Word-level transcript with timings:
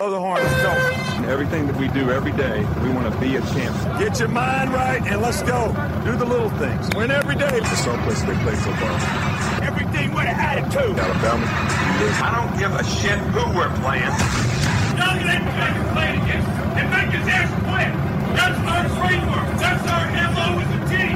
Oh, 0.00 0.10
the 0.10 0.18
horn, 0.18 0.42
let's 0.42 0.58
go. 0.58 0.74
Everything 1.30 1.68
that 1.68 1.76
we 1.78 1.86
do 1.86 2.10
every 2.10 2.32
day, 2.32 2.66
we 2.82 2.90
want 2.90 3.06
to 3.06 3.14
be 3.20 3.36
a 3.36 3.40
champion. 3.54 3.94
Get 3.94 4.18
your 4.18 4.26
mind 4.26 4.74
right 4.74 4.98
and 5.06 5.22
let's 5.22 5.40
go. 5.46 5.70
Do 6.02 6.18
the 6.18 6.26
little 6.26 6.50
things. 6.58 6.90
Win 6.96 7.12
every 7.12 7.36
day. 7.36 7.62
It's 7.62 7.78
soft 7.78 8.02
place 8.02 8.18
they 8.26 8.34
play 8.42 8.58
football. 8.58 8.98
Everything 9.62 10.10
with 10.10 10.26
an 10.26 10.34
attitude. 10.34 10.98
Alabama, 10.98 11.46
I 11.46 12.28
don't 12.34 12.50
give 12.58 12.74
a 12.74 12.82
shit 12.82 13.22
who 13.38 13.46
we're 13.54 13.70
playing. 13.86 14.10
Young 14.98 15.14
and 15.22 15.30
everybody 15.30 15.78
playing 15.94 16.18
against 16.26 16.50
and 16.74 16.90
make 16.90 17.14
his 17.14 17.30
ass 17.30 17.54
quit. 17.62 17.94
That's 18.34 18.58
our 18.66 18.90
framework. 18.98 19.46
That's 19.62 19.86
our 19.94 20.10
MO 20.34 20.58
with 20.58 20.70
the 20.74 20.82
team. 20.90 21.14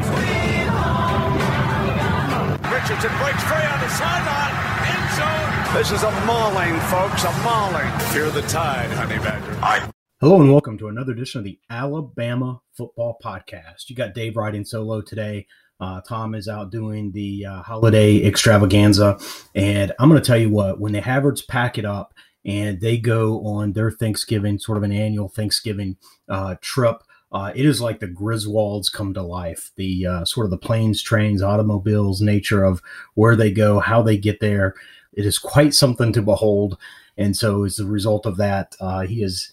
Richardson 2.71 3.11
breaks 3.19 3.43
free 3.43 3.67
on 3.75 3.79
the 3.83 3.91
sideline. 3.91 4.55
End 4.87 5.03
zone. 5.19 5.48
This 5.75 5.93
is 5.93 6.03
a 6.03 6.11
mauling, 6.25 6.80
folks, 6.80 7.25
a 7.25 7.32
mauling. 7.43 7.98
Fear 8.09 8.30
the 8.30 8.41
tide, 8.48 8.91
honey 8.91 9.18
badger. 9.18 9.53
I 9.62 9.91
Hello 10.18 10.41
and 10.41 10.50
welcome 10.50 10.79
to 10.79 10.89
another 10.89 11.13
edition 11.13 11.41
of 11.41 11.44
the 11.44 11.58
Alabama 11.68 12.63
Football 12.72 13.18
Podcast. 13.22 13.89
You 13.89 13.94
got 13.94 14.14
Dave 14.14 14.36
riding 14.36 14.64
solo 14.64 15.03
today. 15.03 15.46
Uh, 15.79 16.00
Tom 16.00 16.35
is 16.35 16.49
out 16.49 16.72
doing 16.72 17.13
the 17.13 17.44
uh, 17.44 17.63
holiday 17.63 18.25
extravaganza. 18.25 19.18
And 19.54 19.93
I'm 19.99 20.08
going 20.08 20.21
to 20.21 20.27
tell 20.27 20.39
you 20.39 20.49
what, 20.49 20.81
when 20.81 20.93
the 20.93 21.03
Havertz 21.03 21.46
pack 21.46 21.77
it 21.77 21.85
up 21.85 22.14
and 22.46 22.80
they 22.80 22.96
go 22.96 23.46
on 23.46 23.75
their 23.75 23.91
Thanksgiving, 23.91 24.58
sort 24.58 24.79
of 24.79 24.85
an 24.85 24.93
annual 24.93 25.29
Thanksgiving 25.29 25.99
uh, 26.30 26.55
trip, 26.63 27.03
uh, 27.30 27.53
it 27.55 27.66
is 27.66 27.80
like 27.80 28.00
the 28.00 28.08
Griswolds 28.08 28.91
come 28.91 29.13
to 29.14 29.22
life. 29.22 29.71
The 29.77 30.07
uh, 30.07 30.25
sort 30.25 30.46
of 30.46 30.50
the 30.50 30.58
planes, 30.58 31.03
trains, 31.03 31.43
automobiles, 31.43 32.22
nature 32.22 32.64
of 32.64 32.80
where 33.14 33.36
they 33.36 33.50
go, 33.50 33.80
how 33.80 34.03
they 34.03 34.16
get 34.16 34.41
there. 34.41 34.75
It 35.19 35.27
is 35.27 35.36
quite 35.36 35.75
something 35.75 36.12
to 36.12 36.22
behold. 36.22 36.78
And 37.17 37.36
so, 37.36 37.64
as 37.64 37.81
a 37.81 37.84
result 37.84 38.25
of 38.25 38.36
that, 38.36 38.77
uh, 38.81 39.00
he 39.00 39.25
is 39.25 39.50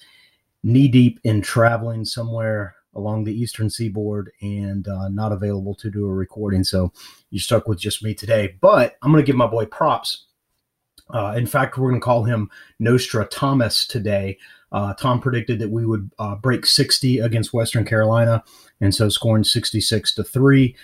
knee 0.64 0.88
deep 0.88 1.20
in 1.24 1.42
traveling 1.42 2.06
somewhere 2.06 2.76
along 2.94 3.24
the 3.24 3.34
eastern 3.34 3.72
seaboard 3.72 4.32
and 4.44 4.88
uh, 4.88 5.10
not 5.10 5.32
available 5.32 5.74
to 5.74 5.90
do 5.90 6.06
a 6.06 6.14
recording. 6.14 6.64
So 6.64 6.94
you're 7.32 7.42
stuck 7.42 7.68
with 7.68 7.80
just 7.80 8.04
me 8.04 8.14
today. 8.14 8.56
But 8.62 8.96
I'm 9.02 9.12
going 9.12 9.24
to 9.24 9.26
give 9.26 9.36
my 9.36 9.48
boy 9.48 9.66
props. 9.66 10.28
Uh, 11.10 11.34
in 11.36 11.48
fact, 11.48 11.78
we're 11.78 11.90
going 11.90 12.00
to 12.00 12.06
call 12.06 12.24
him 12.24 12.50
Nostra 12.80 13.26
Thomas 13.26 13.88
today. 13.88 14.38
Uh, 14.72 14.94
Tom 14.94 15.20
predicted 15.20 15.60
that 15.60 15.72
we 15.72 15.86
would 15.86 16.12
uh, 16.20 16.36
break 16.36 16.66
60 16.66 17.20
against 17.20 17.54
Western 17.54 17.86
Carolina, 17.86 18.44
and 18.82 18.94
so 18.94 19.10
scoring 19.10 19.44
66 19.44 20.14
to 20.16 20.24
three. 20.24 20.76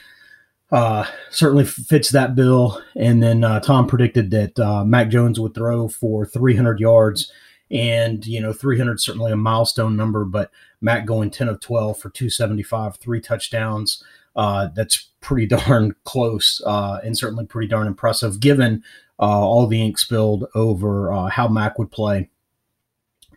Uh, 0.72 1.06
certainly 1.30 1.66
fits 1.66 2.12
that 2.12 2.34
bill. 2.34 2.82
And 2.96 3.22
then 3.22 3.44
uh, 3.44 3.60
Tom 3.60 3.88
predicted 3.88 4.32
that 4.32 4.58
uh, 4.58 4.86
Mac 4.86 5.10
Jones 5.10 5.40
would 5.40 5.54
throw 5.54 5.90
for 5.90 6.26
300 6.26 6.80
yards 6.80 7.32
and, 7.70 8.26
you 8.26 8.40
know, 8.40 8.54
300 8.54 9.00
certainly 9.00 9.32
a 9.32 9.38
milestone 9.38 9.96
number, 9.96 10.26
but 10.26 10.52
Mac 10.82 11.06
going 11.06 11.30
10 11.30 11.48
of 11.48 11.60
12 11.60 11.98
for 11.98 12.10
275, 12.10 12.98
three 12.98 13.22
touchdowns. 13.22 14.04
Uh, 14.36 14.70
that's 14.74 15.10
pretty 15.20 15.46
darn 15.56 15.96
close 16.04 16.62
uh, 16.66 17.00
and 17.04 17.18
certainly 17.18 17.46
pretty 17.46 17.68
darn 17.68 17.88
impressive 17.88 18.40
given 18.40 18.84
uh, 19.20 19.26
all 19.26 19.68
the 19.68 19.82
ink 19.82 19.98
spilled 19.98 20.48
over 20.56 21.12
uh, 21.12 21.28
how 21.28 21.48
Mac 21.48 21.78
would 21.78 21.92
play 21.92 22.30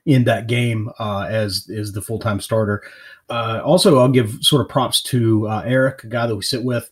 in 0.06 0.24
that 0.24 0.46
game 0.46 0.90
uh, 0.98 1.26
as 1.28 1.66
is 1.68 1.92
the 1.92 2.02
full 2.02 2.18
time 2.18 2.40
starter. 2.40 2.82
Uh, 3.28 3.60
also, 3.64 3.98
I'll 3.98 4.08
give 4.08 4.38
sort 4.42 4.62
of 4.62 4.68
props 4.68 5.02
to 5.04 5.48
Eric, 5.48 6.04
a 6.04 6.06
guy 6.08 6.26
that 6.26 6.36
we 6.36 6.42
sit 6.42 6.62
with 6.62 6.90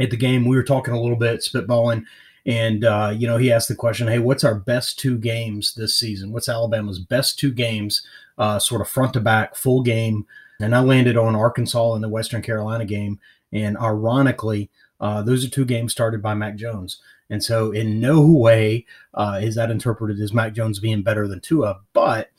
at 0.00 0.10
the 0.10 0.16
game. 0.16 0.44
We 0.44 0.56
were 0.56 0.62
talking 0.62 0.94
a 0.94 1.00
little 1.00 1.16
bit, 1.16 1.40
spitballing, 1.40 2.04
and 2.46 2.84
uh, 2.84 3.12
you 3.16 3.26
know 3.26 3.36
he 3.36 3.52
asked 3.52 3.68
the 3.68 3.74
question, 3.74 4.08
"Hey, 4.08 4.18
what's 4.18 4.44
our 4.44 4.54
best 4.54 4.98
two 4.98 5.18
games 5.18 5.74
this 5.74 5.96
season? 5.96 6.32
What's 6.32 6.48
Alabama's 6.48 6.98
best 6.98 7.38
two 7.38 7.52
games, 7.52 8.06
uh, 8.38 8.58
sort 8.58 8.80
of 8.80 8.88
front 8.88 9.12
to 9.14 9.20
back, 9.20 9.54
full 9.54 9.82
game?" 9.82 10.26
And 10.60 10.74
I 10.74 10.80
landed 10.80 11.16
on 11.16 11.34
Arkansas 11.34 11.94
in 11.94 12.02
the 12.02 12.08
Western 12.08 12.42
Carolina 12.42 12.84
game, 12.84 13.18
and 13.52 13.76
ironically, 13.78 14.70
uh, 15.00 15.22
those 15.22 15.44
are 15.44 15.50
two 15.50 15.64
games 15.64 15.92
started 15.92 16.22
by 16.22 16.34
Mac 16.34 16.56
Jones. 16.56 17.00
And 17.30 17.42
so, 17.42 17.70
in 17.72 17.98
no 17.98 18.20
way 18.20 18.84
uh, 19.14 19.40
is 19.42 19.54
that 19.54 19.70
interpreted 19.70 20.20
as 20.20 20.34
Mac 20.34 20.52
Jones 20.52 20.78
being 20.78 21.02
better 21.02 21.26
than 21.26 21.40
Tua, 21.40 21.80
but 21.92 22.30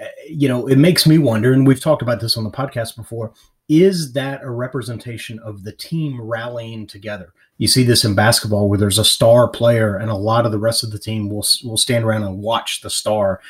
uh, 0.00 0.04
you 0.28 0.48
know, 0.48 0.66
it 0.66 0.76
makes 0.76 1.06
me 1.06 1.18
wonder, 1.18 1.52
and 1.52 1.66
we've 1.66 1.80
talked 1.80 2.02
about 2.02 2.20
this 2.20 2.36
on 2.36 2.44
the 2.44 2.50
podcast 2.50 2.96
before 2.96 3.32
is 3.68 4.14
that 4.14 4.42
a 4.42 4.50
representation 4.50 5.38
of 5.40 5.62
the 5.62 5.72
team 5.72 6.20
rallying 6.20 6.86
together? 6.86 7.32
You 7.58 7.68
see 7.68 7.82
this 7.82 8.04
in 8.04 8.14
basketball 8.14 8.68
where 8.68 8.78
there's 8.78 8.98
a 8.98 9.04
star 9.04 9.48
player 9.48 9.96
and 9.96 10.10
a 10.10 10.16
lot 10.16 10.46
of 10.46 10.52
the 10.52 10.58
rest 10.58 10.82
of 10.82 10.90
the 10.90 10.98
team 10.98 11.28
will 11.28 11.44
will 11.64 11.76
stand 11.76 12.04
around 12.04 12.22
and 12.22 12.38
watch 12.38 12.80
the 12.80 12.90
star. 12.90 13.40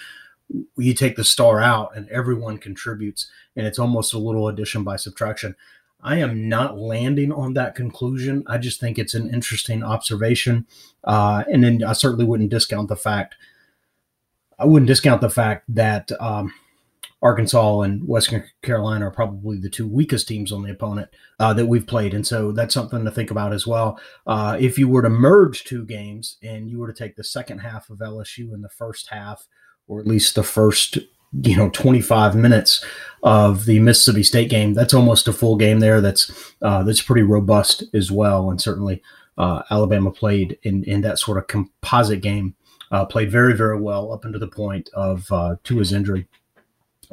You 0.76 0.94
take 0.94 1.16
the 1.16 1.24
star 1.24 1.60
out 1.60 1.94
and 1.94 2.08
everyone 2.08 2.58
contributes, 2.58 3.30
and 3.54 3.66
it's 3.66 3.78
almost 3.78 4.14
a 4.14 4.18
little 4.18 4.48
addition 4.48 4.82
by 4.82 4.96
subtraction. 4.96 5.54
I 6.00 6.16
am 6.16 6.48
not 6.48 6.78
landing 6.78 7.32
on 7.32 7.54
that 7.54 7.74
conclusion. 7.74 8.44
I 8.46 8.58
just 8.58 8.80
think 8.80 8.98
it's 8.98 9.14
an 9.14 9.32
interesting 9.32 9.82
observation, 9.82 10.66
uh, 11.04 11.44
and 11.52 11.62
then 11.62 11.84
I 11.84 11.92
certainly 11.92 12.24
wouldn't 12.24 12.50
discount 12.50 12.88
the 12.88 12.96
fact. 12.96 13.36
I 14.58 14.64
wouldn't 14.64 14.88
discount 14.88 15.20
the 15.20 15.30
fact 15.30 15.64
that. 15.68 16.10
Um, 16.18 16.52
Arkansas 17.20 17.80
and 17.80 18.06
Western 18.06 18.44
Carolina 18.62 19.08
are 19.08 19.10
probably 19.10 19.58
the 19.58 19.70
two 19.70 19.88
weakest 19.88 20.28
teams 20.28 20.52
on 20.52 20.62
the 20.62 20.70
opponent 20.70 21.08
uh, 21.40 21.52
that 21.52 21.66
we've 21.66 21.86
played. 21.86 22.14
And 22.14 22.26
so 22.26 22.52
that's 22.52 22.74
something 22.74 23.04
to 23.04 23.10
think 23.10 23.30
about 23.30 23.52
as 23.52 23.66
well. 23.66 24.00
Uh, 24.26 24.56
if 24.60 24.78
you 24.78 24.88
were 24.88 25.02
to 25.02 25.10
merge 25.10 25.64
two 25.64 25.84
games 25.84 26.36
and 26.42 26.70
you 26.70 26.78
were 26.78 26.86
to 26.86 26.92
take 26.92 27.16
the 27.16 27.24
second 27.24 27.58
half 27.58 27.90
of 27.90 27.98
LSU 27.98 28.52
and 28.52 28.62
the 28.62 28.68
first 28.68 29.08
half, 29.10 29.48
or 29.88 30.00
at 30.00 30.06
least 30.06 30.36
the 30.36 30.44
first, 30.44 30.98
you 31.42 31.56
know, 31.56 31.70
25 31.70 32.36
minutes 32.36 32.84
of 33.22 33.64
the 33.64 33.80
Mississippi 33.80 34.22
State 34.22 34.50
game, 34.50 34.74
that's 34.74 34.94
almost 34.94 35.26
a 35.26 35.32
full 35.32 35.56
game 35.56 35.80
there. 35.80 36.00
That's 36.00 36.54
uh, 36.62 36.84
that's 36.84 37.02
pretty 37.02 37.22
robust 37.22 37.82
as 37.94 38.12
well. 38.12 38.50
And 38.50 38.60
certainly 38.60 39.02
uh, 39.36 39.62
Alabama 39.70 40.10
played 40.10 40.58
in, 40.62 40.84
in 40.84 41.00
that 41.00 41.18
sort 41.18 41.38
of 41.38 41.46
composite 41.48 42.20
game, 42.20 42.54
uh, 42.92 43.04
played 43.06 43.30
very, 43.30 43.56
very 43.56 43.80
well 43.80 44.12
up 44.12 44.24
until 44.24 44.40
the 44.40 44.48
point 44.48 44.88
of 44.94 45.30
uh, 45.32 45.56
Tua's 45.64 45.92
injury. 45.92 46.28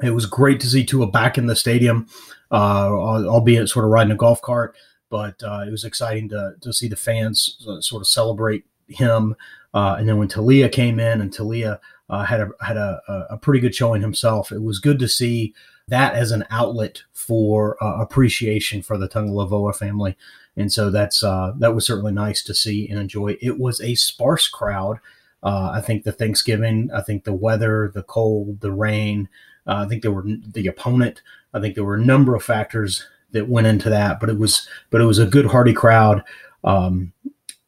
It 0.04 0.12
was 0.12 0.26
great 0.26 0.60
to 0.62 0.68
see 0.68 0.84
Tua 0.84 1.08
back 1.08 1.38
in 1.38 1.46
the 1.46 1.56
stadium, 1.56 2.08
uh, 2.52 2.90
albeit 2.90 3.70
sort 3.70 3.86
of 3.86 3.92
riding 3.92 4.12
a 4.12 4.16
golf 4.18 4.42
cart. 4.42 4.76
But 5.10 5.42
uh, 5.44 5.64
it 5.66 5.72
was 5.72 5.86
exciting 5.86 6.30
to, 6.30 6.56
to 6.62 6.74
see 6.74 6.88
the 6.88 6.96
fans 6.96 7.64
uh, 7.68 7.80
sort 7.80 8.02
of 8.02 8.08
celebrate 8.08 8.66
him. 8.88 9.36
Uh, 9.74 9.96
and 9.98 10.10
then 10.10 10.18
when 10.18 10.28
Taulia 10.28 10.72
came 10.72 11.00
in 11.00 11.22
and 11.22 11.32
Taulia 11.32 11.80
uh, 12.10 12.26
had 12.26 12.42
a 12.42 12.50
had 12.62 12.78
a, 12.78 13.02
a 13.30 13.38
pretty 13.38 13.60
good 13.60 13.76
showing 13.76 14.02
himself, 14.02 14.52
it 14.52 14.62
was 14.62 14.80
good 14.80 15.00
to 15.00 15.08
see 15.08 15.54
that 15.88 16.16
as 16.16 16.32
an 16.32 16.44
outlet 16.50 17.04
for 17.14 17.82
uh, 17.84 18.02
appreciation 18.02 18.82
for 18.82 18.98
the 18.98 19.08
Tagovailoa 19.08 19.76
family. 19.76 20.18
And 20.58 20.72
so 20.72 20.90
that's 20.90 21.20
that 21.22 21.74
was 21.76 21.86
certainly 21.86 22.14
nice 22.14 22.44
to 22.44 22.54
see 22.54 22.88
and 22.90 23.00
enjoy. 23.00 23.38
It 23.42 23.60
was 23.60 23.80
a 23.82 23.96
sparse 23.96 24.48
crowd. 24.48 25.00
I 25.44 25.80
think 25.80 26.04
the 26.04 26.12
Thanksgiving, 26.12 26.90
I 26.92 27.02
think 27.02 27.24
the 27.24 27.34
weather, 27.34 27.92
the 27.94 28.02
cold, 28.02 28.62
the 28.62 28.72
rain, 28.72 29.30
uh, 29.68 29.84
I 29.86 29.88
think 29.88 30.02
there 30.02 30.12
were 30.12 30.26
the 30.26 30.68
opponent. 30.68 31.22
I 31.54 31.60
think 31.60 31.76
there 31.76 31.84
were 31.84 31.96
a 31.96 32.06
number 32.06 32.36
of 32.36 32.44
factors 32.44 33.06
that 33.32 33.50
went 33.50 33.68
into 33.68 33.90
that, 33.90 34.20
but 34.20 34.30
it 34.30 34.38
was 34.38 34.68
but 34.90 35.02
it 35.02 35.06
was 35.06 35.20
a 35.20 35.26
good 35.26 35.46
hearty 35.46 35.74
crowd. 35.74 36.24
Um, 36.64 37.14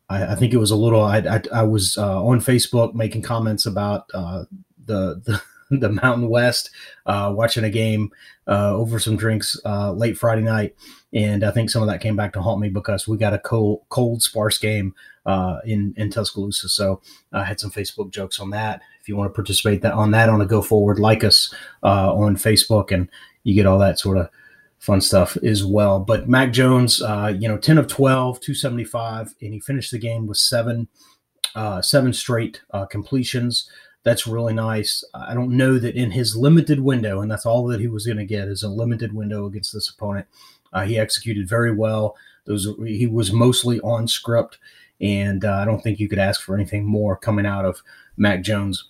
I, 0.10 0.34
I, 0.34 0.36
think 0.36 0.54
it 0.54 0.58
was 0.58 0.72
a 0.72 0.76
little. 0.76 1.04
I, 1.04 1.18
I, 1.20 1.42
I 1.54 1.64
was 1.64 1.98
uh, 1.98 2.24
on 2.24 2.40
Facebook 2.40 2.94
making 2.94 3.22
comments 3.22 3.66
about 3.66 4.10
uh, 4.14 4.46
the, 4.86 5.22
the 5.26 5.42
the 5.72 5.90
Mountain 5.90 6.30
West, 6.30 6.72
uh, 7.06 7.32
watching 7.36 7.64
a 7.64 7.70
game 7.70 8.12
uh, 8.48 8.74
over 8.74 9.00
some 9.00 9.18
drinks 9.18 9.60
uh, 9.66 9.92
late 9.92 10.18
Friday 10.18 10.42
night, 10.42 10.76
and 11.14 11.44
I 11.44 11.52
think 11.52 11.70
some 11.70 11.82
of 11.82 11.88
that 11.90 12.02
came 12.02 12.16
back 12.16 12.34
to 12.34 12.42
haunt 12.42 12.62
me 12.62 12.70
because 12.70 13.08
we 13.08 13.18
got 13.18 13.34
a 13.34 13.40
cold, 13.40 13.82
cold, 13.90 14.22
sparse 14.22 14.58
game 14.58 14.96
uh, 15.26 15.60
in 15.66 15.94
in 15.98 16.10
Tuscaloosa. 16.10 16.70
So 16.70 17.02
I 17.34 17.44
had 17.44 17.60
some 17.60 17.72
Facebook 17.72 18.12
jokes 18.12 18.40
on 18.40 18.50
that. 18.52 18.82
If 19.02 19.10
you 19.10 19.16
want 19.16 19.30
to 19.30 19.36
participate 19.36 19.82
that 19.82 19.94
on 19.94 20.12
that 20.12 20.30
on 20.30 20.42
a 20.42 20.46
go 20.46 20.62
forward, 20.62 21.00
like 21.00 21.24
us 21.24 21.54
uh, 21.84 22.14
on 22.14 22.36
Facebook, 22.36 22.92
and 22.92 23.10
you 23.44 23.54
get 23.54 23.66
all 23.66 23.80
that 23.80 24.00
sort 24.00 24.18
of 24.18 24.30
fun 24.80 25.02
stuff 25.02 25.36
as 25.38 25.66
well. 25.66 26.00
But 26.00 26.30
Mac 26.30 26.54
Jones, 26.54 27.02
uh, 27.02 27.34
you 27.38 27.48
know, 27.48 27.58
ten 27.58 27.78
of 27.78 27.88
12, 27.88 28.40
275, 28.40 29.34
and 29.42 29.54
he 29.54 29.60
finished 29.60 29.92
the 29.92 30.00
game 30.00 30.28
with 30.28 30.38
seven 30.38 30.88
uh, 31.56 31.82
seven 31.82 32.14
straight 32.14 32.62
uh, 32.72 32.86
completions. 32.86 33.70
That's 34.08 34.26
really 34.26 34.54
nice. 34.54 35.04
I 35.14 35.34
don't 35.34 35.58
know 35.58 35.78
that 35.80 35.96
in 35.96 36.12
his 36.12 36.36
limited 36.36 36.80
window, 36.80 37.22
and 37.22 37.30
that's 37.30 37.46
all 37.46 37.68
that 37.68 37.82
he 37.82 37.88
was 37.88 38.06
going 38.06 38.18
to 38.18 38.26
get 38.26 38.48
is 38.48 38.64
a 38.64 38.70
limited 38.70 39.14
window 39.14 39.46
against 39.46 39.74
this 39.74 39.90
opponent. 39.90 40.28
Uh, 40.72 40.86
he 40.86 40.98
executed 40.98 41.48
very 41.48 41.74
well. 41.74 42.16
Those 42.46 42.68
he 42.86 43.06
was 43.06 43.34
mostly 43.34 43.80
on 43.82 44.08
script 44.08 44.58
and 45.00 45.46
uh, 45.46 45.54
I 45.54 45.66
don't 45.66 45.82
think 45.82 46.00
you 46.00 46.10
could 46.10 46.20
ask 46.20 46.42
for 46.42 46.56
anything 46.56 46.86
more 46.86 47.16
coming 47.16 47.46
out 47.46 47.66
of 47.66 47.82
Mac 48.16 48.42
Jones. 48.42 48.90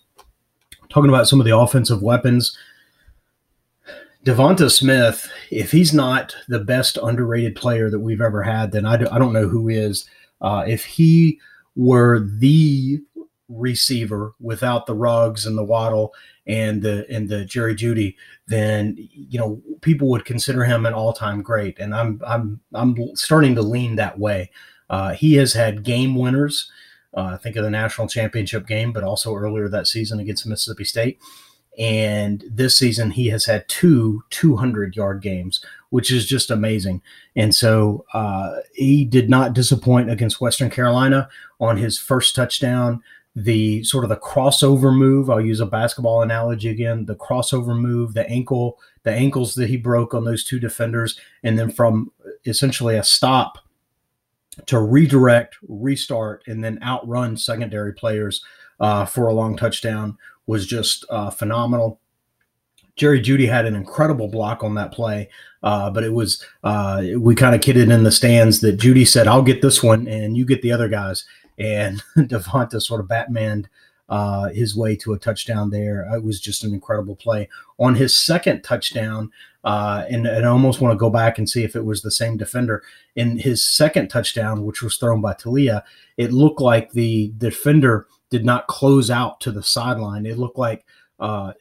Talking 0.90 1.10
about 1.10 1.28
some 1.28 1.40
of 1.40 1.46
the 1.46 1.58
offensive 1.58 2.02
weapons, 2.02 2.58
Devonta 4.26 4.72
Smith, 4.72 5.30
if 5.52 5.72
he's 5.72 5.94
not 5.94 6.36
the 6.48 6.60
best 6.60 6.98
underrated 7.02 7.56
player 7.56 7.90
that 7.90 8.00
we've 8.00 8.22
ever 8.22 8.44
had, 8.44 8.72
then 8.72 8.86
I, 8.86 8.98
do, 8.98 9.08
I 9.12 9.20
don't 9.20 9.34
know 9.34 9.48
who 9.48 9.68
is. 9.68 10.10
Uh, 10.40 10.64
if 10.68 10.86
he 10.86 11.40
were 11.76 12.20
the 12.20 13.02
receiver 13.50 14.34
without 14.40 14.86
the 14.86 14.96
Ruggs 14.96 15.46
and 15.46 15.58
the 15.58 15.64
Waddle 15.64 16.14
and 16.46 16.82
the 16.82 17.06
and 17.10 17.30
the 17.30 17.46
Jerry 17.46 17.76
Jeudy, 17.76 18.16
then 18.48 18.96
you 18.98 19.40
know 19.40 19.62
people 19.82 20.10
would 20.10 20.26
consider 20.26 20.64
him 20.64 20.86
an 20.86 20.94
all 20.94 21.14
time 21.14 21.42
great, 21.42 21.80
and 21.80 21.94
I'm 21.94 22.22
I'm 22.26 22.60
I'm 22.74 23.16
starting 23.16 23.56
to 23.56 23.62
lean 23.62 23.96
that 23.96 24.20
way. 24.20 24.52
Uh, 24.90 25.14
he 25.14 25.36
has 25.36 25.54
had 25.54 25.84
game 25.84 26.16
winners. 26.16 26.72
Uh, 27.14 27.38
think 27.38 27.56
of 27.56 27.64
the 27.64 27.70
national 27.70 28.08
championship 28.08 28.68
game, 28.68 28.92
but 28.92 29.04
also 29.04 29.34
earlier 29.34 29.68
that 29.68 29.88
season 29.88 30.20
against 30.20 30.46
Mississippi 30.46 30.84
State. 30.84 31.20
And 31.78 32.44
this 32.50 32.78
season, 32.78 33.12
he 33.12 33.28
has 33.28 33.46
had 33.46 33.68
two 33.68 34.24
200 34.32 34.96
yard 34.96 35.22
games, 35.22 35.64
which 35.90 36.12
is 36.12 36.26
just 36.26 36.50
amazing. 36.50 37.02
And 37.36 37.54
so 37.54 38.06
uh, 38.14 38.58
he 38.74 39.06
did 39.06 39.30
not 39.30 39.54
disappoint 39.54 40.10
against 40.10 40.42
Western 40.42 40.70
Carolina 40.72 41.30
on 41.60 41.78
his 41.78 42.00
first 42.00 42.36
touchdown. 42.36 43.04
The 43.40 43.84
sort 43.84 44.04
of 44.04 44.10
the 44.10 44.18
crossover 44.18 44.92
move, 44.92 45.30
I'll 45.30 45.40
use 45.40 45.60
a 45.60 45.68
basketball 45.68 46.24
analogy 46.24 46.70
again, 46.70 47.06
the 47.06 47.16
crossover 47.16 47.80
move, 47.80 48.16
the 48.16 48.28
ankle, 48.28 48.80
the 49.04 49.12
ankles 49.12 49.54
that 49.56 49.70
he 49.70 49.78
broke 49.78 50.16
on 50.16 50.26
those 50.26 50.44
two 50.44 50.60
defenders, 50.60 51.20
and 51.44 51.58
then 51.58 51.70
from 51.70 52.12
essentially 52.48 52.96
a 52.96 53.04
stop 53.04 53.60
to 54.66 54.80
redirect, 54.80 55.56
restart, 55.68 56.44
and 56.48 56.64
then 56.64 56.80
outrun 56.82 57.38
secondary 57.38 57.94
players 57.94 58.44
uh, 58.80 59.06
for 59.06 59.28
a 59.28 59.34
long 59.34 59.56
touchdown 59.56 60.18
was 60.48 60.66
just 60.66 61.06
uh, 61.12 61.30
phenomenal. 61.30 62.00
Jerry 62.96 63.22
Jeudy 63.22 63.48
had 63.48 63.66
an 63.66 63.76
incredible 63.76 64.28
block 64.28 64.64
on 64.64 64.74
that 64.74 64.92
play, 64.92 65.30
uh, 65.62 65.92
but 65.92 66.04
it 66.04 66.12
was 66.14 66.44
uh, 66.64 67.04
we 67.20 67.36
kind 67.36 67.54
of 67.54 67.62
kidded 67.62 67.92
in 67.92 68.04
the 68.04 68.12
stands 68.12 68.62
that 68.62 68.80
Jeudy 68.80 69.08
said, 69.08 69.28
"I'll 69.28 69.44
get 69.44 69.62
this 69.62 69.84
one, 69.84 70.08
and 70.08 70.36
you 70.36 70.46
get 70.46 70.64
the 70.64 70.72
other 70.72 70.88
guys." 70.88 71.24
And 71.58 72.04
Devonta 72.18 72.82
sort 72.82 73.02
of 73.02 73.08
Batmaned 73.08 73.66
uh, 74.10 74.50
his 74.50 74.76
way 74.76 74.96
to 74.96 75.14
a 75.14 75.20
touchdown 75.20 75.70
there. 75.70 76.08
It 76.14 76.24
was 76.24 76.40
just 76.40 76.64
an 76.64 76.74
incredible 76.74 77.16
play. 77.16 77.50
On 77.78 77.96
his 77.96 78.16
second 78.16 78.64
touchdown, 78.64 79.32
uh, 79.64 80.06
and, 80.10 80.26
and, 80.26 80.46
I 80.46 80.50
almost 80.50 80.80
want 80.80 80.94
to 80.94 80.98
go 80.98 81.10
back 81.10 81.38
and 81.38 81.50
see 81.50 81.64
if 81.64 81.76
it 81.76 81.84
was 81.84 82.02
the 82.02 82.12
same 82.12 82.38
defender. 82.38 82.84
In 83.16 83.38
his 83.38 83.66
second 83.66 84.08
touchdown, 84.08 84.64
which 84.64 84.82
was 84.82 84.96
thrown 84.96 85.20
by 85.20 85.34
Taulia, 85.34 85.84
it 86.16 86.32
looked 86.32 86.62
like 86.62 86.92
the 86.92 87.34
defender 87.38 88.08
did 88.30 88.46
not 88.46 88.68
close 88.68 89.12
out 89.12 89.42
to 89.42 89.52
the 89.52 89.64
sideline. 89.64 90.26
It 90.26 90.38
looked 90.38 90.58
like 90.58 90.86
uh, 91.20 91.52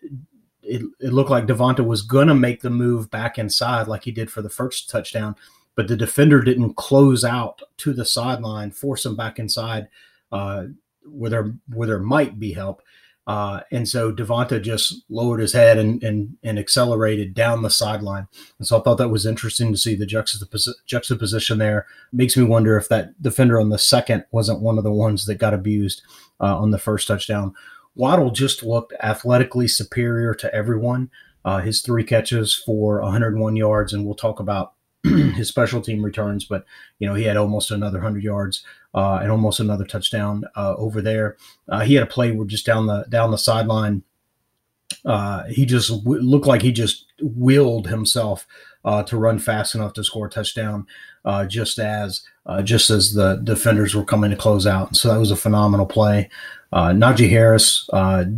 it, 0.63 0.83
it 1.01 1.13
looked 1.13 1.31
like 1.31 1.47
Devonta 1.47 1.85
was 1.85 2.03
to 2.07 2.35
make 2.35 2.61
the 2.61 2.71
move 2.71 3.11
back 3.11 3.39
inside 3.39 3.89
like 3.89 4.05
he 4.05 4.11
did 4.11 4.31
for 4.31 4.43
the 4.43 4.51
first 4.51 4.89
touchdown, 4.91 5.37
but 5.77 5.87
the 5.87 5.97
defender 5.97 6.41
didn't 6.41 6.75
close 6.75 7.25
out 7.25 7.63
to 7.77 7.93
the 7.93 8.05
sideline, 8.05 8.73
force 8.73 9.07
him 9.07 9.15
back 9.15 9.39
inside 9.39 9.89
uh, 10.33 10.65
where 11.05 11.31
there 11.31 11.55
where 11.69 11.87
there 11.87 12.01
might 12.01 12.41
be 12.41 12.53
help. 12.55 12.83
Uh, 13.27 13.61
and 13.73 13.89
so 13.89 14.13
Devonta 14.13 14.63
just 14.63 15.03
lowered 15.09 15.41
his 15.41 15.53
head 15.53 15.79
and, 15.79 16.01
and, 16.05 16.37
and 16.45 16.61
accelerated 16.61 17.35
down 17.35 17.63
the 17.63 17.71
sideline. 17.71 18.29
And 18.59 18.69
so 18.69 18.79
I 18.79 18.83
thought 18.83 18.99
that 18.99 19.09
was 19.09 19.27
interesting 19.27 19.73
to 19.73 19.79
see 19.79 19.97
the 19.97 20.07
juxtapos- 20.07 20.75
juxtaposition 20.87 21.59
there. 21.59 21.87
Makes 22.13 22.37
me 22.37 22.45
wonder 22.45 22.77
if 22.77 22.89
that 22.89 23.21
defender 23.21 23.61
on 23.61 23.71
the 23.71 23.79
second 23.79 24.25
wasn't 24.31 24.61
one 24.61 24.79
of 24.79 24.85
the 24.85 24.93
ones 24.93 25.27
that 25.27 25.37
got 25.37 25.55
abused 25.55 26.03
uh, 26.41 26.57
on 26.57 26.71
the 26.71 26.79
first 26.79 27.09
touchdown. 27.09 27.53
Waddle 27.97 28.31
just 28.31 28.63
looked 28.63 28.93
athletically 29.03 29.67
superior 29.67 30.33
to 30.35 30.55
everyone. 30.55 31.11
Uh, 31.45 31.59
his 31.59 31.81
three 31.81 32.05
catches 32.05 32.55
for 32.55 33.01
101 33.01 33.57
yards, 33.57 33.93
and 33.93 34.05
we'll 34.05 34.15
talk 34.15 34.39
about 34.39 34.75
his 35.35 35.49
special 35.49 35.81
team 35.81 36.03
returns, 36.03 36.45
but 36.45 36.65
you 36.99 37.07
know 37.07 37.15
he 37.15 37.25
had 37.25 37.37
almost 37.37 37.71
another 37.71 37.99
100 37.99 38.23
yards 38.23 38.65
uh, 38.95 39.19
and 39.23 39.31
almost 39.31 39.61
another 39.61 39.85
touchdown 39.85 40.45
uh, 40.57 40.75
over 40.77 41.03
there. 41.03 41.37
Uh, 41.69 41.81
he 41.81 41.95
had 41.95 42.03
a 42.03 42.07
play 42.07 42.33
where 42.33 42.47
just 42.47 42.67
down 42.67 42.87
the 42.87 43.05
down 43.09 43.31
the 43.31 43.39
sideline, 43.39 44.03
uh, 45.05 45.45
he 45.45 45.67
just 45.67 45.91
w- 45.91 46.23
looked 46.23 46.47
like 46.47 46.63
he 46.63 46.73
just 46.73 47.05
willed 47.21 47.89
himself 47.89 48.47
uh, 48.85 49.03
to 49.03 49.17
run 49.17 49.39
fast 49.39 49.75
enough 49.75 49.93
to 49.93 50.03
score 50.03 50.27
a 50.27 50.31
touchdown, 50.31 50.87
uh, 51.25 51.45
just 51.45 51.79
as 51.79 52.23
just 52.65 52.89
as 52.89 53.13
the 53.13 53.37
defenders 53.45 53.95
were 53.95 54.05
coming 54.05 54.31
to 54.31 54.37
close 54.37 54.67
out. 54.67 54.97
So 54.97 55.13
that 55.13 55.21
was 55.21 55.31
a 55.31 55.37
phenomenal 55.37 55.87
play. 55.87 56.31
Najee 56.73 57.31
Harris 57.31 57.89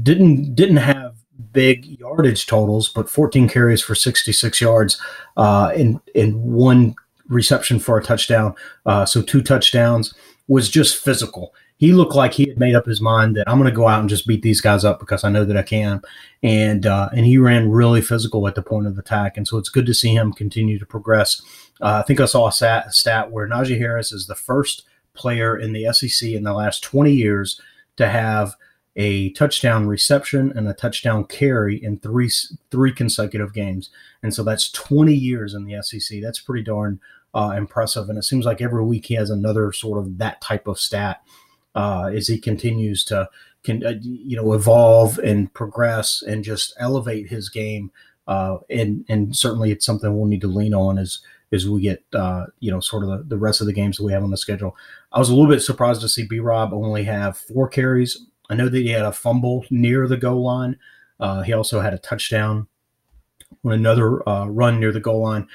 didn't 0.03 0.55
didn't 0.55 0.79
have 0.79 1.18
big 1.53 1.85
yardage 2.01 2.47
totals, 2.47 2.89
but 2.89 3.11
14 3.11 3.49
carries 3.49 3.83
for 3.83 3.95
66 3.95 4.61
yards 4.61 5.01
uh, 5.37 5.73
in 5.75 6.01
in 6.15 6.41
one 6.43 6.95
reception 7.29 7.79
for 7.79 7.99
a 7.99 8.03
touchdown. 8.03 8.55
Uh, 8.87 9.05
so 9.05 9.23
two 9.23 9.43
touchdowns 9.43 10.15
was 10.49 10.69
just 10.69 11.03
physical. 11.03 11.55
He 11.77 11.93
looked 11.93 12.15
like 12.15 12.35
he 12.35 12.49
had 12.49 12.59
made 12.59 12.75
up 12.75 12.87
his 12.87 13.01
mind 13.01 13.37
that 13.37 13.49
I'm 13.49 13.59
going 13.59 13.71
to 13.71 13.77
go 13.77 13.87
out 13.87 14.01
and 14.01 14.09
just 14.09 14.27
beat 14.27 14.43
these 14.43 14.61
guys 14.61 14.85
up 14.85 14.99
because 14.99 15.23
I 15.23 15.31
know 15.31 15.45
that 15.45 15.57
I 15.57 15.63
can, 15.63 16.03
and 16.43 16.85
uh, 16.87 17.09
and 17.13 17.25
he 17.25 17.39
ran 17.39 17.71
really 17.71 18.03
physical 18.03 18.49
at 18.49 18.57
the 18.57 18.63
point 18.63 18.89
of 18.89 18.99
attack, 18.99 19.37
and 19.37 19.47
so 19.47 19.59
it's 19.59 19.69
good 19.69 19.87
to 19.87 19.95
see 19.95 20.15
him 20.15 20.33
continue 20.33 20.79
to 20.79 20.87
progress. 20.87 21.41
Uh, 21.81 22.01
I 22.03 22.07
think 22.07 22.19
I 22.19 22.25
saw 22.25 22.49
a 22.49 22.53
stat, 22.53 22.93
stat 22.93 23.31
where 23.31 23.49
Najee 23.49 23.79
Harris 23.79 24.11
is 24.11 24.27
the 24.27 24.35
first 24.35 24.85
player 25.15 25.57
in 25.57 25.73
the 25.73 25.93
SEC 25.93 26.31
in 26.31 26.43
the 26.43 26.53
last 26.53 26.83
20 26.83 27.13
years 27.13 27.61
to 27.97 28.09
have 28.09 28.57
a 28.99 29.31
touchdown 29.31 29.87
reception 29.87 30.53
and 30.55 30.69
a 30.69 30.75
touchdown 30.75 31.25
carry 31.25 31.83
in 31.83 31.99
three 32.01 32.31
three 32.71 32.93
consecutive 32.93 33.55
games, 33.55 33.91
and 34.23 34.35
so 34.35 34.43
that's 34.43 34.71
20 34.73 35.15
years 35.15 35.55
in 35.55 35.65
the 35.65 35.81
SEC. 35.83 36.21
That's 36.21 36.41
pretty 36.41 36.65
darn 36.65 37.01
uh, 37.33 37.55
impressive, 37.57 38.09
and 38.09 38.19
it 38.19 38.25
seems 38.25 38.45
like 38.45 38.61
every 38.61 38.85
week 38.85 39.07
he 39.07 39.15
has 39.15 39.31
another 39.31 39.73
sort 39.73 39.99
of 39.99 40.19
that 40.19 40.41
type 40.41 40.67
of 40.67 40.81
stat 40.81 41.23
uh, 41.77 42.11
as 42.13 42.27
he 42.27 42.39
continues 42.39 43.05
to 43.05 43.29
can 43.63 43.87
uh, 43.87 43.95
you 44.01 44.37
know 44.37 44.53
evolve 44.53 45.19
and 45.19 45.53
progress 45.55 46.21
and 46.23 46.43
just 46.45 46.75
elevate 46.79 47.29
his 47.29 47.49
game. 47.49 47.91
Uh, 48.27 48.59
and 48.69 49.07
and 49.09 49.35
certainly 49.35 49.71
it's 49.71 49.87
something 49.87 50.15
we'll 50.15 50.27
need 50.27 50.41
to 50.41 50.49
lean 50.49 50.75
on 50.75 50.99
as 50.99 51.21
as 51.53 51.69
we 51.69 51.81
get 51.81 52.03
uh, 52.15 52.47
you 52.59 52.71
know 52.71 52.81
sort 52.81 53.05
of 53.05 53.11
the, 53.11 53.25
the 53.25 53.39
rest 53.39 53.61
of 53.61 53.67
the 53.69 53.73
games 53.73 53.97
that 53.97 54.05
we 54.05 54.13
have 54.13 54.25
on 54.25 54.31
the 54.31 54.37
schedule. 54.37 54.77
I 55.13 55.21
was 55.21 55.31
a 55.31 55.35
little 55.35 55.51
bit 55.51 55.63
surprised 55.63 56.01
to 56.01 56.09
see 56.09 56.27
B 56.27 56.41
Rob 56.41 56.75
only 56.75 57.05
have 57.05 57.39
four 57.39 57.69
carries 57.69 58.27
I 58.51 58.55
know 58.55 58.69
that 58.69 58.79
he 58.79 58.91
had 58.91 59.05
a 59.05 59.13
fumble 59.13 59.65
near 59.71 60.07
the 60.07 60.17
goal 60.17 60.43
line. 60.43 60.79
Uh, 61.21 61.43
he 61.43 61.53
also 61.53 61.81
had 61.81 61.95
a 61.95 61.99
touchdown 61.99 62.67
on 63.65 63.73
another 63.73 64.27
uh, 64.29 64.47
run 64.47 64.81
near 64.81 64.93
the 64.93 65.01
goal 65.01 65.23
line. 65.23 65.49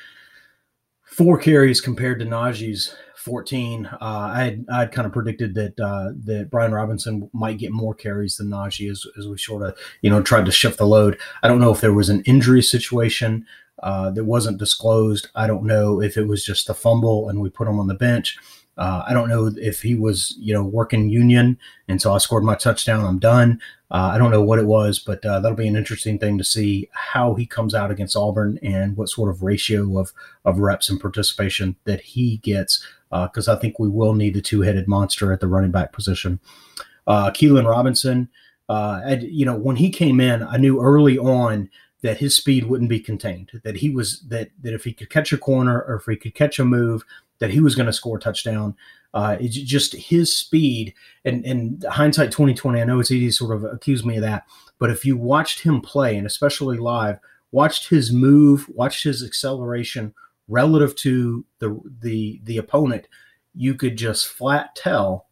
Four 1.04 1.38
carries 1.38 1.80
compared 1.80 2.20
to 2.20 2.26
Najee's 2.26 2.96
14. 3.16 3.86
Uh, 3.86 3.98
I 4.02 4.44
had 4.44 4.66
I 4.70 4.80
had 4.80 4.92
kind 4.92 5.06
of 5.06 5.14
predicted 5.14 5.54
that 5.56 5.80
uh, 5.80 6.12
that 6.26 6.50
Brian 6.52 6.74
Robinson 6.74 7.30
might 7.34 7.58
get 7.58 7.72
more 7.72 7.94
carries 7.94 8.36
than 8.36 8.50
Najee 8.50 8.92
as, 8.92 9.06
as 9.18 9.28
we 9.28 9.38
sort 9.38 9.64
of 9.64 9.78
you 10.02 10.10
know 10.10 10.22
tried 10.22 10.46
to 10.46 10.52
shift 10.52 10.78
the 10.78 10.86
load. 10.86 11.18
I 11.42 11.48
don't 11.48 11.62
know 11.62 11.72
if 11.72 11.80
there 11.80 11.94
was 11.94 12.10
an 12.10 12.22
injury 12.24 12.62
situation 12.62 13.46
uh, 13.82 14.12
that 14.12 14.26
wasn't 14.26 14.58
disclosed. 14.58 15.30
I 15.36 15.48
don't 15.48 15.64
know 15.64 16.02
if 16.02 16.18
it 16.18 16.28
was 16.28 16.46
just 16.46 16.70
a 16.70 16.74
fumble 16.74 17.30
and 17.30 17.40
we 17.40 17.50
put 17.50 17.68
him 17.68 17.80
on 17.80 17.88
the 17.88 17.94
bench. 17.94 18.38
Uh, 18.78 19.04
I 19.08 19.14
don't 19.14 19.30
know 19.30 19.52
if 19.56 19.82
he 19.82 19.94
was, 19.94 20.36
you 20.40 20.54
know, 20.54 20.64
working 20.64 21.10
union, 21.10 21.60
and 21.88 22.02
so 22.02 22.14
I 22.14 22.18
scored 22.18 22.44
my 22.44 22.56
touchdown. 22.56 23.06
I'm 23.06 23.20
done. 23.20 23.62
Uh, 23.92 24.12
I 24.14 24.18
don't 24.18 24.32
know 24.32 24.42
what 24.42 24.58
it 24.58 24.66
was, 24.66 24.98
but 24.98 25.24
uh, 25.24 25.40
that'll 25.40 25.56
be 25.56 25.68
an 25.68 25.76
interesting 25.76 26.18
thing 26.18 26.40
to 26.40 26.44
see 26.44 26.90
how 26.94 27.36
he 27.36 27.46
comes 27.46 27.76
out 27.76 27.92
against 27.92 28.18
Auburn 28.18 28.58
and 28.64 28.98
what 28.98 29.10
sort 29.10 29.30
of 29.30 29.44
ratio 29.44 30.00
of 30.00 30.12
of 30.44 30.58
reps 30.58 30.90
and 30.90 31.00
participation 31.00 31.76
that 31.86 32.02
he 32.02 32.38
gets, 32.38 32.84
because 33.12 33.48
uh, 33.48 33.56
I 33.56 33.60
think 33.60 33.78
we 33.78 33.90
will 33.90 34.14
need 34.14 34.34
the 34.34 34.42
two 34.42 34.62
headed 34.62 34.88
monster 34.88 35.32
at 35.32 35.40
the 35.40 35.48
running 35.48 35.72
back 35.72 35.94
position. 35.94 36.40
Uh, 37.06 37.30
Keilan 37.30 37.70
Robinson, 37.70 38.30
uh, 38.70 39.02
and, 39.06 39.24
you 39.24 39.46
know, 39.46 39.56
when 39.56 39.76
he 39.76 39.92
came 39.92 40.20
in, 40.20 40.42
I 40.42 40.58
knew 40.58 40.82
early 40.82 41.18
on 41.20 41.70
that 42.02 42.18
his 42.18 42.36
speed 42.36 42.66
wouldn't 42.66 42.90
be 42.90 43.00
contained. 43.00 43.52
That 43.64 43.78
he 43.78 43.90
was 43.90 44.22
that 44.30 44.50
that 44.62 44.74
if 44.74 44.84
he 44.84 44.94
could 44.94 45.10
catch 45.10 45.32
a 45.32 45.38
corner 45.38 45.82
or 45.82 45.96
if 45.96 46.06
he 46.06 46.16
could 46.16 46.34
catch 46.34 46.60
a 46.60 46.66
move, 46.66 47.04
that 47.44 47.52
he 47.52 47.60
was 47.60 47.76
going 47.76 47.88
to 47.88 47.92
score 47.92 48.16
a 48.16 48.22
touchdown. 48.22 48.74
Uh, 49.14 49.36
it's 49.38 49.58
just 49.58 49.92
his 49.92 50.34
speed 50.34 50.94
and, 51.26 51.46
and 51.46 51.84
hindsight 51.92 52.32
2020. 52.32 52.80
I 52.80 52.86
know 52.86 53.02
it's 53.02 53.12
easy 53.12 53.26
to 53.26 53.34
sort 53.34 53.54
of 53.54 53.66
accuse 53.66 54.06
me 54.06 54.16
of 54.16 54.22
that, 54.22 54.46
but 54.80 54.90
if 54.90 55.04
you 55.04 55.18
watched 55.18 55.60
him 55.60 55.82
play 55.82 56.16
and 56.16 56.26
especially 56.26 56.78
live, 56.78 57.20
watched 57.52 57.90
his 57.90 58.14
move, 58.14 58.70
watched 58.70 59.04
his 59.04 59.26
acceleration 59.26 60.14
relative 60.48 60.96
to 60.96 61.44
the 61.60 61.78
the 62.00 62.40
the 62.46 62.60
opponent, 62.60 63.10
you 63.54 63.76
could 63.76 63.98
just 63.98 64.30
flat 64.30 64.74
tell 64.74 65.28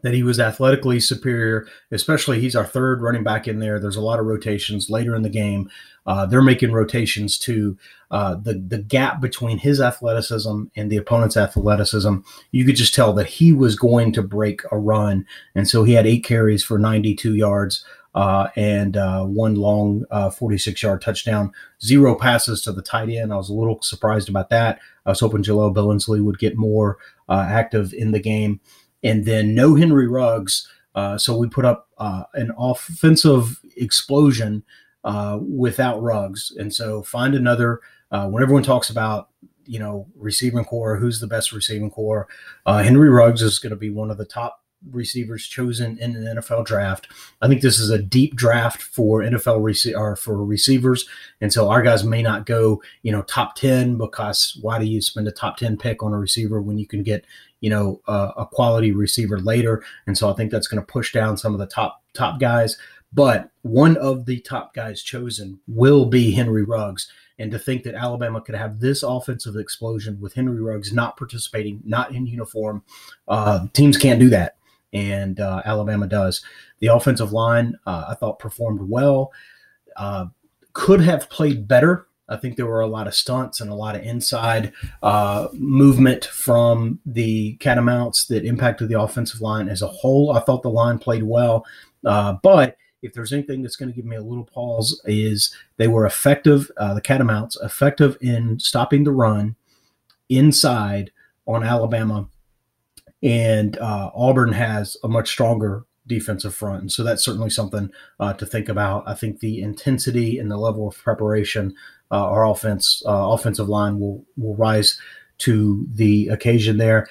that 0.00 0.14
he 0.14 0.22
was 0.22 0.40
athletically 0.40 0.98
superior, 0.98 1.66
especially 1.90 2.40
he's 2.40 2.56
our 2.56 2.64
third 2.64 3.02
running 3.02 3.22
back 3.22 3.46
in 3.46 3.58
there. 3.58 3.78
There's 3.78 3.96
a 3.96 4.00
lot 4.00 4.18
of 4.18 4.26
rotations 4.26 4.88
later 4.88 5.14
in 5.14 5.22
the 5.22 5.28
game. 5.28 5.70
Uh, 6.06 6.24
they're 6.26 6.42
making 6.42 6.72
rotations 6.72 7.38
to 7.38 7.76
uh, 8.10 8.34
the 8.34 8.54
the 8.54 8.78
gap 8.78 9.20
between 9.20 9.58
his 9.58 9.80
athleticism 9.80 10.64
and 10.74 10.90
the 10.90 10.96
opponent's 10.96 11.36
athleticism. 11.36 12.16
You 12.50 12.64
could 12.64 12.76
just 12.76 12.94
tell 12.94 13.12
that 13.12 13.26
he 13.26 13.52
was 13.52 13.76
going 13.76 14.12
to 14.14 14.22
break 14.22 14.62
a 14.72 14.78
run, 14.78 15.26
and 15.54 15.68
so 15.68 15.84
he 15.84 15.92
had 15.92 16.06
eight 16.06 16.24
carries 16.24 16.64
for 16.64 16.78
92 16.78 17.34
yards. 17.34 17.84
Uh, 18.14 18.48
and 18.56 18.98
uh, 18.98 19.24
one 19.24 19.54
long 19.54 20.04
uh, 20.10 20.28
46 20.28 20.82
yard 20.82 21.00
touchdown, 21.00 21.50
zero 21.82 22.14
passes 22.14 22.60
to 22.60 22.70
the 22.70 22.82
tight 22.82 23.08
end. 23.08 23.32
I 23.32 23.36
was 23.36 23.48
a 23.48 23.54
little 23.54 23.80
surprised 23.80 24.28
about 24.28 24.50
that. 24.50 24.80
I 25.06 25.10
was 25.10 25.20
hoping 25.20 25.42
Jahleel 25.42 25.74
Billingsley 25.74 26.22
would 26.22 26.38
get 26.38 26.58
more 26.58 26.98
uh, 27.30 27.46
active 27.48 27.94
in 27.94 28.10
the 28.10 28.20
game. 28.20 28.60
And 29.02 29.24
then 29.24 29.54
no 29.54 29.74
Henry 29.74 30.06
Ruggs 30.08 30.68
Uh, 30.94 31.16
so 31.16 31.36
we 31.36 31.48
put 31.48 31.64
up 31.64 31.88
uh, 31.98 32.24
an 32.34 32.52
offensive 32.58 33.60
explosion 33.76 34.62
uh, 35.04 35.38
without 35.40 36.02
Ruggs. 36.02 36.52
And 36.58 36.72
so 36.72 37.02
find 37.02 37.34
another, 37.34 37.80
uh, 38.10 38.28
when 38.28 38.42
everyone 38.42 38.62
talks 38.62 38.90
about, 38.90 39.30
you 39.64 39.78
know, 39.78 40.06
receiving 40.16 40.64
core, 40.64 40.96
who's 40.96 41.20
the 41.20 41.26
best 41.26 41.52
receiving 41.52 41.90
core, 41.90 42.28
uh, 42.66 42.82
Henry 42.82 43.08
Ruggs 43.08 43.42
is 43.42 43.58
going 43.58 43.70
to 43.70 43.76
be 43.76 43.90
one 43.90 44.10
of 44.10 44.18
the 44.18 44.24
top 44.24 44.60
receivers 44.90 45.46
chosen 45.46 45.96
in 45.98 46.16
an 46.16 46.36
NFL 46.36 46.66
draft. 46.66 47.06
I 47.40 47.48
think 47.48 47.62
this 47.62 47.78
is 47.78 47.88
a 47.88 48.02
deep 48.02 48.34
draft 48.34 48.82
for 48.82 49.20
NFL 49.20 49.60
rece- 49.60 49.96
or 49.96 50.16
for 50.16 50.44
receivers, 50.44 51.08
and 51.40 51.52
so 51.52 51.70
our 51.70 51.82
guys 51.82 52.02
may 52.02 52.20
not 52.20 52.46
go, 52.46 52.82
you 53.02 53.12
know, 53.12 53.22
top 53.22 53.54
ten 53.54 53.96
because 53.96 54.58
why 54.60 54.80
do 54.80 54.84
you 54.84 55.00
spend 55.00 55.28
a 55.28 55.32
top 55.32 55.56
ten 55.56 55.76
pick 55.76 56.02
on 56.02 56.12
a 56.12 56.18
receiver 56.18 56.60
when 56.60 56.78
you 56.78 56.86
can 56.86 57.04
get, 57.04 57.24
you 57.62 57.70
know, 57.70 58.02
uh, 58.06 58.32
a 58.36 58.44
quality 58.44 58.92
receiver 58.92 59.40
later? 59.40 59.82
And 60.06 60.18
so 60.18 60.30
I 60.30 60.34
think 60.34 60.50
that's 60.50 60.68
going 60.68 60.82
to 60.84 60.92
push 60.92 61.14
down 61.14 61.38
some 61.38 61.54
of 61.54 61.58
the 61.58 61.66
top 61.66 62.02
top 62.12 62.38
guys. 62.38 62.76
But 63.14 63.50
one 63.62 63.96
of 63.96 64.26
the 64.26 64.40
top 64.40 64.74
guys 64.74 65.02
chosen 65.02 65.58
will 65.66 66.04
be 66.06 66.30
Henry 66.30 66.64
Ruggs. 66.64 67.10
And 67.38 67.50
to 67.50 67.58
think 67.58 67.82
that 67.84 67.94
Alabama 67.94 68.40
could 68.40 68.54
have 68.54 68.78
this 68.78 69.02
offensive 69.02 69.56
explosion 69.56 70.20
with 70.20 70.34
Henry 70.34 70.60
Ruggs 70.60 70.92
not 70.92 71.16
participating, 71.16 71.80
not 71.84 72.14
in 72.14 72.26
uniform, 72.26 72.82
uh, 73.28 73.66
teams 73.72 73.96
can't 73.96 74.20
do 74.20 74.28
that. 74.30 74.56
And 74.92 75.40
uh, 75.40 75.62
Alabama 75.64 76.06
does. 76.06 76.44
The 76.80 76.88
offensive 76.88 77.32
line, 77.32 77.78
uh, 77.86 78.06
I 78.08 78.14
thought, 78.14 78.38
performed 78.38 78.82
well. 78.82 79.32
Uh, 79.96 80.26
could 80.72 81.00
have 81.00 81.28
played 81.30 81.66
better. 81.66 82.06
I 82.28 82.36
think 82.36 82.56
there 82.56 82.66
were 82.66 82.80
a 82.80 82.86
lot 82.86 83.06
of 83.06 83.14
stunts 83.14 83.60
and 83.60 83.70
a 83.70 83.74
lot 83.74 83.96
of 83.96 84.02
inside 84.02 84.72
uh, 85.02 85.48
movement 85.52 86.24
from 86.24 87.00
the 87.04 87.56
Catamounts 87.56 88.26
that 88.28 88.44
impacted 88.44 88.88
the 88.88 89.00
offensive 89.00 89.40
line 89.40 89.68
as 89.68 89.82
a 89.82 89.88
whole. 89.88 90.32
I 90.32 90.40
thought 90.40 90.62
the 90.62 90.70
line 90.70 90.98
played 90.98 91.24
well, 91.24 91.66
uh, 92.06 92.34
but 92.42 92.76
if 93.02 93.12
there's 93.12 93.32
anything 93.32 93.62
that's 93.62 93.76
going 93.76 93.90
to 93.90 93.96
give 93.96 94.04
me 94.04 94.16
a 94.16 94.22
little 94.22 94.44
pause, 94.44 95.00
is 95.04 95.54
they 95.76 95.88
were 95.88 96.06
effective, 96.06 96.70
uh, 96.76 96.94
the 96.94 97.00
Catamounts, 97.00 97.56
effective 97.62 98.16
in 98.20 98.60
stopping 98.60 99.04
the 99.04 99.10
run 99.10 99.56
inside 100.28 101.10
on 101.46 101.64
Alabama. 101.64 102.28
And 103.22 103.76
uh, 103.78 104.10
Auburn 104.14 104.52
has 104.52 104.96
a 105.02 105.08
much 105.08 105.28
stronger 105.28 105.84
defensive 106.06 106.54
front. 106.54 106.80
And 106.80 106.92
so 106.92 107.02
that's 107.02 107.24
certainly 107.24 107.50
something 107.50 107.90
uh, 108.18 108.32
to 108.34 108.46
think 108.46 108.68
about. 108.68 109.04
I 109.06 109.14
think 109.14 109.40
the 109.40 109.62
intensity 109.62 110.38
and 110.38 110.50
the 110.50 110.56
level 110.56 110.88
of 110.88 110.96
preparation, 110.98 111.74
uh, 112.12 112.28
our 112.28 112.46
offense, 112.46 113.02
uh, 113.06 113.32
offensive 113.32 113.68
line 113.68 113.98
will, 113.98 114.24
will 114.36 114.54
rise 114.54 115.00
to 115.38 115.86
the 115.94 116.28
occasion 116.28 116.76
there. 116.76 117.08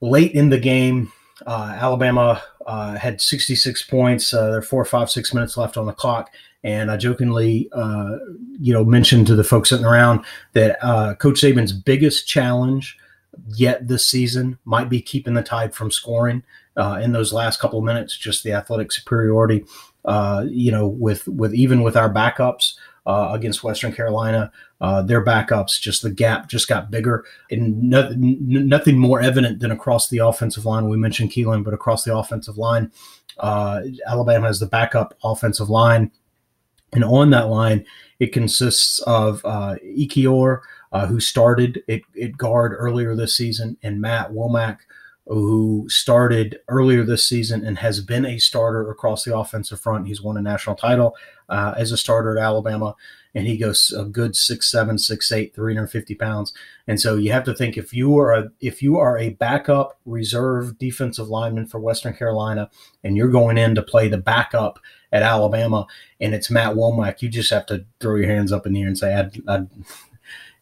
Late 0.00 0.32
in 0.32 0.50
the 0.50 0.58
game, 0.58 1.12
uh, 1.46 1.76
Alabama 1.78 2.42
uh, 2.66 2.96
had 2.96 3.20
66 3.20 3.84
points. 3.84 4.34
Uh, 4.34 4.50
there 4.50 4.58
are 4.58 4.62
four, 4.62 4.84
five, 4.84 5.10
six 5.10 5.32
minutes 5.32 5.56
left 5.56 5.76
on 5.76 5.86
the 5.86 5.92
clock. 5.92 6.30
And 6.64 6.90
I 6.90 6.96
jokingly, 6.96 7.70
uh, 7.72 8.18
you 8.58 8.74
know, 8.74 8.84
mentioned 8.84 9.28
to 9.28 9.36
the 9.36 9.44
folks 9.44 9.70
sitting 9.70 9.86
around 9.86 10.24
that 10.52 10.78
Coach 11.18 11.40
Saban's 11.40 11.72
biggest 11.72 12.28
challenge 12.28 12.98
yet 13.46 13.88
this 13.88 14.06
season 14.06 14.58
might 14.66 14.90
be 14.90 15.00
keeping 15.00 15.32
the 15.32 15.42
Tide 15.42 15.74
from 15.74 15.90
scoring 15.90 16.42
in 16.76 17.12
those 17.12 17.32
last 17.32 17.60
couple 17.60 17.78
of 17.78 17.84
minutes. 17.86 18.14
Just 18.14 18.44
the 18.44 18.52
athletic 18.52 18.92
superiority, 18.92 19.64
you 20.50 20.70
know, 20.70 20.86
with 20.86 21.26
with 21.28 21.54
even 21.54 21.82
with 21.82 21.96
our 21.96 22.12
backups 22.12 22.74
uh, 23.06 23.30
against 23.32 23.64
Western 23.64 23.92
Carolina. 23.92 24.52
Uh, 24.80 25.02
their 25.02 25.24
backups, 25.24 25.80
just 25.80 26.02
the 26.02 26.10
gap 26.10 26.48
just 26.48 26.68
got 26.68 26.90
bigger, 26.90 27.24
and 27.50 27.90
no, 27.90 28.10
nothing 28.16 28.98
more 28.98 29.20
evident 29.20 29.60
than 29.60 29.70
across 29.70 30.08
the 30.08 30.18
offensive 30.18 30.64
line. 30.64 30.88
We 30.88 30.96
mentioned 30.96 31.30
Keilan, 31.30 31.64
but 31.64 31.74
across 31.74 32.04
the 32.04 32.16
offensive 32.16 32.56
line, 32.56 32.90
uh, 33.38 33.82
Alabama 34.06 34.46
has 34.46 34.60
the 34.60 34.66
backup 34.66 35.16
offensive 35.22 35.68
line, 35.68 36.10
and 36.92 37.04
on 37.04 37.30
that 37.30 37.48
line, 37.48 37.84
it 38.18 38.32
consists 38.32 39.00
of 39.00 39.44
uh, 39.44 39.76
Ekiyor, 39.84 40.60
uh, 40.92 41.06
who 41.06 41.20
started 41.20 41.82
at, 41.88 42.00
at 42.20 42.36
guard 42.36 42.72
earlier 42.76 43.14
this 43.14 43.36
season, 43.36 43.76
and 43.82 44.00
Matt 44.00 44.30
Womack, 44.30 44.78
who 45.26 45.86
started 45.88 46.58
earlier 46.68 47.04
this 47.04 47.24
season 47.24 47.64
and 47.64 47.78
has 47.78 48.00
been 48.00 48.26
a 48.26 48.38
starter 48.38 48.90
across 48.90 49.24
the 49.24 49.36
offensive 49.36 49.78
front. 49.78 50.08
He's 50.08 50.20
won 50.20 50.36
a 50.36 50.42
national 50.42 50.74
title 50.74 51.14
uh, 51.50 51.74
as 51.76 51.92
a 51.92 51.96
starter 51.96 52.38
at 52.38 52.42
Alabama, 52.42 52.94
and 53.34 53.46
he 53.46 53.56
goes 53.56 53.92
a 53.96 54.04
good 54.04 54.34
six 54.34 54.70
seven, 54.70 54.98
six 54.98 55.30
eight, 55.30 55.54
350 55.54 56.14
pounds. 56.14 56.52
And 56.86 57.00
so 57.00 57.16
you 57.16 57.32
have 57.32 57.44
to 57.44 57.54
think 57.54 57.76
if 57.76 57.92
you 57.92 58.16
are 58.18 58.32
a 58.32 58.50
if 58.60 58.82
you 58.82 58.96
are 58.98 59.18
a 59.18 59.30
backup 59.30 59.98
reserve 60.06 60.78
defensive 60.78 61.28
lineman 61.28 61.66
for 61.66 61.78
Western 61.78 62.14
Carolina, 62.14 62.70
and 63.04 63.16
you're 63.16 63.28
going 63.28 63.58
in 63.58 63.74
to 63.74 63.82
play 63.82 64.08
the 64.08 64.18
backup 64.18 64.78
at 65.12 65.22
Alabama, 65.22 65.86
and 66.20 66.34
it's 66.34 66.50
Matt 66.50 66.74
Womack, 66.74 67.20
you 67.20 67.28
just 67.28 67.50
have 67.50 67.66
to 67.66 67.84
throw 68.00 68.16
your 68.16 68.28
hands 68.28 68.52
up 68.52 68.66
in 68.66 68.72
the 68.72 68.82
air 68.82 68.88
and 68.88 68.98
say, 68.98 69.14
I, 69.14 69.30
I, 69.52 69.66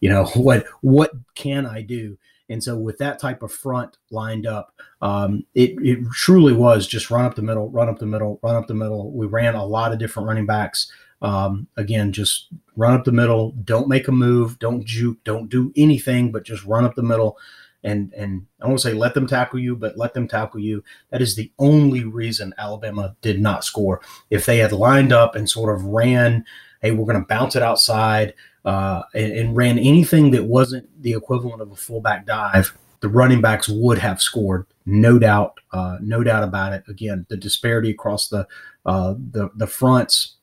you 0.00 0.08
know, 0.08 0.24
what 0.34 0.66
what 0.80 1.12
can 1.34 1.66
I 1.66 1.82
do? 1.82 2.18
And 2.48 2.62
so, 2.62 2.76
with 2.76 2.98
that 2.98 3.18
type 3.18 3.42
of 3.42 3.52
front 3.52 3.98
lined 4.10 4.46
up, 4.46 4.72
um, 5.02 5.44
it, 5.54 5.74
it 5.82 5.98
truly 6.12 6.52
was 6.52 6.86
just 6.86 7.10
run 7.10 7.24
up 7.24 7.34
the 7.34 7.42
middle, 7.42 7.68
run 7.70 7.88
up 7.88 7.98
the 7.98 8.06
middle, 8.06 8.40
run 8.42 8.56
up 8.56 8.66
the 8.66 8.74
middle. 8.74 9.10
We 9.12 9.26
ran 9.26 9.54
a 9.54 9.64
lot 9.64 9.92
of 9.92 9.98
different 9.98 10.28
running 10.28 10.46
backs. 10.46 10.90
Um, 11.20 11.66
again, 11.76 12.12
just 12.12 12.48
run 12.76 12.94
up 12.94 13.04
the 13.04 13.12
middle. 13.12 13.52
Don't 13.64 13.88
make 13.88 14.08
a 14.08 14.12
move. 14.12 14.58
Don't 14.58 14.84
juke. 14.84 15.22
Don't 15.24 15.50
do 15.50 15.72
anything, 15.76 16.32
but 16.32 16.44
just 16.44 16.64
run 16.64 16.84
up 16.84 16.94
the 16.94 17.02
middle. 17.02 17.36
And 17.84 18.12
and 18.14 18.46
I 18.60 18.66
won't 18.66 18.80
say 18.80 18.92
let 18.92 19.14
them 19.14 19.26
tackle 19.26 19.58
you, 19.58 19.76
but 19.76 19.98
let 19.98 20.14
them 20.14 20.26
tackle 20.26 20.60
you. 20.60 20.82
That 21.10 21.22
is 21.22 21.36
the 21.36 21.52
only 21.58 22.04
reason 22.04 22.54
Alabama 22.58 23.16
did 23.20 23.40
not 23.40 23.64
score. 23.64 24.00
If 24.30 24.46
they 24.46 24.58
had 24.58 24.72
lined 24.72 25.12
up 25.12 25.34
and 25.34 25.48
sort 25.48 25.74
of 25.74 25.84
ran, 25.84 26.44
hey, 26.80 26.92
we're 26.92 27.04
going 27.04 27.20
to 27.20 27.28
bounce 27.28 27.56
it 27.56 27.62
outside 27.62 28.34
uh, 28.68 29.02
and, 29.14 29.32
and, 29.32 29.56
ran 29.56 29.78
anything 29.78 30.30
that 30.30 30.44
wasn't 30.44 30.86
the 31.02 31.14
equivalent 31.14 31.62
of 31.62 31.72
a 31.72 31.74
fullback 31.74 32.26
dive, 32.26 32.76
the 33.00 33.08
running 33.08 33.40
backs 33.40 33.66
would 33.66 33.96
have 33.96 34.20
scored, 34.20 34.66
no 34.84 35.18
doubt, 35.18 35.54
uh, 35.72 35.96
no 36.02 36.22
doubt 36.22 36.44
about 36.44 36.74
it. 36.74 36.84
Again, 36.86 37.24
the 37.30 37.36
disparity 37.38 37.90
across 37.90 38.28
the 38.28 38.46
uh, 38.84 39.14
the 39.32 39.48
the 39.56 39.66
fronts 39.66 40.36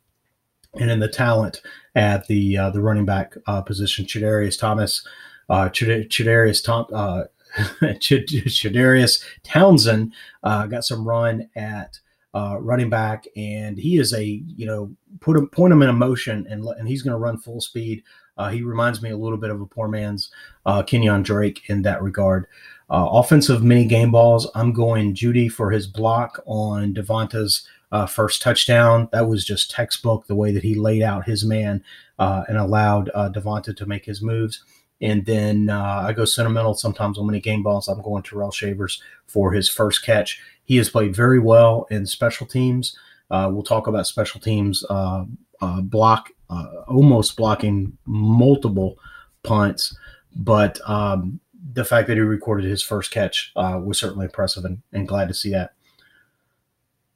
and 0.73 0.89
in 0.89 0.99
the 0.99 1.07
talent 1.07 1.61
at 1.93 2.25
the 2.25 2.57
uh, 2.57 2.71
the 2.71 2.81
running 2.81 3.05
back 3.05 3.35
uh, 3.45 3.61
position, 3.61 4.05
Chadarius 4.05 4.59
Thomas, 4.59 5.05
uh, 5.47 5.69
Chadarius. 5.69 6.67
Uh, 6.91 7.25
Chadarius 8.01 9.23
Townsend 9.43 10.13
got 10.43 10.83
some 10.83 11.07
run 11.07 11.47
at 11.55 11.99
uh, 12.35 12.57
running 12.59 12.89
back, 12.89 13.25
and 13.35 13.77
he 13.77 13.97
is 13.97 14.13
a 14.13 14.23
you 14.23 14.65
know 14.65 14.93
put 15.21 15.37
him 15.37 15.47
point 15.47 15.73
him 15.73 15.81
in 15.81 15.89
a 15.89 15.93
motion, 15.93 16.45
and 16.49 16.63
and 16.77 16.87
he's 16.87 17.01
going 17.01 17.13
to 17.13 17.17
run 17.17 17.37
full 17.37 17.61
speed. 17.61 18.03
Uh, 18.37 18.49
he 18.49 18.61
reminds 18.61 19.01
me 19.01 19.09
a 19.09 19.17
little 19.17 19.37
bit 19.37 19.49
of 19.49 19.61
a 19.61 19.65
poor 19.65 19.87
man's 19.87 20.29
uh, 20.65 20.83
Kenyan 20.83 21.23
Drake 21.23 21.63
in 21.67 21.81
that 21.83 22.03
regard. 22.03 22.45
Uh, 22.89 23.07
offensive 23.09 23.63
mini 23.63 23.85
game 23.85 24.11
balls. 24.11 24.49
I'm 24.53 24.73
going 24.73 25.15
Jeudy 25.15 25.49
for 25.49 25.71
his 25.71 25.87
block 25.87 26.43
on 26.45 26.93
Devonta's 26.93 27.67
uh, 27.91 28.05
first 28.05 28.41
touchdown. 28.41 29.07
That 29.13 29.27
was 29.27 29.45
just 29.45 29.71
textbook 29.71 30.27
the 30.27 30.35
way 30.35 30.51
that 30.51 30.63
he 30.63 30.75
laid 30.75 31.01
out 31.01 31.25
his 31.25 31.45
man 31.45 31.81
uh, 32.19 32.43
and 32.49 32.57
allowed 32.57 33.09
uh, 33.15 33.29
Devonta 33.29 33.75
to 33.75 33.85
make 33.85 34.05
his 34.05 34.21
moves. 34.21 34.63
And 35.01 35.25
then 35.25 35.69
uh, 35.69 36.05
I 36.07 36.13
go 36.13 36.25
sentimental 36.25 36.73
sometimes 36.73 37.17
on 37.17 37.25
many 37.25 37.39
game 37.39 37.63
balls. 37.63 37.87
I'm 37.87 38.01
going 38.01 38.23
Tyrell 38.23 38.51
Shavers 38.51 39.01
for 39.27 39.51
his 39.51 39.69
first 39.69 40.05
catch. 40.05 40.41
He 40.63 40.77
has 40.77 40.89
played 40.89 41.15
very 41.15 41.39
well 41.39 41.85
in 41.91 42.05
special 42.05 42.47
teams. 42.47 42.97
Uh, 43.29 43.49
we'll 43.51 43.63
talk 43.63 43.87
about 43.87 44.07
special 44.07 44.39
teams 44.39 44.83
uh, 44.89 45.25
uh 45.61 45.81
block, 45.81 46.29
uh, 46.49 46.83
almost 46.87 47.35
blocking 47.35 47.97
multiple 48.05 48.97
punts, 49.43 49.95
but 50.35 50.79
um, 50.87 51.39
the 51.73 51.85
fact 51.85 52.07
that 52.07 52.17
he 52.17 52.21
recorded 52.21 52.69
his 52.69 52.83
first 52.83 53.11
catch 53.11 53.51
uh, 53.55 53.79
was 53.83 53.99
certainly 53.99 54.25
impressive 54.25 54.65
and, 54.65 54.81
and 54.93 55.07
glad 55.07 55.27
to 55.27 55.33
see 55.33 55.51
that. 55.51 55.73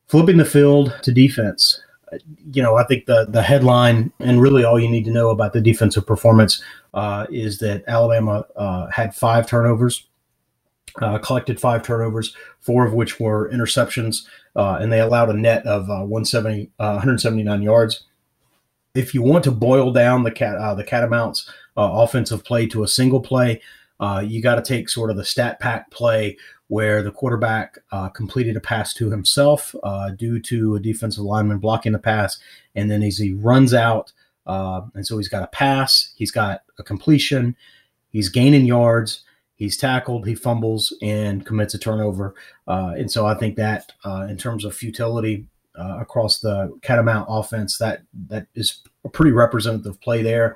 Flipping 0.07 0.37
the 0.37 0.45
field 0.45 0.97
to 1.03 1.11
defense, 1.11 1.81
you 2.51 2.61
know, 2.61 2.75
I 2.75 2.83
think 2.83 3.05
the 3.05 3.25
the 3.29 3.41
headline 3.41 4.11
and 4.19 4.41
really 4.41 4.63
all 4.63 4.79
you 4.79 4.89
need 4.89 5.05
to 5.05 5.11
know 5.11 5.29
about 5.29 5.53
the 5.53 5.61
defensive 5.61 6.05
performance 6.05 6.61
uh, 6.93 7.27
is 7.29 7.59
that 7.59 7.83
Alabama 7.87 8.45
uh, 8.55 8.87
had 8.87 9.15
five 9.15 9.47
turnovers, 9.47 10.07
uh, 11.01 11.17
collected 11.19 11.59
five 11.59 11.83
turnovers, 11.83 12.35
four 12.59 12.85
of 12.85 12.93
which 12.93 13.19
were 13.19 13.49
interceptions, 13.51 14.25
uh, 14.55 14.77
and 14.81 14.91
they 14.91 14.99
allowed 14.99 15.29
a 15.29 15.33
net 15.33 15.65
of 15.65 15.83
uh, 15.83 16.03
170, 16.03 16.71
179 16.77 17.59
uh, 17.59 17.61
yards. 17.61 18.05
If 18.95 19.13
you 19.13 19.21
want 19.21 19.43
to 19.43 19.51
boil 19.51 19.91
down 19.91 20.23
the 20.23 20.31
cat 20.31 20.75
the 20.75 20.83
Catamounts 20.83 21.47
offensive 21.77 22.43
play 22.43 22.65
to 22.67 22.83
a 22.83 22.87
single 22.87 23.21
play, 23.21 23.61
you 24.23 24.41
got 24.41 24.55
to 24.55 24.61
take 24.61 24.89
sort 24.89 25.11
of 25.11 25.17
the 25.17 25.23
stat 25.23 25.59
pack 25.59 25.91
play 25.91 26.37
where 26.69 27.01
the 27.01 27.11
quarterback 27.11 27.79
uh, 27.91 28.09
completed 28.09 28.55
a 28.55 28.61
pass 28.61 28.93
to 28.93 29.09
himself 29.09 29.75
uh, 29.83 30.11
due 30.11 30.39
to 30.39 30.75
a 30.75 30.79
defensive 30.79 31.23
lineman 31.23 31.57
blocking 31.57 31.91
the 31.91 31.99
pass. 31.99 32.37
And 32.75 32.89
then 32.89 33.01
as 33.01 33.17
he 33.17 33.33
runs 33.33 33.73
out, 33.73 34.13
uh, 34.45 34.81
and 34.93 35.05
so 35.05 35.17
he's 35.17 35.27
got 35.27 35.43
a 35.43 35.47
pass, 35.47 36.13
he's 36.15 36.31
got 36.31 36.61
a 36.77 36.83
completion, 36.83 37.55
he's 38.11 38.29
gaining 38.29 38.65
yards, 38.65 39.23
he's 39.55 39.77
tackled, 39.77 40.27
he 40.27 40.35
fumbles, 40.35 40.95
and 41.01 41.43
commits 41.43 41.73
a 41.73 41.79
turnover. 41.79 42.35
Uh, 42.67 42.93
and 42.95 43.11
so 43.11 43.25
I 43.25 43.33
think 43.33 43.55
that 43.55 43.91
uh, 44.05 44.27
in 44.29 44.37
terms 44.37 44.63
of 44.63 44.75
futility 44.75 45.47
uh, 45.77 45.97
across 45.99 46.39
the 46.39 46.77
Catamount 46.83 47.25
offense, 47.29 47.79
that 47.79 48.03
that 48.27 48.45
is 48.53 48.81
a 49.03 49.09
pretty 49.09 49.31
representative 49.31 49.99
play 50.01 50.21
there. 50.21 50.55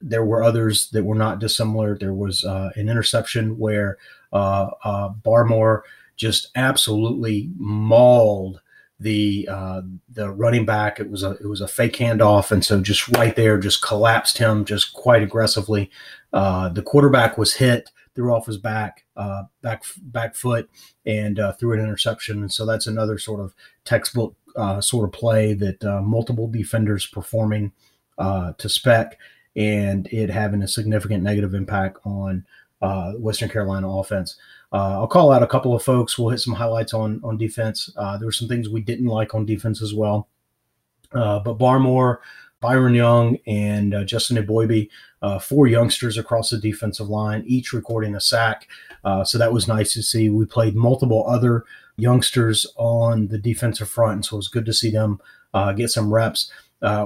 There 0.00 0.24
were 0.24 0.44
others 0.44 0.88
that 0.90 1.04
were 1.04 1.16
not 1.16 1.40
dissimilar. 1.40 1.98
There 1.98 2.14
was 2.14 2.44
uh, 2.44 2.70
an 2.76 2.88
interception 2.88 3.58
where 3.58 3.98
Barmore 4.32 5.82
just 6.16 6.48
absolutely 6.56 7.50
mauled 7.56 8.60
the 9.00 9.48
uh, 9.50 9.82
the 10.10 10.30
running 10.30 10.66
back. 10.66 10.98
It 10.98 11.10
was 11.10 11.22
a 11.22 11.32
it 11.40 11.46
was 11.46 11.60
a 11.60 11.68
fake 11.68 11.96
handoff, 11.96 12.50
and 12.50 12.64
so 12.64 12.80
just 12.80 13.08
right 13.16 13.34
there, 13.34 13.58
just 13.58 13.82
collapsed 13.82 14.38
him 14.38 14.64
just 14.64 14.92
quite 14.92 15.22
aggressively. 15.22 15.90
Uh, 16.32 16.68
the 16.68 16.82
quarterback 16.82 17.38
was 17.38 17.54
hit, 17.54 17.90
threw 18.14 18.34
off 18.34 18.46
his 18.46 18.58
back 18.58 19.04
uh, 19.16 19.44
back 19.62 19.84
back 20.02 20.34
foot, 20.34 20.68
and 21.06 21.38
uh, 21.38 21.52
threw 21.52 21.72
an 21.72 21.80
interception. 21.80 22.40
And 22.40 22.52
so 22.52 22.66
that's 22.66 22.86
another 22.86 23.18
sort 23.18 23.40
of 23.40 23.54
textbook 23.84 24.34
uh, 24.56 24.80
sort 24.80 25.04
of 25.04 25.12
play 25.12 25.54
that 25.54 25.84
uh, 25.84 26.02
multiple 26.02 26.48
defenders 26.48 27.06
performing 27.06 27.72
to 28.18 28.68
spec, 28.68 29.16
and 29.54 30.08
it 30.08 30.28
having 30.28 30.62
a 30.62 30.68
significant 30.68 31.22
negative 31.22 31.54
impact 31.54 31.98
on 32.04 32.44
Western 32.80 33.48
Carolina 33.48 33.90
offense. 33.90 34.36
Uh, 34.72 35.00
I'll 35.00 35.08
call 35.08 35.32
out 35.32 35.42
a 35.42 35.46
couple 35.46 35.74
of 35.74 35.82
folks. 35.82 36.18
We'll 36.18 36.28
hit 36.28 36.40
some 36.40 36.54
highlights 36.54 36.92
on 36.92 37.20
on 37.24 37.36
defense. 37.38 37.90
Uh, 37.96 38.18
there 38.18 38.26
were 38.26 38.32
some 38.32 38.48
things 38.48 38.68
we 38.68 38.82
didn't 38.82 39.06
like 39.06 39.34
on 39.34 39.46
defense 39.46 39.80
as 39.80 39.94
well. 39.94 40.28
Uh, 41.12 41.38
but 41.38 41.58
Barmore, 41.58 42.18
Byron 42.60 42.94
Young, 42.94 43.38
and 43.46 43.94
uh, 43.94 44.04
Justin 44.04 44.36
Eboigbe, 44.36 44.90
uh, 45.22 45.38
four 45.38 45.66
youngsters 45.66 46.18
across 46.18 46.50
the 46.50 46.58
defensive 46.58 47.08
line, 47.08 47.44
each 47.46 47.72
recording 47.72 48.14
a 48.14 48.20
sack. 48.20 48.68
Uh, 49.04 49.24
so 49.24 49.38
that 49.38 49.52
was 49.52 49.66
nice 49.66 49.94
to 49.94 50.02
see. 50.02 50.28
We 50.28 50.44
played 50.44 50.76
multiple 50.76 51.24
other 51.26 51.64
youngsters 51.96 52.66
on 52.76 53.28
the 53.28 53.38
defensive 53.38 53.88
front, 53.88 54.12
and 54.12 54.24
so 54.24 54.36
it 54.36 54.38
was 54.38 54.48
good 54.48 54.66
to 54.66 54.74
see 54.74 54.90
them 54.90 55.18
get 55.76 55.88
some 55.88 56.12
reps. 56.12 56.52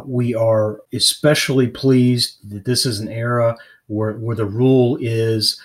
we 0.04 0.34
are 0.34 0.80
especially 0.92 1.68
pleased 1.68 2.50
that 2.50 2.64
this 2.64 2.84
is 2.84 2.98
an 2.98 3.08
era 3.08 3.56
where, 3.86 4.12
where 4.12 4.36
the 4.36 4.46
rule 4.46 4.98
is 5.00 5.60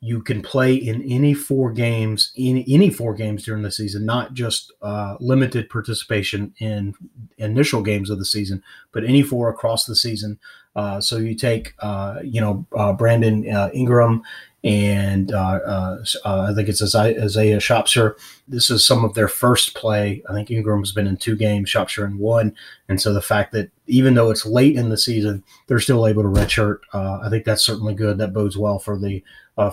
you 0.00 0.20
can 0.22 0.42
play 0.42 0.74
in 0.74 1.02
any 1.10 1.32
four 1.32 1.72
games 1.72 2.30
in 2.36 2.62
any 2.68 2.90
four 2.90 3.14
games 3.14 3.44
during 3.44 3.62
the 3.62 3.70
season 3.70 4.04
not 4.04 4.34
just 4.34 4.70
uh, 4.82 5.16
limited 5.18 5.70
participation 5.70 6.54
in 6.58 6.94
initial 7.38 7.82
games 7.82 8.10
of 8.10 8.18
the 8.18 8.24
season 8.24 8.62
but 8.92 9.04
any 9.04 9.22
four 9.22 9.48
across 9.48 9.86
the 9.86 9.96
season 9.96 10.38
uh, 10.76 11.00
so 11.00 11.18
you 11.18 11.34
take 11.34 11.74
uh, 11.80 12.18
you 12.22 12.40
know 12.40 12.66
uh, 12.76 12.92
brandon 12.92 13.48
uh, 13.48 13.70
ingram 13.72 14.22
and 14.62 15.30
uh, 15.30 15.98
I 16.24 16.54
think 16.54 16.70
it's 16.70 16.82
Isaiah 16.82 17.60
Shropshire. 17.60 18.16
This 18.48 18.70
is 18.70 18.82
some 18.82 19.04
of 19.04 19.12
their 19.12 19.28
first 19.28 19.74
play. 19.74 20.22
I 20.26 20.32
think 20.32 20.50
Ingram's 20.50 20.90
been 20.90 21.06
in 21.06 21.18
two 21.18 21.36
games, 21.36 21.68
Shropshire 21.68 22.06
in 22.06 22.16
one, 22.16 22.56
and 22.88 22.98
so 22.98 23.12
the 23.12 23.20
fact 23.20 23.52
that 23.52 23.70
even 23.88 24.14
though 24.14 24.30
it's 24.30 24.46
late 24.46 24.76
in 24.76 24.88
the 24.88 24.96
season, 24.96 25.44
they're 25.66 25.80
still 25.80 26.06
able 26.06 26.22
to 26.22 26.30
redshirt. 26.30 26.78
I 26.94 27.28
think 27.28 27.44
that's 27.44 27.62
certainly 27.62 27.92
good. 27.92 28.16
That 28.16 28.32
bodes 28.32 28.56
well 28.56 28.78
for 28.78 28.98
the 28.98 29.22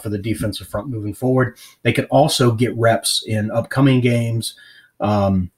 for 0.01 0.09
the 0.09 0.17
defensive 0.17 0.67
front 0.67 0.89
moving 0.89 1.13
forward. 1.13 1.57
They 1.83 1.93
could 1.93 2.07
also 2.11 2.51
get 2.51 2.75
reps 2.75 3.23
in 3.25 3.49
upcoming 3.49 4.01
games, 4.01 4.55
um, 4.99 5.51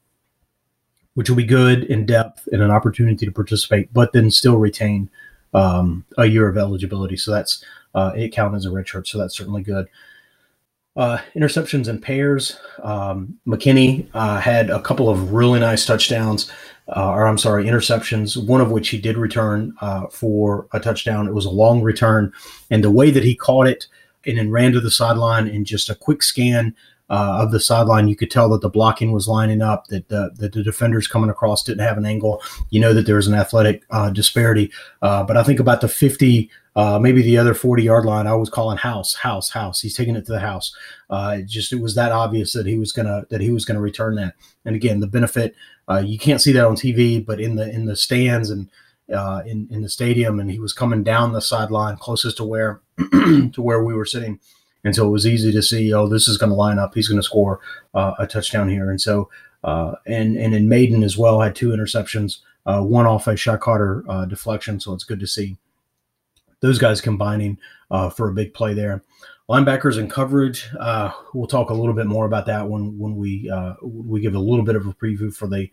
which 1.15 1.27
will 1.27 1.37
be 1.37 1.43
good 1.43 1.85
in 1.85 2.05
depth 2.05 2.47
and 2.51 2.61
an 2.61 2.69
opportunity 2.69 3.25
to 3.25 3.31
participate, 3.31 3.91
but 3.91 4.13
then 4.13 4.29
still 4.29 4.57
retain 4.57 5.09
um, 5.53 6.05
a 6.17 6.25
year 6.25 6.47
of 6.47 6.57
eligibility. 6.57 7.17
So 7.17 7.31
that's 7.31 7.63
uh, 7.95 8.11
it 8.15 8.29
count 8.29 8.55
as 8.55 8.65
a 8.65 8.69
redshirt. 8.69 9.07
So 9.07 9.17
that's 9.17 9.37
certainly 9.37 9.63
good. 9.63 9.87
Uh, 10.95 11.17
interceptions 11.35 11.87
and 11.87 12.01
pairs. 12.01 12.57
Um, 12.83 13.39
McKinney 13.47 14.07
uh, 14.13 14.39
had 14.39 14.69
a 14.69 14.81
couple 14.81 15.09
of 15.09 15.33
really 15.33 15.59
nice 15.59 15.87
touchdowns, 15.87 16.51
uh, 16.95 17.09
or 17.09 17.25
I'm 17.25 17.39
sorry, 17.39 17.65
interceptions. 17.65 18.37
One 18.37 18.61
of 18.61 18.69
which 18.69 18.89
he 18.89 18.99
did 18.99 19.17
return 19.17 19.73
uh, 19.81 20.07
for 20.07 20.67
a 20.71 20.79
touchdown. 20.79 21.27
It 21.27 21.33
was 21.33 21.45
a 21.45 21.49
long 21.49 21.81
return, 21.81 22.31
and 22.69 22.83
the 22.83 22.91
way 22.91 23.09
that 23.09 23.23
he 23.23 23.33
caught 23.33 23.67
it 23.67 23.87
and 24.25 24.37
then 24.37 24.51
ran 24.51 24.71
to 24.71 24.79
the 24.79 24.91
sideline 24.91 25.47
and 25.47 25.65
just 25.65 25.89
a 25.89 25.95
quick 25.95 26.23
scan 26.23 26.75
uh, 27.09 27.39
of 27.41 27.51
the 27.51 27.59
sideline, 27.59 28.07
you 28.07 28.15
could 28.15 28.31
tell 28.31 28.49
that 28.49 28.61
the 28.61 28.69
blocking 28.69 29.11
was 29.11 29.27
lining 29.27 29.61
up, 29.61 29.87
that 29.87 30.07
the, 30.07 30.31
that 30.37 30.53
the 30.53 30.63
defenders 30.63 31.07
coming 31.07 31.29
across 31.29 31.63
didn't 31.63 31.85
have 31.85 31.97
an 31.97 32.05
angle. 32.05 32.41
You 32.69 32.79
know 32.79 32.93
that 32.93 33.05
there 33.05 33.17
was 33.17 33.27
an 33.27 33.33
athletic 33.33 33.83
uh, 33.91 34.09
disparity. 34.09 34.71
Uh, 35.01 35.23
but 35.23 35.35
I 35.35 35.43
think 35.43 35.59
about 35.59 35.81
the 35.81 35.89
50, 35.89 36.49
uh, 36.75 36.99
maybe 36.99 37.21
the 37.21 37.37
other 37.37 37.53
40 37.53 37.83
yard 37.83 38.05
line, 38.05 38.25
I 38.25 38.35
was 38.35 38.49
calling 38.49 38.77
house, 38.77 39.13
house, 39.15 39.49
house. 39.49 39.81
He's 39.81 39.95
taking 39.95 40.15
it 40.15 40.25
to 40.25 40.31
the 40.31 40.39
house. 40.39 40.75
Uh, 41.09 41.37
it 41.39 41.45
just 41.45 41.73
it 41.73 41.81
was 41.81 41.93
that 41.95 42.11
obvious 42.11 42.53
that 42.53 42.65
he 42.65 42.77
was 42.77 42.91
gonna 42.91 43.25
that 43.29 43.41
he 43.41 43.51
was 43.51 43.65
gonna 43.65 43.81
return 43.81 44.15
that. 44.15 44.33
And 44.65 44.75
again, 44.75 44.99
the 44.99 45.07
benefit 45.07 45.55
uh, 45.89 46.01
you 46.03 46.17
can't 46.17 46.41
see 46.41 46.53
that 46.53 46.65
on 46.65 46.75
TV, 46.75 47.23
but 47.23 47.39
in 47.39 47.55
the 47.55 47.69
in 47.69 47.85
the 47.85 47.95
stands 47.95 48.49
and 48.49 48.69
in 49.09 49.67
in 49.69 49.81
the 49.81 49.89
stadium, 49.89 50.39
and 50.39 50.49
he 50.49 50.59
was 50.59 50.73
coming 50.73 51.03
down 51.03 51.33
the 51.33 51.41
sideline 51.41 51.97
closest 51.97 52.37
to 52.37 52.43
where 52.43 52.81
to 52.97 53.61
where 53.61 53.83
we 53.83 53.93
were 53.93 54.05
sitting, 54.05 54.39
and 54.83 54.95
so 54.95 55.07
it 55.07 55.11
was 55.11 55.25
easy 55.25 55.51
to 55.51 55.61
see. 55.61 55.93
Oh, 55.93 56.07
this 56.07 56.27
is 56.27 56.37
going 56.37 56.49
to 56.49 56.55
line 56.55 56.79
up. 56.79 56.93
He's 56.93 57.07
going 57.07 57.19
to 57.19 57.23
score 57.23 57.59
uh, 57.93 58.13
a 58.19 58.27
touchdown 58.27 58.69
here, 58.69 58.89
and 58.89 58.99
so 58.99 59.29
uh, 59.63 59.95
and 60.05 60.37
and 60.37 60.53
in 60.53 60.67
Mayden 60.67 61.03
as 61.03 61.17
well 61.17 61.39
had 61.39 61.55
two 61.55 61.69
interceptions, 61.69 62.39
uh, 62.65 62.81
one 62.81 63.05
off 63.05 63.27
a 63.27 63.35
shot 63.35 63.61
Carter 63.61 64.03
uh, 64.09 64.25
deflection. 64.25 64.79
So 64.79 64.93
it's 64.93 65.05
good 65.05 65.19
to 65.19 65.27
see 65.27 65.57
those 66.59 66.79
guys 66.79 67.01
combining 67.01 67.57
uh, 67.91 68.09
for 68.09 68.29
a 68.29 68.33
big 68.33 68.53
play 68.53 68.73
there. 68.73 69.03
Linebackers 69.49 69.99
and 69.99 70.09
coverage. 70.09 70.69
Uh, 70.79 71.11
we'll 71.33 71.47
talk 71.47 71.69
a 71.69 71.73
little 71.73 71.93
bit 71.93 72.07
more 72.07 72.25
about 72.25 72.45
that 72.45 72.67
when 72.67 72.97
when 72.97 73.15
we 73.15 73.51
we 73.81 74.21
give 74.21 74.35
a 74.35 74.39
little 74.39 74.65
bit 74.65 74.75
of 74.75 74.85
a 74.85 74.93
preview 74.93 75.33
for 75.33 75.47
the 75.47 75.69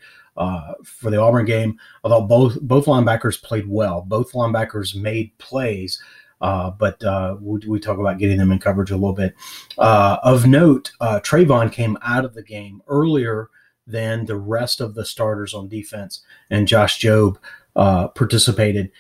for 0.85 1.11
the 1.11 1.21
Auburn 1.21 1.47
game. 1.47 1.79
Although 2.05 2.27
both 2.27 2.61
both 2.61 2.87
linebackers 2.87 3.43
played 3.43 3.69
well, 3.69 4.03
both 4.03 4.33
linebackers 4.33 4.95
made 4.95 5.37
plays. 5.39 6.01
Uh, 6.41 6.71
but 6.71 7.03
uh, 7.05 7.37
we, 7.41 7.59
we, 7.69 7.79
talk 7.79 7.99
about 7.99 8.19
getting 8.19 8.39
them 8.39 8.51
in 8.51 8.59
coverage 8.59 8.91
a 8.91 8.97
little 8.97 9.13
bit. 9.13 9.35
Uh, 9.77 10.17
of 10.23 10.47
note, 10.47 10.93
Trevon 11.01 11.71
came 11.71 11.99
out 12.03 12.25
of 12.25 12.35
the 12.35 12.43
game 12.43 12.81
earlier 12.89 13.51
than 13.87 14.25
the 14.25 14.37
rest 14.37 14.81
of 14.81 14.95
the 14.95 15.05
starters 15.05 15.53
on 15.53 15.69
defense, 15.69 16.23
and 16.49 16.67
Josh 16.67 16.99
Jobe 17.01 17.37
participated 17.75 18.91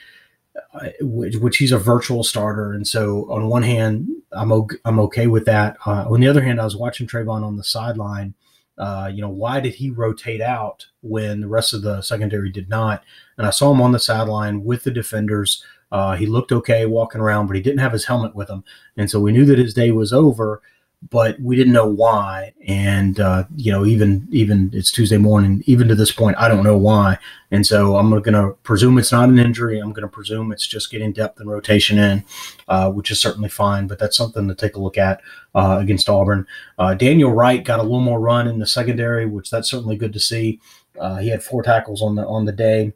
which, 1.00 1.36
which, 1.36 1.56
he's 1.56 1.72
a 1.72 1.78
virtual 1.78 2.24
starter. 2.24 2.72
And 2.72 2.86
so 2.86 3.30
on 3.30 3.48
one 3.48 3.62
hand, 3.62 4.08
I'm 4.32 4.52
okay, 4.52 4.76
I'm 4.84 5.00
okay 5.00 5.26
with 5.26 5.44
that. 5.46 5.76
Uh, 5.86 6.06
on 6.10 6.20
the 6.20 6.28
other 6.28 6.42
hand, 6.42 6.60
I 6.60 6.64
was 6.64 6.76
watching 6.76 7.06
Trevon 7.06 7.42
on 7.42 7.56
the 7.56 7.64
sideline. 7.64 8.34
Uh, 8.78 9.10
you 9.12 9.20
know, 9.20 9.28
why 9.28 9.60
did 9.60 9.74
he 9.74 9.90
rotate 9.90 10.40
out 10.40 10.86
when 11.02 11.40
the 11.40 11.48
rest 11.48 11.74
of 11.74 11.82
the 11.82 12.00
secondary 12.00 12.50
did 12.50 12.68
not? 12.68 13.04
And 13.36 13.46
I 13.46 13.50
saw 13.50 13.72
him 13.72 13.82
on 13.82 13.92
the 13.92 13.98
sideline 13.98 14.64
with 14.64 14.84
the 14.84 14.90
defenders. 14.90 15.64
Uh, 15.92 16.16
he 16.16 16.26
looked 16.26 16.52
okay 16.52 16.86
walking 16.86 17.20
around, 17.20 17.46
but 17.46 17.56
he 17.56 17.62
didn't 17.62 17.80
have 17.80 17.92
his 17.92 18.04
helmet 18.04 18.34
with 18.34 18.48
him. 18.48 18.64
And 18.96 19.10
so 19.10 19.20
we 19.20 19.32
knew 19.32 19.44
that 19.46 19.58
his 19.58 19.74
day 19.74 19.90
was 19.90 20.12
over 20.12 20.62
but 21.08 21.40
we 21.40 21.56
didn't 21.56 21.72
know 21.72 21.86
why. 21.86 22.52
And 22.66 23.18
uh, 23.18 23.44
you 23.56 23.72
know, 23.72 23.86
even 23.86 24.28
even 24.30 24.70
it's 24.74 24.90
Tuesday 24.90 25.16
morning. 25.16 25.62
Even 25.66 25.88
to 25.88 25.94
this 25.94 26.12
point, 26.12 26.36
I 26.38 26.48
don't 26.48 26.62
know 26.62 26.76
why. 26.76 27.18
And 27.50 27.66
so 27.66 27.96
I'm 27.96 28.10
going 28.10 28.34
to 28.34 28.54
presume 28.62 28.98
it's 28.98 29.12
not 29.12 29.28
an 29.28 29.38
injury. 29.38 29.78
I'm 29.78 29.92
going 29.92 30.02
to 30.02 30.08
presume 30.08 30.52
it's 30.52 30.66
just 30.66 30.90
getting 30.90 31.12
depth 31.12 31.40
and 31.40 31.50
rotation 31.50 31.98
in, 31.98 32.24
uh, 32.68 32.90
which 32.90 33.10
is 33.10 33.20
certainly 33.20 33.48
fine. 33.48 33.86
But 33.86 33.98
that's 33.98 34.16
something 34.16 34.46
to 34.48 34.54
take 34.54 34.76
a 34.76 34.80
look 34.80 34.98
at 34.98 35.22
uh, 35.54 35.78
against 35.80 36.08
Auburn. 36.08 36.46
Uh, 36.78 36.94
Daniel 36.94 37.32
Wright 37.32 37.64
got 37.64 37.80
a 37.80 37.82
little 37.82 38.00
more 38.00 38.20
run 38.20 38.46
in 38.46 38.58
the 38.58 38.66
secondary, 38.66 39.24
which 39.24 39.50
that's 39.50 39.70
certainly 39.70 39.96
good 39.96 40.12
to 40.12 40.20
see. 40.20 40.60
Uh, 40.98 41.16
he 41.16 41.28
had 41.28 41.42
four 41.42 41.62
tackles 41.62 42.02
on 42.02 42.14
the 42.14 42.26
on 42.26 42.44
the 42.44 42.52
day 42.52 42.92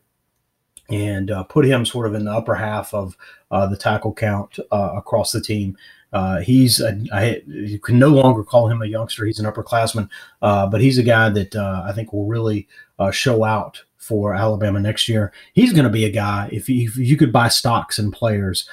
and 0.90 1.30
uh, 1.30 1.44
put 1.44 1.64
him 1.64 1.84
sort 1.84 2.06
of 2.06 2.14
in 2.14 2.24
the 2.24 2.32
upper 2.32 2.54
half 2.54 2.92
of 2.92 3.16
uh, 3.50 3.66
the 3.66 3.76
tackle 3.76 4.12
count 4.12 4.58
uh, 4.72 4.92
across 4.96 5.32
the 5.32 5.40
team. 5.40 5.76
Uh, 6.12 6.40
he's 6.40 6.80
a, 6.80 6.98
I, 7.12 7.42
you 7.46 7.78
can 7.78 7.98
no 7.98 8.08
longer 8.08 8.44
call 8.44 8.68
him 8.68 8.82
a 8.82 8.86
youngster. 8.86 9.24
He's 9.24 9.40
an 9.40 9.50
upperclassman, 9.50 10.08
uh, 10.42 10.66
but 10.68 10.80
he's 10.80 10.98
a 10.98 11.02
guy 11.02 11.28
that 11.30 11.56
uh, 11.56 11.82
I 11.86 11.92
think 11.92 12.12
will 12.12 12.26
really 12.26 12.68
show 13.10 13.42
out 13.42 13.82
for 13.96 14.34
Alabama 14.34 14.78
next 14.78 15.08
year. 15.08 15.32
He's 15.54 15.72
going 15.72 15.84
to 15.84 15.90
be 15.90 16.04
a 16.04 16.10
guy 16.10 16.48
if 16.52 16.68
you, 16.68 16.86
if 16.86 16.96
you 16.96 17.16
could 17.16 17.32
buy 17.32 17.48
stocks 17.48 17.98
and 17.98 18.12
players. 18.12 18.68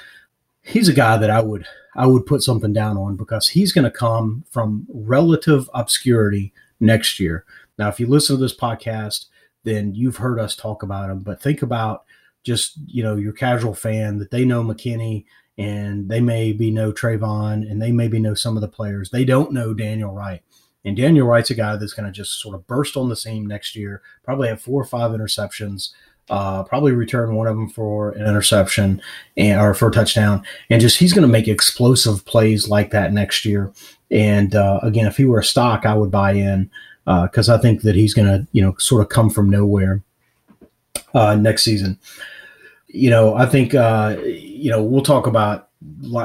He's 0.62 0.88
a 0.88 0.94
guy 0.94 1.18
that 1.18 1.32
I 1.32 1.42
would 1.42 1.66
I 1.96 2.08
would 2.08 2.26
put 2.26 2.42
something 2.42 2.74
down 2.74 2.98
on 2.98 3.16
because 3.16 3.50
he's 3.50 3.74
going 3.74 3.86
to 3.86 3.92
come 3.92 4.46
from 4.50 4.88
relative 4.94 5.70
obscurity 5.74 6.54
next 6.80 7.20
year. 7.20 7.46
Now, 7.78 7.90
if 7.90 8.00
you 8.00 8.08
listen 8.08 8.38
to 8.38 8.42
this 8.42 8.56
podcast, 8.56 9.26
then 9.64 9.94
you've 9.94 10.18
heard 10.18 10.40
us 10.40 10.56
talk 10.56 10.84
about 10.84 11.10
him. 11.10 11.20
But 11.20 11.42
think 11.42 11.62
about 11.62 12.06
just 12.44 12.74
you 12.88 13.04
know 13.04 13.16
your 13.16 13.34
casual 13.34 13.74
fan 13.74 14.18
that 14.20 14.32
they 14.32 14.46
know 14.46 14.64
McKinney 14.64 15.26
and 15.58 16.10
they 16.10 16.22
may 16.22 16.54
be 16.54 16.72
know 16.72 16.92
Trevon 16.92 17.70
and 17.70 17.82
they 17.82 17.92
maybe 17.92 18.20
know 18.20 18.34
some 18.34 18.58
of 18.58 18.62
the 18.62 18.68
players. 18.68 19.10
They 19.10 19.26
don't 19.26 19.52
know 19.52 19.74
Daniel 19.74 20.14
Wright. 20.14 20.42
And 20.84 20.98
Daniel 20.98 21.28
Wright's 21.28 21.52
a 21.52 21.56
guy 21.56 21.76
that's 21.76 21.94
going 21.94 22.08
to 22.08 22.12
just 22.12 22.42
sort 22.42 22.56
of 22.56 22.66
burst 22.66 22.98
on 22.98 23.10
the 23.10 23.16
scene 23.16 23.48
next 23.48 23.76
year, 23.76 24.02
probably 24.24 24.48
have 24.48 24.62
four 24.62 24.82
or 24.82 24.86
five 24.86 25.12
interceptions, 25.12 25.90
uh, 26.30 26.64
probably 26.64 26.94
return 26.94 27.36
one 27.36 27.46
of 27.46 27.56
them 27.56 27.70
for 27.70 28.12
an 28.12 28.26
interception 28.26 29.02
and, 29.38 29.62
or 29.62 29.76
for 29.76 29.90
a 29.90 29.92
touchdown. 29.92 30.44
And 30.70 30.82
just 30.82 30.98
he's 30.98 31.14
going 31.14 31.28
to 31.28 31.32
make 31.32 31.48
explosive 31.48 32.26
plays 32.26 32.68
like 32.68 32.90
that 32.92 33.14
next 33.14 33.46
year. 33.46 33.72
And 34.10 34.56
uh, 34.56 34.80
again, 34.82 35.06
if 35.06 35.18
he 35.18 35.26
were 35.26 35.40
a 35.40 35.44
stock, 35.44 35.86
I 35.86 35.94
would 35.94 36.10
buy 36.10 36.32
in 36.32 36.72
because 37.06 37.50
uh, 37.50 37.56
I 37.56 37.58
think 37.58 37.82
that 37.82 37.96
he's 37.96 38.14
going 38.14 38.28
to, 38.28 38.48
you 38.52 38.62
know, 38.62 38.76
sort 38.78 39.02
of 39.02 39.10
come 39.10 39.30
from 39.30 39.50
nowhere 39.50 40.02
uh, 41.14 41.36
next 41.36 41.64
season. 41.64 42.00
You 42.88 43.10
know, 43.10 43.36
I 43.36 43.46
think, 43.46 43.74
uh, 43.74 44.18
you 44.24 44.70
know, 44.70 44.84
we'll 44.84 45.02
talk 45.02 45.28
about 45.28 45.70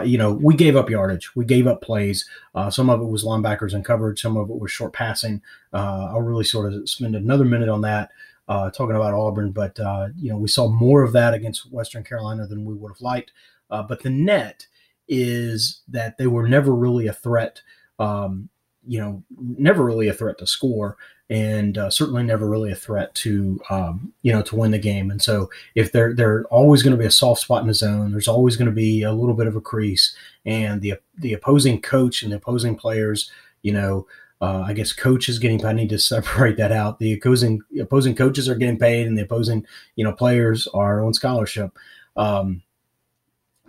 you 0.05 0.19
know, 0.19 0.35
we 0.35 0.55
gave 0.55 0.77
up 0.77 0.91
yardage, 0.91 1.35
we 1.35 1.47
gave 1.47 1.67
up 1.67 1.81
plays. 1.81 2.29
Uh, 2.55 2.69
some 2.69 2.91
of 2.91 3.01
it 3.01 3.07
was 3.07 3.25
linebackers 3.25 3.73
and 3.73 3.87
coverage, 3.87 4.21
some 4.21 4.37
of 4.37 4.51
it 4.51 4.59
was 4.59 4.71
short 4.71 4.93
passing. 4.93 5.41
Uh, 5.73 6.09
I'll 6.11 6.21
really 6.21 6.45
sort 6.45 6.71
of 6.71 6.87
spend 6.87 7.17
another 7.17 7.47
minute 7.47 7.71
on 7.71 7.81
that, 7.81 8.11
uh, 8.49 8.71
talking 8.71 8.97
about 8.97 9.15
Auburn. 9.15 9.53
But 9.53 9.79
you 10.19 10.31
know, 10.31 10.37
we 10.37 10.49
saw 10.49 10.69
more 10.69 11.03
of 11.03 11.13
that 11.13 11.33
against 11.33 11.73
Western 11.73 12.05
Carolina 12.05 12.47
than 12.47 12.67
we 12.67 12.75
would 12.75 12.91
have 12.91 13.01
liked. 13.01 13.33
But 13.71 14.03
the 14.03 14.11
net 14.11 14.67
is 15.09 15.81
that 15.89 16.19
they 16.19 16.27
were 16.27 16.47
never 16.47 16.75
really 16.75 17.07
a 17.07 17.15
threat. 17.15 17.63
Um, 17.99 18.51
you 18.87 19.01
know, 19.01 19.23
never 19.59 19.85
really 19.85 20.09
a 20.09 20.15
threat 20.15 20.39
to 20.39 20.47
score 20.47 20.97
and 21.29 21.77
uh, 21.77 21.91
certainly 21.91 22.23
never 22.23 22.49
really 22.49 22.71
a 22.71 22.77
threat 22.77 23.15
to 23.17 23.61
um, 23.69 24.13
you 24.23 24.33
know 24.33 24.43
to 24.43 24.57
win 24.57 24.71
the 24.71 24.79
game. 24.79 25.11
And 25.11 25.21
so 25.21 25.51
if 25.75 25.93
they're 25.93 26.15
they're 26.15 26.45
always 26.45 26.83
going 26.83 26.93
to 26.93 26.99
be 26.99 27.07
a 27.07 27.11
soft 27.11 27.41
spot 27.41 27.63
in 27.63 27.69
the 27.69 27.75
zone, 27.75 28.13
there's 28.13 28.29
always 28.29 28.57
going 28.57 28.67
to 28.67 28.73
be 28.73 29.03
a 29.03 29.13
little 29.13 29.35
bit 29.35 29.47
of 29.47 29.57
a 29.57 29.61
crease, 29.61 30.15
and 30.45 30.83
the 30.83 30.95
the 31.19 31.33
opposing 31.33 31.81
coach 31.81 32.23
and 32.23 32.33
the 32.33 32.37
opposing 32.37 32.77
players, 32.77 33.31
you 33.63 33.73
know. 33.73 34.07
Uh, 34.39 34.65
I 34.67 34.75
guess 34.75 34.93
coach 34.93 35.31
is 35.31 35.39
getting. 35.39 35.65
I 35.65 35.73
need 35.73 35.89
to 35.89 35.99
separate 36.15 36.59
that 36.59 36.71
out. 36.71 36.99
The 36.99 37.15
opposing 37.15 37.63
opposing 37.81 38.15
coaches 38.15 38.51
are 38.51 38.55
getting 38.55 38.79
paid, 38.79 39.07
and 39.07 39.17
the 39.17 39.23
opposing 39.23 39.67
you 39.95 40.05
know 40.05 40.13
players 40.13 40.69
are 40.75 41.03
on 41.03 41.15
scholarship. 41.15 41.71
Um, 42.17 42.63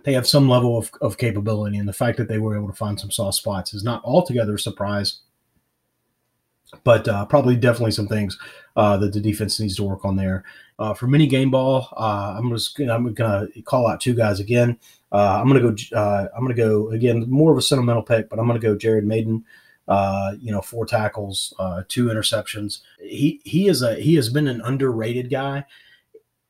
they 0.04 0.12
have 0.12 0.26
some 0.26 0.48
level 0.48 0.78
of, 0.78 0.90
of 1.00 1.18
capability, 1.18 1.76
and 1.76 1.88
the 1.88 1.92
fact 1.92 2.18
that 2.18 2.28
they 2.28 2.38
were 2.38 2.56
able 2.56 2.68
to 2.68 2.74
find 2.76 2.98
some 2.98 3.10
soft 3.10 3.36
spots 3.36 3.74
is 3.74 3.84
not 3.84 4.02
altogether 4.04 4.54
a 4.54 4.58
surprise 4.58 5.20
but 6.84 7.08
uh, 7.08 7.24
probably 7.26 7.56
definitely 7.56 7.92
some 7.92 8.08
things 8.08 8.38
uh, 8.76 8.96
that 8.96 9.12
the 9.12 9.20
defense 9.20 9.58
needs 9.58 9.76
to 9.76 9.84
work 9.84 10.04
on 10.04 10.16
there. 10.16 10.44
Uh, 10.78 10.94
for 10.94 11.06
mini 11.06 11.26
game 11.26 11.50
ball, 11.50 11.88
uh, 11.96 12.36
I'm 12.36 12.50
just 12.50 12.76
gonna, 12.76 12.94
I'm 12.94 13.12
gonna 13.12 13.48
call 13.64 13.86
out 13.86 14.00
two 14.00 14.14
guys 14.14 14.38
again. 14.38 14.78
Uh, 15.10 15.40
I'm 15.40 15.48
gonna 15.48 15.60
go. 15.60 15.74
Uh, 15.96 16.28
I'm 16.36 16.42
gonna 16.42 16.54
go 16.54 16.90
again. 16.90 17.24
More 17.28 17.50
of 17.50 17.58
a 17.58 17.62
sentimental 17.62 18.02
pick, 18.02 18.28
but 18.28 18.38
I'm 18.38 18.46
gonna 18.46 18.58
go 18.58 18.76
Jared 18.76 19.04
Mayden. 19.04 19.44
you 20.40 20.52
know, 20.52 20.60
four 20.60 20.86
tackles, 20.86 21.54
two 21.88 22.06
interceptions. 22.06 22.80
He 23.00 23.40
he 23.44 23.68
is 23.68 23.82
a 23.82 23.96
he 23.96 24.14
has 24.16 24.28
been 24.28 24.46
an 24.46 24.60
underrated 24.60 25.30
guy 25.30 25.64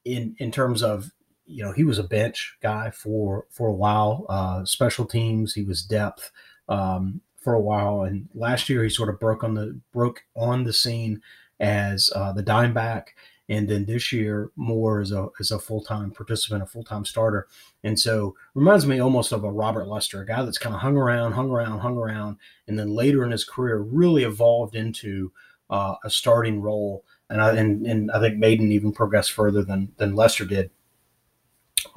in 0.05 0.35
in 0.39 0.51
terms 0.51 0.83
of 0.83 1.11
you 1.49 1.65
know 1.65 1.73
he 1.73 1.85
was 1.85 1.99
a 1.99 2.05
bench 2.05 2.57
guy 2.63 2.91
for 2.91 3.47
for 3.51 3.69
a 3.69 3.75
while. 3.75 4.27
Uh, 4.29 4.65
special 4.65 5.07
teams, 5.07 5.55
he 5.55 5.65
was 5.65 5.83
depth. 5.83 6.31
Um, 6.69 7.23
for 7.49 7.55
a 7.55 7.61
while, 7.61 8.03
and 8.03 8.29
last 8.35 8.69
year 8.69 8.83
he 8.83 8.91
sort 8.91 9.09
of 9.09 9.21
broke 9.21 9.43
on 9.45 9.55
the 9.55 9.81
broke 9.93 10.23
on 10.37 10.65
the 10.65 10.73
scene 10.73 11.23
as 11.61 12.11
uh, 12.15 12.33
the 12.33 12.43
dime 12.43 12.75
back, 12.75 13.15
and 13.49 13.69
then 13.69 13.87
this 13.87 14.13
year 14.13 14.51
more 14.57 15.01
as 15.01 15.13
a 15.13 15.29
as 15.41 15.51
a 15.51 15.59
full 15.59 15.83
time 15.83 16.11
participant, 16.11 16.63
a 16.63 16.67
full 16.67 16.85
time 16.85 17.05
starter, 17.05 17.47
and 17.85 17.99
so 17.99 18.35
reminds 18.55 18.87
me 18.87 19.01
almost 19.01 19.33
of 19.33 19.45
a 19.45 19.51
Robert 19.51 19.87
Lester, 19.87 20.21
a 20.23 20.27
guy 20.27 20.43
that's 20.45 20.59
kind 20.59 20.75
of 20.75 20.83
hung 20.83 20.97
around, 20.97 21.33
hung 21.33 21.51
around, 21.51 21.79
hung 21.79 21.97
around, 21.97 22.37
and 22.67 22.79
then 22.79 22.91
later 22.91 23.25
in 23.25 23.31
his 23.31 23.45
career 23.45 23.79
really 23.79 24.25
evolved 24.25 24.75
into 24.75 25.33
uh, 25.71 25.95
a 26.05 26.11
starting 26.11 26.61
role, 26.61 27.05
and 27.31 27.41
I 27.41 27.57
and, 27.57 27.87
and 27.87 28.11
I 28.11 28.21
think 28.21 28.37
Mayden 28.37 28.73
even 28.73 28.93
progressed 28.93 29.33
further 29.33 29.63
than 29.63 29.93
than 29.97 30.15
Lester 30.15 30.45
did. 30.45 30.71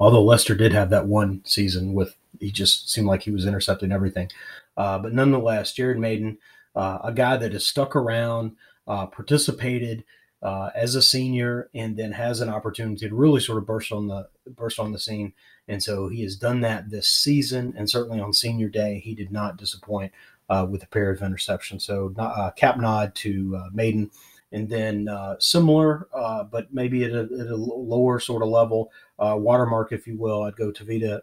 Although 0.02 0.24
Lester 0.24 0.56
did 0.56 0.72
have 0.72 0.90
that 0.90 1.06
one 1.06 1.42
season 1.44 1.94
with 1.94 2.16
he 2.40 2.50
just 2.50 2.90
seemed 2.90 3.06
like 3.06 3.22
he 3.22 3.30
was 3.30 3.46
intercepting 3.46 3.92
everything. 3.92 4.32
Uh, 4.76 4.98
but 4.98 5.12
nonetheless, 5.12 5.72
Jared 5.72 5.98
Mayden, 5.98 6.38
uh, 6.74 6.98
a 7.04 7.12
guy 7.12 7.36
that 7.36 7.52
has 7.52 7.64
stuck 7.64 7.94
around, 7.94 8.56
uh, 8.88 9.06
participated 9.06 10.02
uh, 10.42 10.70
as 10.74 10.96
a 10.96 11.02
senior, 11.02 11.70
and 11.72 11.96
then 11.96 12.10
has 12.10 12.40
an 12.40 12.48
opportunity 12.48 13.08
to 13.08 13.14
really 13.14 13.38
sort 13.38 13.58
of 13.58 13.66
burst 13.66 13.92
on 13.92 14.08
the 14.08 14.28
burst 14.56 14.80
on 14.80 14.90
the 14.90 14.98
scene. 14.98 15.34
And 15.68 15.80
so 15.80 16.08
he 16.08 16.24
has 16.24 16.34
done 16.34 16.62
that 16.62 16.90
this 16.90 17.06
season, 17.06 17.72
and 17.76 17.88
certainly 17.88 18.18
on 18.18 18.32
senior 18.32 18.68
day, 18.68 18.98
he 18.98 19.14
did 19.14 19.30
not 19.30 19.56
disappoint 19.56 20.10
uh, 20.50 20.66
with 20.68 20.82
a 20.82 20.88
pair 20.88 21.12
of 21.12 21.20
interceptions. 21.20 21.82
So 21.82 22.12
uh, 22.18 22.50
cap 22.50 22.76
nod 22.76 23.14
to 23.16 23.70
Maiden, 23.72 24.10
And 24.50 24.68
then 24.68 25.08
similar, 25.38 26.08
but 26.50 26.74
maybe 26.74 27.04
at 27.04 27.12
a, 27.12 27.28
at 27.38 27.46
a, 27.46 27.56
lower 27.56 28.18
sort 28.18 28.42
of 28.42 28.48
level, 28.48 28.90
watermark, 29.38 29.92
if 29.92 30.06
you 30.06 30.16
will, 30.18 30.42
I'd 30.42 30.56
go 30.56 30.70
to 30.70 30.84
Tevita 30.84 31.20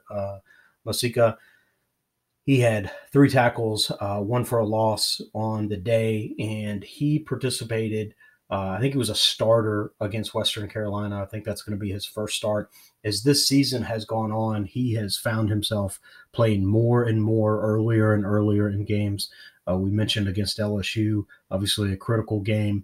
Musika 0.86 1.38
he 2.50 2.62
had 2.62 2.90
three 3.12 3.30
tackles, 3.30 3.92
uh, 4.00 4.18
one 4.22 4.44
for 4.44 4.58
a 4.58 4.66
loss 4.66 5.22
on 5.36 5.68
the 5.68 5.78
day, 5.78 6.34
and 6.40 6.84
he 6.84 7.20
participated. 7.20 8.16
Uh, 8.50 8.70
I 8.70 8.80
think 8.80 8.96
he 8.96 8.98
was 8.98 9.12
a 9.12 9.16
starter 9.16 9.94
against 10.02 10.34
Western 10.34 10.68
Carolina. 10.68 11.22
I 11.22 11.28
think 11.28 11.46
that's 11.46 11.62
going 11.62 11.78
to 11.78 11.80
be 11.80 11.92
his 11.92 12.08
first 12.08 12.36
start. 12.36 12.72
As 13.04 13.22
this 13.22 13.48
season 13.48 13.84
has 13.84 14.04
gone 14.04 14.32
on, 14.32 14.66
he 14.66 14.96
has 14.96 15.16
found 15.16 15.50
himself 15.50 16.00
playing 16.32 16.66
more 16.66 17.04
and 17.04 17.22
more 17.22 17.62
earlier 17.62 18.16
and 18.16 18.26
earlier 18.26 18.68
in 18.68 18.84
games. 18.84 19.30
Uh, 19.70 19.78
we 19.78 19.92
mentioned 19.92 20.28
against 20.28 20.58
LSU, 20.58 21.28
obviously 21.52 21.94
a 21.94 21.98
critical 21.98 22.40
game. 22.40 22.84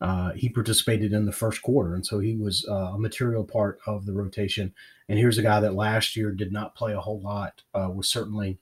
Uh, 0.00 0.32
he 0.32 0.48
participated 0.48 1.12
in 1.12 1.26
the 1.26 1.32
first 1.32 1.60
quarter, 1.60 1.94
and 1.94 2.06
so 2.06 2.20
he 2.20 2.36
was 2.36 2.64
uh, 2.68 2.92
a 2.94 2.98
material 2.98 3.44
part 3.44 3.80
of 3.86 4.06
the 4.06 4.12
rotation. 4.12 4.72
And 5.08 5.18
here's 5.18 5.38
a 5.38 5.42
guy 5.42 5.58
that 5.60 5.74
last 5.74 6.14
year 6.14 6.30
did 6.30 6.52
not 6.52 6.76
play 6.76 6.92
a 6.92 7.00
whole 7.00 7.20
lot, 7.20 7.62
uh, 7.74 7.90
was 7.92 8.08
certainly 8.08 8.58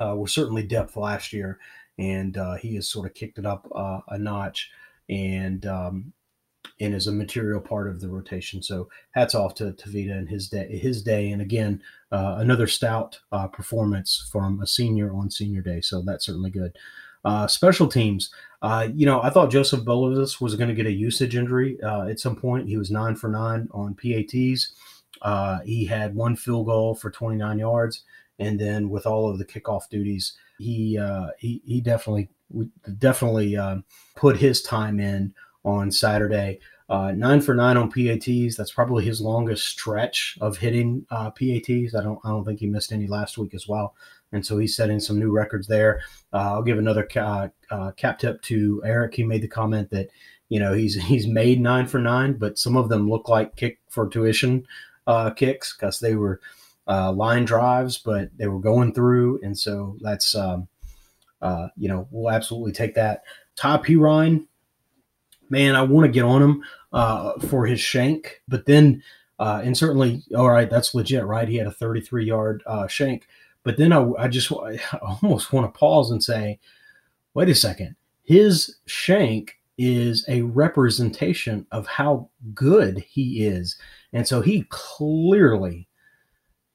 uh, 0.00 0.14
was 0.16 0.32
certainly 0.32 0.62
depth 0.62 0.96
last 0.96 1.32
year, 1.32 1.58
and 1.98 2.36
uh, 2.36 2.54
he 2.54 2.76
has 2.76 2.88
sort 2.88 3.06
of 3.06 3.14
kicked 3.14 3.38
it 3.38 3.44
up 3.44 3.68
a 4.08 4.16
notch, 4.16 4.70
and 5.08 5.66
um, 5.66 6.12
and 6.80 6.94
is 6.94 7.08
a 7.08 7.12
material 7.12 7.60
part 7.60 7.88
of 7.88 8.00
the 8.00 8.08
rotation. 8.08 8.62
So 8.62 8.88
hats 9.10 9.34
off 9.34 9.54
to 9.56 9.72
Tevita 9.72 10.16
and 10.16 10.30
his 10.30 10.48
day, 10.48 10.78
his 10.78 11.02
day, 11.02 11.30
and 11.30 11.42
again 11.42 11.82
another 12.10 12.68
stout 12.68 13.18
performance 13.52 14.26
from 14.32 14.62
a 14.62 14.66
senior 14.66 15.12
on 15.12 15.30
senior 15.30 15.60
day. 15.60 15.82
So 15.82 16.00
that's 16.00 16.24
certainly 16.24 16.50
good. 16.50 16.78
Uh, 17.24 17.46
special 17.46 17.88
teams, 17.88 18.30
you 18.94 19.06
know, 19.06 19.22
I 19.22 19.30
thought 19.30 19.50
Joseph 19.50 19.84
Bulovas 19.84 20.40
was 20.40 20.54
going 20.54 20.68
to 20.68 20.74
get 20.74 20.86
a 20.86 20.92
usage 20.92 21.36
injury 21.36 21.78
at 21.82 22.20
some 22.20 22.36
point. 22.36 22.68
He 22.68 22.76
was 22.76 22.90
nine 22.90 23.16
for 23.16 23.28
nine 23.28 23.68
on 23.72 23.94
PATs. 23.94 24.74
he 25.64 25.84
had 25.84 26.14
one 26.14 26.36
field 26.36 26.66
goal 26.66 26.94
for 26.94 27.10
29 27.10 27.58
yards 27.58 28.04
and 28.38 28.58
then 28.58 28.88
with 28.88 29.06
all 29.06 29.28
of 29.28 29.38
the 29.38 29.44
kickoff 29.44 29.88
duties, 29.88 30.34
he 30.58 30.98
uh, 30.98 31.28
he 31.38 31.60
he 31.64 31.80
definitely 31.80 32.28
definitely 32.98 33.56
uh, 33.56 33.78
put 34.16 34.36
his 34.36 34.62
time 34.62 35.00
in 35.00 35.34
on 35.64 35.90
Saturday. 35.90 36.60
Uh, 36.88 37.12
nine 37.12 37.40
for 37.40 37.54
nine 37.54 37.76
on 37.76 37.90
PATs. 37.90 38.56
That's 38.56 38.72
probably 38.72 39.04
his 39.04 39.20
longest 39.20 39.66
stretch 39.66 40.38
of 40.40 40.56
hitting 40.56 41.04
uh, 41.10 41.30
PATs. 41.30 41.94
I 41.94 42.02
don't 42.02 42.18
I 42.24 42.30
don't 42.30 42.44
think 42.44 42.60
he 42.60 42.66
missed 42.66 42.92
any 42.92 43.06
last 43.06 43.38
week 43.38 43.54
as 43.54 43.68
well, 43.68 43.94
and 44.32 44.44
so 44.44 44.58
he's 44.58 44.76
setting 44.76 45.00
some 45.00 45.18
new 45.18 45.30
records 45.30 45.66
there. 45.66 46.00
Uh, 46.32 46.52
I'll 46.52 46.62
give 46.62 46.78
another 46.78 47.04
ca- 47.04 47.48
uh, 47.70 47.92
cap 47.92 48.18
tip 48.18 48.42
to 48.42 48.82
Eric. 48.84 49.14
He 49.14 49.24
made 49.24 49.42
the 49.42 49.48
comment 49.48 49.90
that 49.90 50.08
you 50.48 50.60
know 50.60 50.74
he's 50.74 50.94
he's 51.04 51.26
made 51.26 51.60
nine 51.60 51.86
for 51.86 51.98
nine, 51.98 52.34
but 52.34 52.58
some 52.58 52.76
of 52.76 52.88
them 52.88 53.08
look 53.08 53.28
like 53.28 53.56
kick 53.56 53.78
for 53.88 54.08
tuition 54.08 54.66
uh, 55.06 55.30
kicks 55.30 55.76
because 55.76 56.00
they 56.00 56.14
were 56.14 56.40
uh, 56.86 57.12
line 57.12 57.44
drives, 57.44 57.98
but 57.98 58.30
they 58.36 58.46
were 58.46 58.60
going 58.60 58.92
through, 58.94 59.40
and 59.42 59.58
so 59.58 59.96
that's 60.00 60.34
um, 60.34 60.68
uh, 61.42 61.68
you 61.76 61.88
know 61.88 62.08
we'll 62.10 62.32
absolutely 62.32 62.72
take 62.72 62.94
that. 62.94 63.22
Ty 63.56 63.78
Perine, 63.78 64.46
man, 65.50 65.74
I 65.74 65.82
want 65.82 66.06
to 66.06 66.12
get 66.12 66.24
on 66.24 66.42
him 66.42 66.64
uh, 66.92 67.38
for 67.40 67.66
his 67.66 67.80
shank, 67.80 68.42
but 68.48 68.66
then 68.66 69.02
uh, 69.38 69.60
and 69.62 69.76
certainly 69.76 70.22
all 70.36 70.50
right, 70.50 70.70
that's 70.70 70.94
legit, 70.94 71.24
right? 71.24 71.48
He 71.48 71.56
had 71.56 71.66
a 71.66 71.72
33 71.72 72.24
yard 72.24 72.62
uh, 72.66 72.86
shank, 72.86 73.26
but 73.68 73.76
then 73.76 73.92
I, 73.92 74.10
I 74.18 74.28
just 74.28 74.50
I 74.50 74.80
almost 75.02 75.52
want 75.52 75.66
to 75.66 75.78
pause 75.78 76.10
and 76.10 76.24
say, 76.24 76.58
wait 77.34 77.50
a 77.50 77.54
second, 77.54 77.96
his 78.24 78.78
shank 78.86 79.58
is 79.76 80.24
a 80.26 80.40
representation 80.40 81.66
of 81.70 81.86
how 81.86 82.30
good 82.54 83.04
he 83.06 83.44
is. 83.44 83.76
And 84.14 84.26
so 84.26 84.40
he 84.40 84.64
clearly 84.70 85.86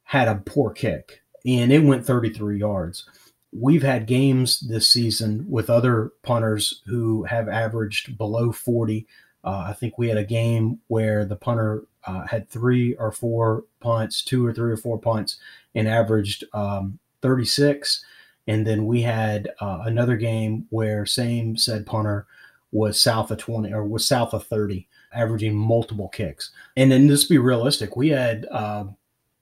had 0.03 0.27
a 0.27 0.43
poor 0.45 0.69
kick 0.69 1.21
and 1.47 1.73
it 1.73 1.79
went 1.79 2.05
33 2.05 2.59
yards. 2.59 3.09
We've 3.51 3.81
had 3.81 4.05
games 4.05 4.59
this 4.59 4.87
season 4.87 5.47
with 5.49 5.71
other 5.71 6.11
punters 6.21 6.83
who 6.85 7.23
have 7.23 7.49
averaged 7.49 8.19
below 8.19 8.51
40. 8.51 9.07
Uh, 9.43 9.65
I 9.69 9.73
think 9.73 9.97
we 9.97 10.09
had 10.09 10.19
a 10.19 10.23
game 10.23 10.79
where 10.89 11.25
the 11.25 11.37
punter 11.37 11.85
uh, 12.05 12.25
had 12.27 12.49
three 12.49 12.95
or 12.95 13.11
four 13.11 13.65
punts, 13.79 14.23
two 14.23 14.45
or 14.45 14.53
three 14.53 14.71
or 14.71 14.77
four 14.77 14.99
punts, 14.99 15.37
and 15.75 15.87
averaged 15.87 16.43
um, 16.53 16.99
36. 17.21 18.03
And 18.47 18.67
then 18.67 18.85
we 18.85 19.01
had 19.01 19.49
uh, 19.61 19.83
another 19.85 20.17
game 20.17 20.67
where 20.69 21.05
same 21.05 21.55
said 21.55 21.85
punter 21.85 22.27
was 22.71 22.99
south 22.99 23.31
of 23.31 23.37
20 23.37 23.71
or 23.71 23.85
was 23.85 24.05
south 24.07 24.33
of 24.33 24.45
30 24.45 24.87
averaging 25.13 25.55
multiple 25.55 26.09
kicks. 26.09 26.51
And 26.75 26.91
then 26.91 27.07
just 27.07 27.29
be 27.29 27.37
realistic, 27.37 27.95
we 27.95 28.09
had 28.09 28.47
uh, 28.51 28.85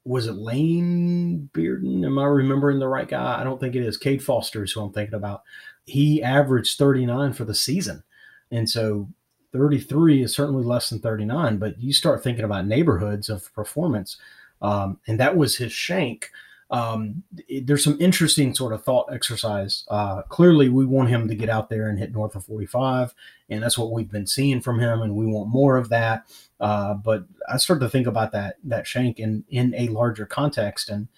was 0.04 0.28
it 0.28 0.34
Lane 0.34 1.50
Bearden? 1.54 2.06
Am 2.06 2.17
I 2.17 2.26
remembering 2.26 2.80
the 2.80 2.88
right 2.88 3.08
guy? 3.08 3.39
I 3.39 3.43
don't 3.43 3.60
think 3.60 3.76
it 3.76 3.84
is. 3.84 3.97
Cade 3.97 4.24
Foster 4.24 4.63
is 4.63 4.71
who 4.71 4.82
I'm 4.82 4.91
thinking 4.91 5.15
about. 5.15 5.43
He 5.86 6.21
averaged 6.21 6.78
39 6.78 7.34
for 7.34 7.45
the 7.45 7.56
season. 7.56 8.04
And 8.52 8.69
so 8.69 9.10
33 9.52 10.24
is 10.24 10.34
certainly 10.34 10.64
less 10.64 10.90
than 10.90 11.00
39, 11.00 11.58
but 11.58 11.80
you 11.80 11.94
start 11.94 12.24
thinking 12.24 12.46
about 12.46 12.66
neighborhoods 12.66 13.30
of 13.30 13.54
performance. 13.54 14.18
Um, 14.62 15.00
and 15.08 15.20
that 15.20 15.36
was 15.36 15.58
his 15.58 15.74
shank. 15.74 16.30
Um, 16.70 17.24
it, 17.50 17.68
there's 17.68 17.84
some 17.84 17.98
interesting 18.00 18.56
sort 18.56 18.72
of 18.72 18.84
thought 18.84 19.12
exercise. 19.12 19.84
Uh, 19.90 20.22
clearly, 20.24 20.70
we 20.70 20.86
want 20.86 21.10
him 21.10 21.28
to 21.28 21.36
get 21.36 21.50
out 21.50 21.70
there 21.70 21.90
and 21.90 22.00
hit 22.00 22.14
north 22.14 22.36
of 22.36 22.46
45, 22.46 23.14
and 23.50 23.62
that's 23.62 23.78
what 23.78 23.92
we've 23.92 24.10
been 24.10 24.28
seeing 24.28 24.62
from 24.62 24.80
him, 24.80 25.02
and 25.02 25.16
we 25.16 25.26
want 25.26 25.50
more 25.50 25.76
of 25.76 25.90
that. 25.90 26.24
Uh, 26.62 26.94
but 26.94 27.26
I 27.52 27.58
start 27.58 27.82
to 27.82 27.90
think 27.90 28.08
about 28.08 28.32
that 28.32 28.56
that 28.64 28.88
shank 28.88 29.20
in 29.20 29.44
in 29.50 29.74
a 29.76 29.90
larger 29.90 30.26
context, 30.26 30.90
and 30.90 31.10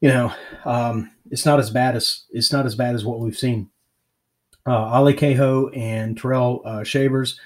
you 0.00 0.10
know, 0.10 0.32
um, 0.66 1.10
it's 1.30 1.46
not 1.46 1.58
as 1.58 1.70
bad 1.70 1.96
as 1.96 2.24
it's 2.30 2.52
not 2.52 2.66
as 2.66 2.74
bad 2.74 2.94
as 2.94 3.04
what 3.04 3.20
we've 3.20 3.38
seen. 3.38 3.70
Uh, 4.66 4.90
Ale 4.94 5.14
Kaho 5.14 5.76
and 5.76 6.18
Tyrell 6.18 6.62
uh, 6.64 6.82
Shavers 6.82 7.38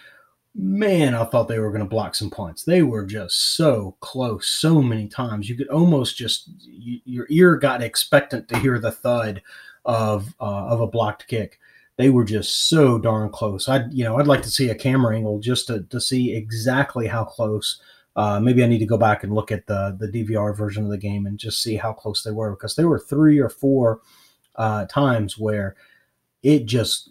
man, 0.54 1.14
I 1.14 1.24
thought 1.24 1.48
they 1.48 1.58
were 1.58 1.70
going 1.70 1.82
to 1.82 1.88
block 1.88 2.14
some 2.14 2.30
punts. 2.30 2.64
They 2.64 2.82
were 2.82 3.06
just 3.06 3.56
so 3.56 3.96
close 4.00 4.48
so 4.48 4.82
many 4.82 5.08
times. 5.08 5.48
You 5.48 5.56
could 5.56 5.68
almost 5.68 6.16
just 6.16 6.50
you, 6.62 7.00
your 7.04 7.26
ear 7.30 7.56
got 7.56 7.82
expectant 7.82 8.48
to 8.48 8.58
hear 8.58 8.78
the 8.78 8.90
thud 8.90 9.42
of 9.84 10.34
uh, 10.40 10.66
of 10.66 10.80
a 10.80 10.86
blocked 10.86 11.28
kick. 11.28 11.58
They 11.96 12.10
were 12.10 12.24
just 12.24 12.68
so 12.68 12.98
darn 12.98 13.30
close. 13.30 13.68
I'd 13.68 13.92
you 13.92 14.04
know 14.04 14.18
I'd 14.18 14.26
like 14.26 14.42
to 14.42 14.50
see 14.50 14.70
a 14.70 14.74
camera 14.74 15.16
angle 15.16 15.38
just 15.38 15.66
to, 15.68 15.82
to 15.84 16.00
see 16.00 16.34
exactly 16.34 17.06
how 17.06 17.24
close. 17.24 17.80
Uh, 18.16 18.40
maybe 18.40 18.64
I 18.64 18.66
need 18.66 18.80
to 18.80 18.86
go 18.86 18.98
back 18.98 19.22
and 19.22 19.34
look 19.34 19.52
at 19.52 19.66
the 19.66 19.96
the 19.98 20.08
DVR 20.08 20.56
version 20.56 20.84
of 20.84 20.90
the 20.90 20.98
game 20.98 21.26
and 21.26 21.38
just 21.38 21.62
see 21.62 21.76
how 21.76 21.92
close 21.92 22.22
they 22.22 22.32
were 22.32 22.50
because 22.50 22.74
there 22.74 22.88
were 22.88 22.98
three 22.98 23.38
or 23.38 23.48
four 23.48 24.00
uh, 24.56 24.86
times 24.86 25.38
where 25.38 25.76
it 26.42 26.66
just 26.66 27.10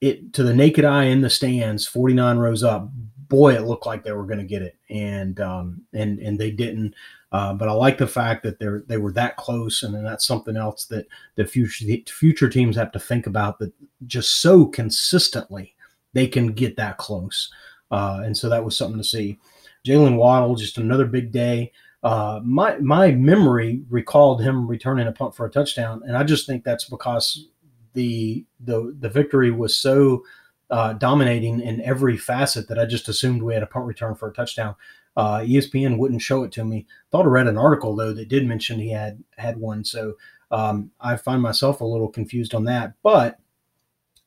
it 0.00 0.32
to 0.34 0.42
the 0.42 0.54
naked 0.54 0.84
eye 0.84 1.04
in 1.04 1.20
the 1.20 1.30
stands, 1.30 1.86
49 1.86 2.38
rows 2.38 2.62
up, 2.62 2.90
boy, 3.28 3.54
it 3.54 3.62
looked 3.64 3.86
like 3.86 4.04
they 4.04 4.12
were 4.12 4.26
going 4.26 4.38
to 4.38 4.44
get 4.44 4.62
it, 4.62 4.76
and 4.90 5.40
um, 5.40 5.82
and 5.92 6.18
and 6.18 6.38
they 6.38 6.50
didn't. 6.50 6.94
Uh, 7.32 7.52
but 7.52 7.68
I 7.68 7.72
like 7.72 7.98
the 7.98 8.06
fact 8.06 8.42
that 8.44 8.58
they're 8.58 8.84
they 8.86 8.98
were 8.98 9.12
that 9.12 9.36
close, 9.36 9.82
and 9.82 9.94
then 9.94 10.04
that's 10.04 10.26
something 10.26 10.56
else 10.56 10.86
that 10.86 11.06
the 11.34 11.44
future 11.44 11.84
future 12.08 12.48
teams 12.48 12.76
have 12.76 12.92
to 12.92 13.00
think 13.00 13.26
about. 13.26 13.58
That 13.58 13.72
just 14.06 14.40
so 14.40 14.66
consistently 14.66 15.74
they 16.12 16.26
can 16.26 16.48
get 16.48 16.76
that 16.76 16.98
close, 16.98 17.52
uh, 17.90 18.22
and 18.24 18.36
so 18.36 18.48
that 18.48 18.64
was 18.64 18.76
something 18.76 18.98
to 18.98 19.04
see. 19.04 19.38
Jaylen 19.86 20.16
Waddle, 20.16 20.56
just 20.56 20.78
another 20.78 21.06
big 21.06 21.32
day. 21.32 21.72
Uh, 22.02 22.40
my 22.44 22.76
my 22.78 23.10
memory 23.10 23.82
recalled 23.90 24.40
him 24.42 24.68
returning 24.68 25.08
a 25.08 25.12
punt 25.12 25.34
for 25.34 25.46
a 25.46 25.50
touchdown, 25.50 26.02
and 26.06 26.16
I 26.16 26.22
just 26.22 26.46
think 26.46 26.62
that's 26.62 26.88
because 26.88 27.48
the 27.96 28.44
the 28.60 28.94
the 29.00 29.08
victory 29.08 29.50
was 29.50 29.76
so 29.76 30.22
uh, 30.70 30.92
dominating 30.92 31.60
in 31.60 31.80
every 31.80 32.16
facet 32.16 32.68
that 32.68 32.78
I 32.78 32.84
just 32.84 33.08
assumed 33.08 33.42
we 33.42 33.54
had 33.54 33.62
a 33.62 33.66
punt 33.66 33.86
return 33.86 34.14
for 34.14 34.28
a 34.28 34.32
touchdown. 34.32 34.76
Uh, 35.16 35.38
ESPN 35.38 35.96
wouldn't 35.98 36.22
show 36.22 36.44
it 36.44 36.52
to 36.52 36.64
me. 36.64 36.86
Thought 37.10 37.24
I 37.24 37.28
read 37.28 37.46
an 37.48 37.56
article 37.58 37.96
though 37.96 38.12
that 38.12 38.28
did 38.28 38.46
mention 38.46 38.78
he 38.78 38.90
had 38.90 39.24
had 39.36 39.56
one, 39.56 39.84
so 39.84 40.14
um, 40.52 40.90
I 41.00 41.16
find 41.16 41.42
myself 41.42 41.80
a 41.80 41.84
little 41.84 42.08
confused 42.08 42.54
on 42.54 42.64
that. 42.64 42.92
But 43.02 43.38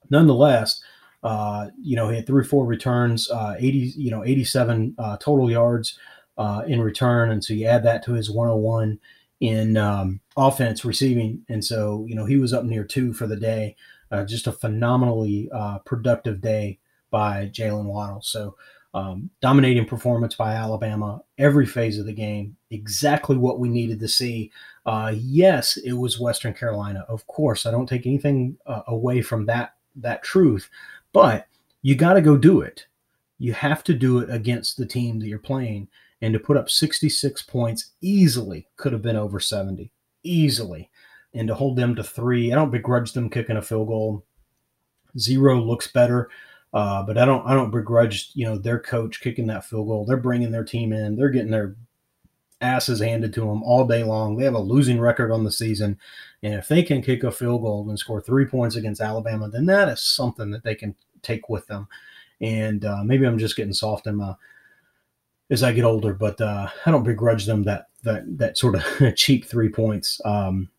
nonetheless, 0.09 0.81
uh, 1.23 1.67
you 1.79 1.95
know, 1.95 2.09
he 2.09 2.15
had 2.15 2.27
three, 2.27 2.43
four 2.43 2.65
returns, 2.65 3.29
uh, 3.29 3.55
80, 3.57 3.77
you 3.95 4.09
know, 4.09 4.25
87 4.25 4.95
uh, 4.97 5.17
total 5.17 5.51
yards 5.51 5.99
uh, 6.37 6.63
in 6.65 6.81
return, 6.81 7.31
and 7.31 7.43
so 7.43 7.53
you 7.53 7.67
add 7.67 7.83
that 7.83 8.03
to 8.05 8.13
his 8.13 8.31
101 8.31 8.99
in 9.39 9.77
um, 9.77 10.19
offense 10.35 10.83
receiving. 10.83 11.43
And 11.49 11.63
so, 11.63 12.05
you 12.07 12.15
know, 12.15 12.25
he 12.25 12.37
was 12.37 12.53
up 12.53 12.63
near 12.63 12.83
two 12.83 13.13
for 13.13 13.27
the 13.27 13.37
day. 13.37 13.75
Uh, 14.11 14.25
just 14.25 14.47
a 14.47 14.51
phenomenally 14.51 15.49
uh, 15.53 15.79
productive 15.79 16.41
day 16.41 16.79
by 17.11 17.49
Jaylen 17.53 17.85
Waddle. 17.85 18.21
So, 18.21 18.55
um, 18.93 19.29
dominating 19.39 19.85
performance 19.85 20.33
by 20.33 20.55
Alabama 20.55 21.21
every 21.37 21.65
phase 21.65 21.99
of 21.99 22.07
the 22.07 22.13
game. 22.13 22.57
Exactly 22.71 23.37
what 23.37 23.59
we 23.59 23.69
needed 23.69 23.99
to 23.99 24.07
see. 24.07 24.51
Uh, 24.85 25.13
yes, 25.15 25.77
it 25.77 25.93
was 25.93 26.19
Western 26.19 26.53
Carolina. 26.53 27.05
Of 27.07 27.27
course, 27.27 27.65
I 27.65 27.71
don't 27.71 27.87
take 27.87 28.07
anything 28.07 28.57
uh, 28.65 28.81
away 28.87 29.21
from 29.21 29.45
that 29.45 29.75
that 29.95 30.23
truth, 30.23 30.69
but 31.13 31.47
you 31.81 31.95
got 31.95 32.13
to 32.13 32.21
go 32.21 32.37
do 32.37 32.61
it. 32.61 32.87
You 33.37 33.53
have 33.53 33.83
to 33.85 33.93
do 33.93 34.19
it 34.19 34.29
against 34.29 34.77
the 34.77 34.85
team 34.85 35.19
that 35.19 35.27
you're 35.27 35.39
playing 35.39 35.87
and 36.21 36.33
to 36.33 36.39
put 36.39 36.57
up 36.57 36.69
66 36.69 37.41
points 37.43 37.91
easily 38.01 38.67
could 38.75 38.93
have 38.93 39.01
been 39.01 39.15
over 39.15 39.39
70 39.39 39.91
easily. 40.23 40.89
And 41.33 41.47
to 41.47 41.55
hold 41.55 41.75
them 41.75 41.95
to 41.95 42.03
three 42.03 42.51
i 42.51 42.55
don't 42.55 42.71
begrudge 42.71 43.13
them 43.13 43.29
kicking 43.29 43.57
a 43.57 43.61
field 43.61 43.87
goal. 43.87 44.25
Zero 45.17 45.59
looks 45.59 45.87
better 45.87 46.29
uh, 46.73 47.01
but 47.03 47.17
i 47.17 47.25
don't 47.25 47.45
i 47.47 47.53
don't 47.53 47.71
begrudge 47.71 48.29
you 48.33 48.45
know 48.45 48.57
their 48.57 48.79
coach 48.79 49.21
kicking 49.21 49.47
that 49.47 49.65
field 49.65 49.87
goal. 49.87 50.05
They're 50.05 50.17
bringing 50.17 50.51
their 50.51 50.63
team 50.63 50.93
in. 50.93 51.15
They're 51.15 51.29
getting 51.29 51.51
their 51.51 51.75
asses 52.61 52.99
handed 52.99 53.33
to 53.33 53.41
them 53.41 53.63
all 53.63 53.87
day 53.87 54.03
long. 54.03 54.35
They 54.35 54.43
have 54.43 54.53
a 54.53 54.59
losing 54.59 54.99
record 54.99 55.31
on 55.31 55.45
the 55.45 55.51
season. 55.51 55.97
And 56.43 56.55
if 56.55 56.67
they 56.67 56.83
can 56.83 57.01
kick 57.01 57.23
a 57.23 57.31
field 57.31 57.61
goal 57.61 57.89
and 57.89 57.97
score 57.97 58.19
three 58.19 58.45
points 58.45 58.75
against 58.75 59.01
alabama 59.01 59.49
then 59.49 59.65
that 59.67 59.89
is 59.89 60.03
something 60.03 60.51
that 60.51 60.63
they 60.63 60.75
can 60.75 60.95
take 61.21 61.49
with 61.49 61.67
them. 61.67 61.87
And 62.41 62.85
uh, 62.85 63.03
maybe 63.03 63.25
i'm 63.25 63.37
just 63.37 63.55
getting 63.55 63.73
soft 63.73 64.07
in 64.07 64.15
my 64.15 64.35
as 65.49 65.63
I 65.63 65.71
get 65.71 65.83
older, 65.83 66.13
but 66.13 66.39
uh, 66.39 66.67
I 66.85 66.91
don't 66.91 67.03
begrudge 67.03 67.45
them 67.45 67.63
that 67.63 67.87
that 68.03 68.37
that 68.37 68.57
sort 68.57 68.75
of 68.75 69.15
cheap 69.15 69.45
three 69.45 69.69
points. 69.69 70.21
Um, 70.25 70.69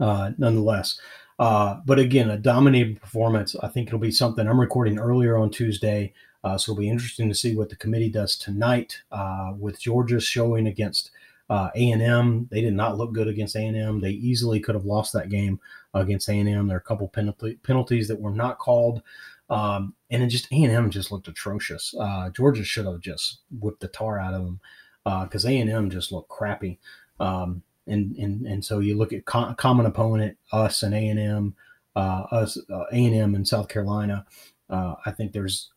uh, 0.00 0.32
nonetheless, 0.38 0.98
uh, 1.38 1.80
but 1.84 1.98
again, 1.98 2.30
a 2.30 2.36
dominating 2.36 2.96
performance. 2.96 3.56
I 3.62 3.68
think 3.68 3.88
it'll 3.88 3.98
be 3.98 4.10
something. 4.10 4.46
I'm 4.46 4.60
recording 4.60 4.98
earlier 4.98 5.36
on 5.36 5.50
Tuesday, 5.50 6.12
uh, 6.42 6.58
so 6.58 6.72
it'll 6.72 6.80
be 6.80 6.88
interesting 6.88 7.28
to 7.28 7.34
see 7.34 7.56
what 7.56 7.68
the 7.68 7.76
committee 7.76 8.10
does 8.10 8.36
tonight 8.36 9.02
uh, 9.12 9.52
with 9.58 9.80
Georgia 9.80 10.20
showing 10.20 10.66
against 10.66 11.10
uh, 11.50 11.70
A&M. 11.74 12.48
They 12.50 12.60
did 12.60 12.74
not 12.74 12.96
look 12.96 13.12
good 13.12 13.28
against 13.28 13.56
A&M. 13.56 14.00
They 14.00 14.10
easily 14.10 14.60
could 14.60 14.74
have 14.74 14.84
lost 14.84 15.12
that 15.12 15.28
game 15.28 15.60
against 15.92 16.28
A&M. 16.28 16.66
There 16.66 16.76
are 16.76 16.80
a 16.80 16.82
couple 16.82 17.08
penalty, 17.08 17.58
penalties 17.62 18.08
that 18.08 18.20
were 18.20 18.30
not 18.30 18.58
called. 18.58 19.02
Um, 19.50 19.94
and 20.10 20.22
it 20.22 20.28
just 20.28 20.50
A&M 20.52 20.90
just 20.90 21.12
looked 21.12 21.28
atrocious. 21.28 21.94
Uh, 21.98 22.30
Georgia 22.30 22.64
should 22.64 22.86
have 22.86 23.00
just 23.00 23.40
whipped 23.60 23.80
the 23.80 23.88
tar 23.88 24.18
out 24.18 24.34
of 24.34 24.44
them 24.44 24.60
because 25.24 25.44
uh, 25.44 25.48
A&M 25.48 25.90
just 25.90 26.12
looked 26.12 26.30
crappy. 26.30 26.78
Um, 27.20 27.62
and, 27.86 28.16
and 28.16 28.46
and 28.46 28.64
so 28.64 28.78
you 28.78 28.96
look 28.96 29.12
at 29.12 29.26
co- 29.26 29.54
common 29.54 29.86
opponent, 29.86 30.38
us 30.52 30.82
and 30.82 30.94
A&M, 30.94 31.54
uh, 31.94 32.24
us 32.30 32.58
uh, 32.70 32.84
A&M 32.92 33.34
and 33.34 33.46
South 33.46 33.68
Carolina. 33.68 34.24
Uh, 34.70 34.94
I 35.04 35.10
think 35.10 35.32
there's 35.32 35.70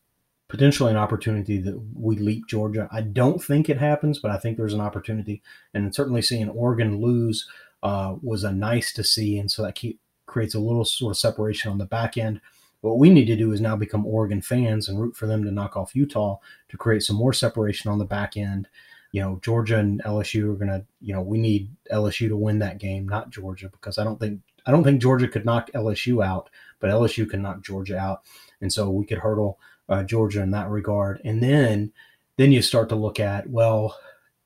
potentially 0.48 0.90
an 0.90 0.96
opportunity 0.96 1.58
that 1.58 1.78
we 1.94 2.16
leap 2.16 2.46
Georgia. 2.46 2.88
I 2.90 3.02
don't 3.02 3.42
think 3.42 3.68
it 3.68 3.78
happens, 3.78 4.18
but 4.18 4.30
I 4.30 4.38
think 4.38 4.56
there's 4.56 4.72
an 4.72 4.80
opportunity. 4.80 5.42
And 5.74 5.94
certainly 5.94 6.22
seeing 6.22 6.48
Oregon 6.48 7.00
lose 7.00 7.46
uh, 7.82 8.16
was 8.22 8.44
a 8.44 8.52
nice 8.52 8.92
to 8.94 9.04
see, 9.04 9.38
and 9.38 9.50
so 9.50 9.62
that 9.62 9.74
keep, 9.74 10.00
creates 10.26 10.54
a 10.54 10.60
little 10.60 10.84
sort 10.84 11.12
of 11.12 11.18
separation 11.18 11.70
on 11.70 11.78
the 11.78 11.84
back 11.84 12.16
end. 12.16 12.40
What 12.80 12.98
we 12.98 13.10
need 13.10 13.26
to 13.26 13.36
do 13.36 13.52
is 13.52 13.60
now 13.60 13.76
become 13.76 14.06
Oregon 14.06 14.40
fans 14.40 14.88
and 14.88 15.00
root 15.00 15.16
for 15.16 15.26
them 15.26 15.44
to 15.44 15.50
knock 15.50 15.76
off 15.76 15.96
Utah 15.96 16.38
to 16.68 16.76
create 16.76 17.02
some 17.02 17.16
more 17.16 17.32
separation 17.32 17.90
on 17.90 17.98
the 17.98 18.04
back 18.04 18.36
end. 18.36 18.68
You 19.10 19.22
know, 19.22 19.40
Georgia 19.42 19.78
and 19.78 20.02
LSU 20.04 20.60
are 20.60 20.66
to, 20.66 20.84
you 21.00 21.14
know, 21.14 21.22
we 21.22 21.38
need 21.38 21.70
LSU 21.90 22.28
to 22.28 22.36
win 22.36 22.58
that 22.60 22.78
game, 22.78 23.08
not 23.08 23.30
Georgia, 23.30 23.68
because 23.70 23.98
I 23.98 24.04
don't 24.04 24.20
think 24.20 24.40
I 24.66 24.70
don't 24.70 24.84
think 24.84 25.00
Georgia 25.00 25.28
could 25.28 25.46
knock 25.46 25.70
LSU 25.72 26.24
out, 26.24 26.50
but 26.78 26.90
LSU 26.90 27.28
can 27.28 27.40
knock 27.40 27.62
Georgia 27.62 27.98
out, 27.98 28.22
and 28.60 28.72
so 28.72 28.90
we 28.90 29.06
could 29.06 29.18
hurdle 29.18 29.58
uh, 29.88 30.02
Georgia 30.02 30.42
in 30.42 30.50
that 30.50 30.68
regard. 30.68 31.20
And 31.24 31.42
then 31.42 31.92
then 32.36 32.52
you 32.52 32.62
start 32.62 32.90
to 32.90 32.94
look 32.94 33.18
at 33.18 33.48
well, 33.48 33.96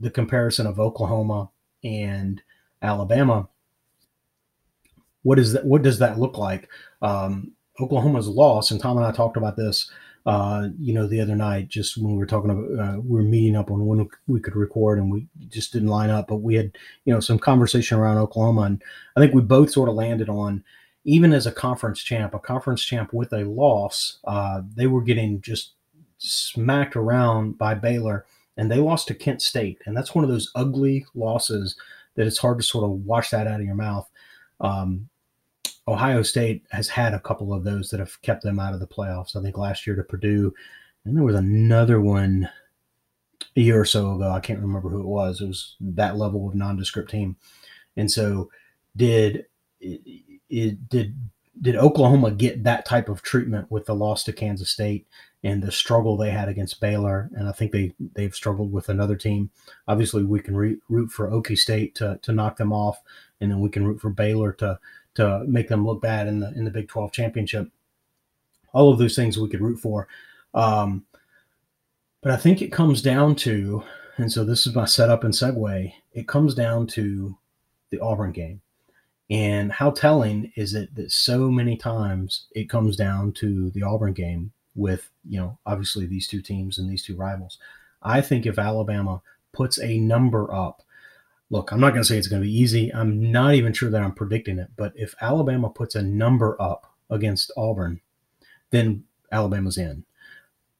the 0.01 0.11
comparison 0.11 0.67
of 0.67 0.79
Oklahoma 0.79 1.51
and 1.83 2.41
Alabama. 2.81 3.49
What 5.23 5.39
is 5.39 5.53
that? 5.53 5.65
What 5.65 5.83
does 5.83 5.99
that 5.99 6.19
look 6.19 6.39
like? 6.39 6.69
Um, 7.03 7.53
Oklahoma's 7.81 8.29
loss, 8.29 8.71
and 8.71 8.81
Tom 8.81 8.97
and 8.97 9.07
I 9.07 9.13
talked 9.13 9.37
about 9.37 9.57
this, 9.57 9.91
uh, 10.27 10.69
you 10.79 10.95
know, 10.95 11.07
the 11.07 11.21
other 11.21 11.35
night, 11.35 11.69
just 11.69 11.97
when 11.97 12.13
we 12.13 12.19
were 12.19 12.27
talking 12.27 12.51
about, 12.51 12.79
uh, 12.79 13.01
we 13.01 13.17
were 13.17 13.23
meeting 13.23 13.57
up 13.57 13.71
on 13.71 13.87
when 13.87 14.09
we 14.29 14.41
could 14.41 14.55
record, 14.55 14.99
and 14.99 15.11
we 15.11 15.27
just 15.49 15.73
didn't 15.73 15.89
line 15.89 16.11
up. 16.11 16.29
But 16.29 16.37
we 16.37 16.55
had, 16.55 16.73
you 17.05 17.13
know, 17.13 17.21
some 17.21 17.39
conversation 17.39 17.99
around 17.99 18.19
Oklahoma, 18.19 18.63
and 18.63 18.83
I 19.17 19.21
think 19.21 19.35
we 19.35 19.43
both 19.43 19.71
sort 19.71 19.89
of 19.89 19.95
landed 19.95 20.29
on, 20.29 20.63
even 21.05 21.33
as 21.33 21.47
a 21.47 21.53
conference 21.53 22.01
champ, 22.03 22.35
a 22.35 22.39
conference 22.39 22.85
champ 22.85 23.13
with 23.13 23.33
a 23.33 23.45
loss, 23.45 24.19
uh, 24.25 24.63
they 24.77 24.87
were 24.87 25.03
getting 25.03 25.41
just 25.41 25.73
smacked 26.19 26.95
around 26.95 27.59
by 27.59 27.75
Baylor, 27.75 28.25
and 28.57 28.71
they 28.71 28.77
lost 28.77 29.09
to 29.09 29.15
Kent 29.15 29.43
State, 29.43 29.79
and 29.87 29.97
that's 29.97 30.15
one 30.15 30.25
of 30.25 30.31
those 30.31 30.53
ugly 30.55 31.07
losses 31.15 31.75
that 32.15 32.27
it's 32.27 32.39
hard 32.39 32.59
to 32.59 32.63
sort 32.63 32.85
of 32.85 32.91
wash 32.91 33.31
that 33.31 33.47
out 33.47 33.61
of 33.61 33.67
your 33.67 33.75
mouth. 33.75 34.09
Um, 34.61 35.09
Ohio 35.89 36.23
State 36.23 36.65
has 36.71 36.89
had 36.89 37.13
a 37.13 37.21
couple 37.21 37.53
of 37.53 37.65
those 37.65 37.91
that 37.91 38.01
have 38.01 38.21
kept 38.23 38.43
them 38.43 38.61
out 38.61 38.75
of 38.75 38.81
the 38.81 38.87
playoffs. 38.87 39.35
I 39.37 39.43
think 39.43 39.59
last 39.59 39.87
year 39.87 39.97
to 39.97 40.05
Purdue, 40.05 40.55
And 41.05 41.17
there 41.17 41.25
was 41.25 41.35
another 41.35 42.01
one 42.01 42.49
a 43.57 43.61
year 43.61 43.81
or 43.81 43.85
so 43.85 44.15
ago. 44.15 44.31
I 44.31 44.41
can't 44.41 44.61
remember 44.61 44.89
who 44.89 45.01
it 45.01 45.07
was. 45.07 45.41
It 45.41 45.49
was 45.49 45.77
that 45.81 46.17
level 46.17 46.49
of 46.49 46.55
nondescript 46.55 47.11
team. 47.11 47.37
And 47.97 48.11
so, 48.11 48.51
did 48.97 49.47
it, 49.81 50.89
did 50.89 51.15
did 51.61 51.77
Oklahoma 51.77 52.31
get 52.31 52.65
that 52.65 52.87
type 52.87 53.09
of 53.09 53.23
treatment 53.23 53.71
with 53.71 53.87
the 53.87 53.95
loss 53.95 54.25
to 54.25 54.33
Kansas 54.33 54.71
State 54.71 55.07
and 55.45 55.63
the 55.63 55.71
struggle 55.71 56.17
they 56.17 56.31
had 56.31 56.49
against 56.49 56.81
Baylor? 56.81 57.31
And 57.35 57.49
I 57.49 57.53
think 57.53 57.73
they 57.73 57.93
they've 58.15 58.35
struggled 58.35 58.73
with 58.73 58.89
another 58.89 59.17
team. 59.17 59.51
Obviously, 59.89 60.25
we 60.25 60.41
can 60.41 60.57
re- 60.57 60.79
root 60.89 61.11
for 61.11 61.29
Okie 61.31 61.59
State 61.59 61.95
to 61.97 62.19
to 62.23 62.33
knock 62.33 62.57
them 62.57 62.73
off, 62.73 63.03
and 63.41 63.51
then 63.51 63.61
we 63.61 63.69
can 63.69 63.85
root 63.87 64.01
for 64.01 64.11
Baylor 64.11 64.53
to 64.55 64.79
to 65.15 65.45
make 65.47 65.69
them 65.69 65.87
look 65.87 66.01
bad 66.01 66.27
in 66.27 66.41
the 66.41 66.53
in 66.53 66.65
the 66.65 66.71
Big 66.71 66.89
Twelve 66.89 67.13
championship. 67.13 67.69
All 68.73 68.93
of 68.93 68.99
those 68.99 69.17
things 69.17 69.39
we 69.39 69.49
could 69.49 69.61
root 69.61 69.79
for. 69.79 70.09
Um, 70.55 71.05
but 72.23 72.33
I 72.33 72.37
think 72.37 72.63
it 72.63 72.73
comes 72.73 73.03
down 73.03 73.35
to, 73.37 73.83
and 74.17 74.33
so 74.33 74.45
this 74.45 74.67
is 74.67 74.75
my 74.75 74.85
setup 74.85 75.25
and 75.25 75.35
segue. 75.35 75.93
It 76.13 76.29
comes 76.29 76.55
down 76.55 76.87
to 76.89 77.37
the 77.91 78.01
Auburn 78.01 78.33
game. 78.33 78.61
And 79.31 79.73
how 79.73 79.91
telling 79.91 80.53
is 80.57 80.75
it 80.75 80.95
that 80.95 81.11
so 81.11 81.51
many 81.51 81.77
times 81.77 82.47
it 82.55 82.69
comes 82.69 82.97
down 82.97 83.33
to 83.33 83.71
the 83.71 83.83
Auburn 83.83 84.13
game 84.13 84.53
with, 84.75 85.11
you 85.29 85.41
know, 85.41 85.59
obviously 85.65 86.07
these 86.07 86.29
two 86.29 86.43
teams 86.43 86.79
and 86.79 86.89
these 86.89 87.05
two 87.05 87.17
rivals. 87.17 87.59
I 88.03 88.21
think 88.21 88.47
if 88.47 88.59
Alabama 88.59 89.23
puts 89.53 89.81
a 89.81 89.99
number 89.99 90.53
up, 90.53 90.83
look, 91.53 91.71
I'm 91.71 91.79
not 91.79 91.91
going 91.91 92.03
to 92.03 92.09
say 92.09 92.17
it's 92.17 92.27
going 92.27 92.43
to 92.43 92.49
be 92.49 92.59
easy. 92.59 92.93
I'm 92.93 93.31
not 93.31 93.55
even 93.55 93.73
sure 93.73 93.91
that 93.91 94.03
I'm 94.03 94.15
predicting 94.15 94.59
it. 94.59 94.71
But 94.77 94.93
if 94.97 95.15
Alabama 95.21 95.69
puts 95.71 95.95
a 95.95 96.03
number 96.03 96.61
up 96.61 96.93
against 97.11 97.53
Auburn, 97.57 98.01
then 98.71 99.05
Alabama's 99.31 99.77
in. 99.79 100.05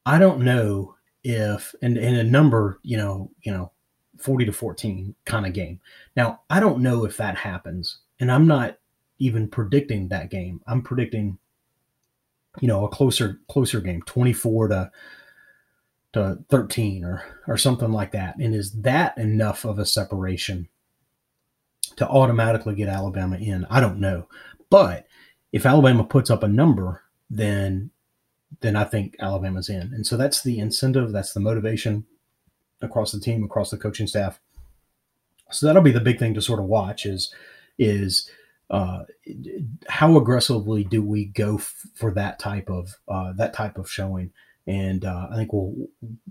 I 0.05 0.17
don't 0.17 0.41
know 0.41 0.95
if 1.23 1.73
and 1.81 1.97
in 1.97 2.15
a 2.15 2.23
number, 2.23 2.79
you 2.83 2.97
know, 2.97 3.31
you 3.43 3.51
know, 3.53 3.71
40 4.17 4.45
to 4.45 4.51
14 4.51 5.15
kind 5.25 5.45
of 5.45 5.53
game. 5.53 5.79
Now, 6.17 6.41
I 6.49 6.59
don't 6.59 6.81
know 6.81 7.05
if 7.05 7.17
that 7.17 7.37
happens, 7.37 7.99
and 8.19 8.31
I'm 8.31 8.47
not 8.47 8.77
even 9.19 9.47
predicting 9.47 10.07
that 10.09 10.31
game. 10.31 10.59
I'm 10.67 10.81
predicting 10.81 11.37
you 12.59 12.67
know, 12.67 12.85
a 12.85 12.89
closer 12.89 13.39
closer 13.47 13.81
game, 13.81 14.01
24 14.05 14.67
to 14.69 14.91
to 16.13 16.37
13 16.49 17.03
or 17.03 17.23
or 17.47 17.57
something 17.57 17.91
like 17.91 18.11
that. 18.11 18.37
And 18.37 18.55
is 18.55 18.71
that 18.81 19.17
enough 19.17 19.65
of 19.65 19.79
a 19.79 19.85
separation 19.85 20.67
to 21.97 22.07
automatically 22.07 22.75
get 22.75 22.89
Alabama 22.89 23.37
in? 23.37 23.65
I 23.69 23.79
don't 23.79 23.99
know. 23.99 24.27
But 24.69 25.07
if 25.51 25.65
Alabama 25.65 26.03
puts 26.03 26.29
up 26.29 26.43
a 26.43 26.47
number, 26.47 27.01
then 27.29 27.91
then 28.61 28.75
I 28.75 28.83
think 28.83 29.15
Alabama's 29.19 29.69
in. 29.69 29.93
And 29.93 30.05
so 30.05 30.15
that's 30.15 30.43
the 30.43 30.59
incentive, 30.59 31.11
that's 31.11 31.33
the 31.33 31.39
motivation 31.39 32.05
across 32.81 33.11
the 33.11 33.19
team, 33.19 33.43
across 33.43 33.71
the 33.71 33.77
coaching 33.77 34.07
staff. 34.07 34.39
So 35.51 35.65
that'll 35.65 35.81
be 35.81 35.91
the 35.91 35.99
big 35.99 36.19
thing 36.19 36.33
to 36.35 36.41
sort 36.41 36.59
of 36.59 36.65
watch 36.65 37.05
is 37.05 37.33
is 37.77 38.29
uh, 38.69 39.03
how 39.87 40.17
aggressively 40.17 40.83
do 40.83 41.01
we 41.01 41.25
go 41.25 41.55
f- 41.55 41.87
for 41.95 42.11
that 42.11 42.39
type 42.39 42.69
of 42.69 42.97
uh, 43.07 43.33
that 43.33 43.53
type 43.53 43.77
of 43.77 43.89
showing? 43.89 44.31
And 44.65 45.03
uh, 45.03 45.27
I 45.31 45.35
think 45.35 45.51
we'll, 45.51 45.73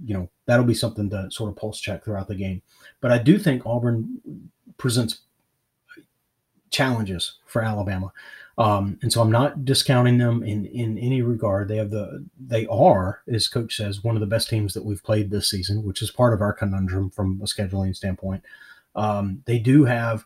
you 0.05 0.15
know, 0.15 0.29
that'll 0.47 0.65
be 0.65 0.75
something 0.75 1.11
to 1.11 1.31
sort 1.31 1.51
of 1.51 1.57
pulse 1.57 1.81
check 1.81 2.05
throughout 2.05 2.29
the 2.29 2.35
game. 2.35 2.63
But 3.01 3.13
I 3.13 3.19
do 3.19 3.39
think 3.39 3.67
Auburn 3.67 4.21
presents 4.79 5.21
challenges 6.71 7.35
for 7.47 7.63
Alabama. 7.63 8.13
Um, 8.59 8.99
and 9.03 9.13
so 9.13 9.23
I'm 9.23 9.31
not 9.31 9.65
discounting 9.65 10.19
them 10.19 10.43
in, 10.43 10.67
in 10.67 10.99
any 10.99 11.23
regard. 11.23 11.69
They 11.69 11.77
have 11.77 11.91
the 11.91 12.25
they 12.39 12.67
are, 12.67 13.23
as 13.27 13.49
coach 13.49 13.77
says, 13.77 14.05
one 14.05 14.15
of 14.15 14.21
the 14.21 14.27
best 14.27 14.51
teams 14.51 14.75
that 14.75 14.85
we've 14.85 15.03
played 15.03 15.31
this 15.31 15.49
season, 15.49 15.85
which 15.85 16.03
is 16.03 16.11
part 16.11 16.35
of 16.35 16.43
our 16.43 16.53
conundrum 16.53 17.11
from 17.11 17.41
a 17.43 17.47
scheduling 17.47 17.97
standpoint. 17.97 18.43
Um, 18.95 19.43
they 19.47 19.59
do 19.59 19.85
have 19.85 20.25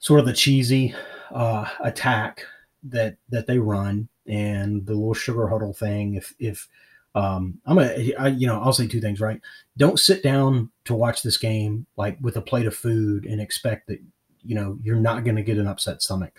sort 0.00 0.18
of 0.18 0.26
the 0.26 0.32
cheesy 0.32 0.94
uh, 1.30 1.68
attack 1.80 2.44
that 2.82 3.16
that 3.28 3.46
they 3.46 3.58
run 3.58 4.08
and 4.26 4.84
the 4.86 4.94
little 4.94 5.14
sugar 5.14 5.46
huddle 5.48 5.72
thing. 5.72 6.14
If 6.14 6.34
if 6.40 6.68
um, 7.14 7.60
I'm 7.66 7.76
gonna, 7.76 7.94
I, 8.18 8.28
you 8.28 8.46
know, 8.46 8.60
I'll 8.60 8.72
say 8.72 8.86
two 8.86 9.00
things, 9.00 9.20
right? 9.20 9.40
Don't 9.76 9.98
sit 9.98 10.22
down 10.22 10.70
to 10.84 10.94
watch 10.94 11.22
this 11.22 11.36
game 11.36 11.86
like 11.96 12.16
with 12.20 12.36
a 12.36 12.42
plate 12.42 12.66
of 12.66 12.74
food 12.74 13.26
and 13.26 13.40
expect 13.40 13.88
that 13.88 14.00
you 14.42 14.54
know 14.54 14.78
you're 14.82 14.96
not 14.96 15.24
going 15.24 15.36
to 15.36 15.42
get 15.42 15.58
an 15.58 15.66
upset 15.66 16.02
stomach. 16.02 16.32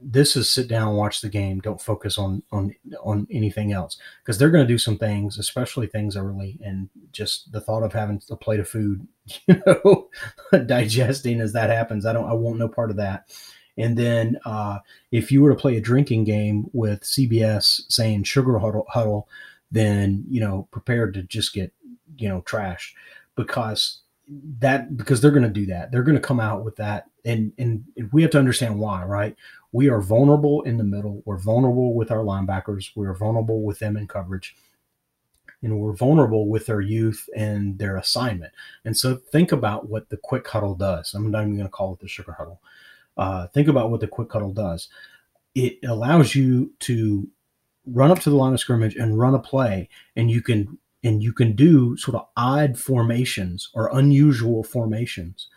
This 0.00 0.36
is 0.36 0.48
sit 0.48 0.68
down 0.68 0.94
watch 0.94 1.20
the 1.20 1.28
game. 1.28 1.58
Don't 1.58 1.80
focus 1.80 2.16
on 2.16 2.44
on 2.52 2.74
on 3.02 3.26
anything 3.30 3.72
else. 3.72 3.98
Because 4.22 4.38
they're 4.38 4.50
going 4.50 4.64
to 4.64 4.72
do 4.72 4.78
some 4.78 4.98
things 4.98 5.38
especially 5.38 5.88
things 5.88 6.16
early 6.16 6.58
and 6.64 6.88
just 7.10 7.50
the 7.50 7.60
thought 7.60 7.82
of 7.82 7.92
having 7.92 8.22
a 8.30 8.36
plate 8.36 8.60
of 8.60 8.68
food 8.68 9.06
you 9.48 9.60
know 9.66 10.08
digesting 10.66 11.40
as 11.40 11.52
that 11.52 11.70
happens 11.70 12.06
i 12.06 12.12
don't 12.12 12.28
i 12.28 12.32
want 12.32 12.58
no 12.58 12.68
part 12.68 12.90
of 12.90 12.96
that. 12.96 13.24
And 13.76 13.96
then 13.96 14.40
uh, 14.44 14.80
if 15.12 15.30
you 15.30 15.40
were 15.40 15.50
to 15.50 15.56
play 15.56 15.76
a 15.76 15.80
drinking 15.80 16.24
game 16.24 16.66
with 16.72 17.02
cbs 17.02 17.82
saying 17.88 18.22
sugar 18.24 18.58
huddle, 18.58 18.86
huddle 18.88 19.28
then 19.70 20.24
you 20.28 20.40
know 20.40 20.68
prepared 20.70 21.14
to 21.14 21.22
just 21.22 21.52
get 21.52 21.72
you 22.16 22.28
know 22.28 22.42
trashed 22.42 22.92
because 23.36 24.00
that 24.58 24.96
because 24.96 25.20
they're 25.20 25.30
going 25.30 25.42
to 25.42 25.48
do 25.48 25.66
that 25.66 25.90
they're 25.90 26.02
going 26.02 26.14
to 26.14 26.20
come 26.20 26.40
out 26.40 26.64
with 26.64 26.76
that 26.76 27.06
and 27.24 27.52
and 27.58 27.84
we 28.12 28.22
have 28.22 28.30
to 28.30 28.38
understand 28.38 28.78
why 28.78 29.04
right 29.04 29.36
we 29.72 29.88
are 29.88 30.00
vulnerable 30.00 30.62
in 30.62 30.78
the 30.78 30.84
middle. 30.84 31.22
We're 31.24 31.38
vulnerable 31.38 31.94
with 31.94 32.10
our 32.10 32.24
linebackers. 32.24 32.90
We're 32.94 33.14
vulnerable 33.14 33.62
with 33.62 33.78
them 33.78 33.96
in 33.96 34.06
coverage. 34.06 34.56
And 35.62 35.78
we're 35.78 35.92
vulnerable 35.92 36.48
with 36.48 36.66
their 36.66 36.80
youth 36.80 37.28
and 37.36 37.78
their 37.78 37.96
assignment. 37.96 38.52
And 38.84 38.96
so 38.96 39.16
think 39.16 39.52
about 39.52 39.88
what 39.88 40.08
the 40.08 40.16
quick 40.16 40.46
huddle 40.46 40.74
does. 40.74 41.14
I'm 41.14 41.30
not 41.30 41.42
even 41.42 41.56
going 41.56 41.66
to 41.66 41.70
call 41.70 41.94
it 41.94 42.00
the 42.00 42.08
sugar 42.08 42.32
huddle. 42.32 42.60
Uh, 43.16 43.48
think 43.48 43.66
about 43.66 43.90
what 43.90 44.00
the 44.00 44.06
quick 44.06 44.32
huddle 44.32 44.52
does. 44.52 44.88
It 45.56 45.78
allows 45.84 46.34
you 46.34 46.72
to 46.80 47.28
run 47.92 48.10
up 48.10 48.20
to 48.20 48.30
the 48.30 48.36
line 48.36 48.54
of 48.54 48.60
scrimmage 48.60 48.96
and 48.96 49.18
run 49.18 49.34
a 49.34 49.38
play, 49.38 49.88
and 50.16 50.30
you 50.30 50.42
can 50.42 50.78
and 51.04 51.22
you 51.22 51.32
can 51.32 51.54
do 51.54 51.96
sort 51.96 52.16
of 52.16 52.26
odd 52.36 52.78
formations 52.78 53.70
or 53.74 53.96
unusual 53.96 54.64
formations 54.64 55.48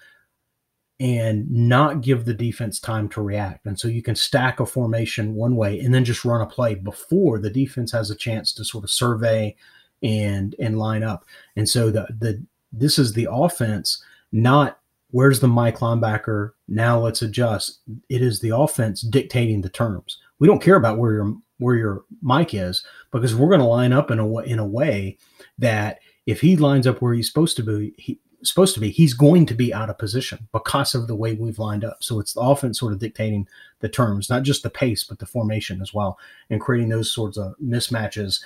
and 1.00 1.50
not 1.50 2.02
give 2.02 2.26
the 2.26 2.34
defense 2.34 2.80
time 2.80 3.10
to 3.10 3.24
react. 3.24 3.65
And 3.65 3.80
so 3.80 3.88
you 3.88 4.04
can 4.04 4.15
stack 4.15 4.60
a 4.60 4.67
formation 4.67 5.34
one 5.34 5.56
way 5.56 5.80
and 5.80 5.91
then 5.91 6.06
just 6.06 6.24
run 6.24 6.41
a 6.41 6.46
play 6.46 6.76
before 6.76 7.39
the 7.39 7.50
defense 7.50 7.91
has 7.91 8.12
a 8.12 8.15
chance 8.15 8.54
to 8.54 8.63
sort 8.63 8.84
of 8.84 8.91
survey 8.91 9.56
and 10.04 10.56
and 10.60 10.78
line 10.78 11.04
up. 11.04 11.26
And 11.56 11.67
so 11.67 11.89
the 11.89 12.08
the 12.20 12.44
this 12.72 13.00
is 13.00 13.13
the 13.13 13.28
offense, 13.30 14.04
not 14.32 14.80
where's 15.10 15.39
the 15.39 15.48
Mike 15.48 15.80
linebacker? 15.80 16.52
Now 16.67 17.00
let's 17.00 17.22
adjust. 17.22 17.80
It 18.10 18.22
is 18.22 18.39
the 18.39 18.56
offense 18.56 19.02
dictating 19.02 19.62
the 19.62 19.70
terms. 19.70 20.17
We 20.39 20.48
don't 20.48 20.62
care 20.62 20.76
about 20.76 20.98
where 20.98 21.13
your 21.13 21.36
where 21.62 21.76
your 21.76 22.04
Mike 22.21 22.54
is 22.54 22.84
because 23.12 23.36
we're 23.36 23.50
going 23.50 23.60
to 23.60 23.65
line 23.65 23.93
up 23.93 24.12
in 24.12 24.19
a 24.19 24.26
way 24.26 24.45
in 24.47 24.60
a 24.60 24.65
way 24.65 25.17
that 25.58 26.00
if 26.26 26.41
he 26.41 26.56
lines 26.58 26.88
up 26.88 27.02
where 27.02 27.13
he's 27.13 27.28
supposed 27.28 27.56
to 27.58 27.63
be, 27.63 27.93
he, 27.97 28.19
supposed 28.43 28.74
to 28.74 28.80
be, 28.80 28.89
he's 28.89 29.13
going 29.13 29.45
to 29.45 29.54
be 29.54 29.74
out 29.74 29.89
of 29.89 29.97
position 29.97 30.47
because 30.52 30.95
of 30.95 31.08
the 31.08 31.15
way 31.15 31.34
we've 31.34 31.60
lined 31.60 31.84
up. 31.84 32.04
So 32.04 32.19
it's 32.19 32.34
the 32.34 32.41
offense 32.41 32.80
sort 32.80 32.93
of 32.93 33.00
dictating 33.00 33.47
the 33.80 33.89
terms, 33.89 34.30
not 34.30 34.43
just 34.43 34.63
the 34.63 34.69
pace, 34.69 35.04
but 35.04 35.19
the 35.19 35.26
formation 35.26 35.82
as 35.82 35.93
well, 35.93 36.17
and 36.50 36.60
creating 36.60 36.89
those 36.89 37.12
sorts 37.12 37.38
of 37.38 37.54
mismatches. 37.63 38.43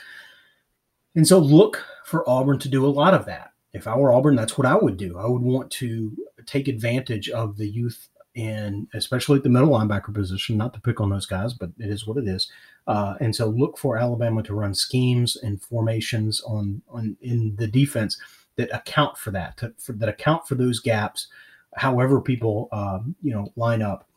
And 1.15 1.28
so 1.28 1.39
look 1.39 1.86
for 2.06 2.30
Auburn 2.30 2.60
to 2.60 2.69
do 2.69 2.86
a 2.86 2.88
lot 2.88 3.13
of 3.13 3.25
that. 3.25 3.51
If 3.73 3.88
I 3.88 3.95
were 3.97 4.13
Auburn, 4.13 4.36
that's 4.36 4.58
what 4.58 4.67
I 4.67 4.75
would 4.75 4.97
do. 4.97 5.17
I 5.17 5.25
would 5.25 5.41
want 5.41 5.71
to 5.71 6.15
take 6.45 6.67
advantage 6.67 7.30
of 7.30 7.58
the 7.58 7.67
youth 7.67 8.10
and 8.36 8.88
especially 8.93 9.38
at 9.38 9.43
the 9.43 9.50
middle 9.50 9.69
linebacker 9.69 10.13
position, 10.13 10.58
not 10.58 10.74
to 10.74 10.82
pick 10.82 11.00
on 11.00 11.10
those 11.10 11.26
guys, 11.26 11.54
but 11.54 11.69
it 11.80 11.89
is 11.89 12.06
what 12.06 12.17
it 12.17 12.28
is. 12.28 12.52
Uh, 12.88 13.15
and 13.19 13.36
so 13.36 13.48
look 13.48 13.78
for 13.78 13.98
Alabama 13.98 14.43
to 14.43 14.54
run 14.54 14.74
schemes 14.74 15.36
and 15.36 15.62
formations 15.62 16.41
on, 16.41 16.82
on 16.89 17.15
in 17.21 17.56
the 17.58 17.67
defense 17.67 18.19
that 18.58 18.74
account 18.74 19.17
for 19.17 19.32
that, 19.32 19.58
to, 19.58 19.74
for, 19.78 19.93
that 19.93 20.10
account 20.10 20.48
for 20.48 20.56
those 20.56 20.80
gaps, 20.80 21.28
however 21.76 22.21
people 22.21 22.69
um, 22.71 23.15
you 23.21 23.34
know 23.34 23.52
line 23.56 23.82
up. 23.82 24.08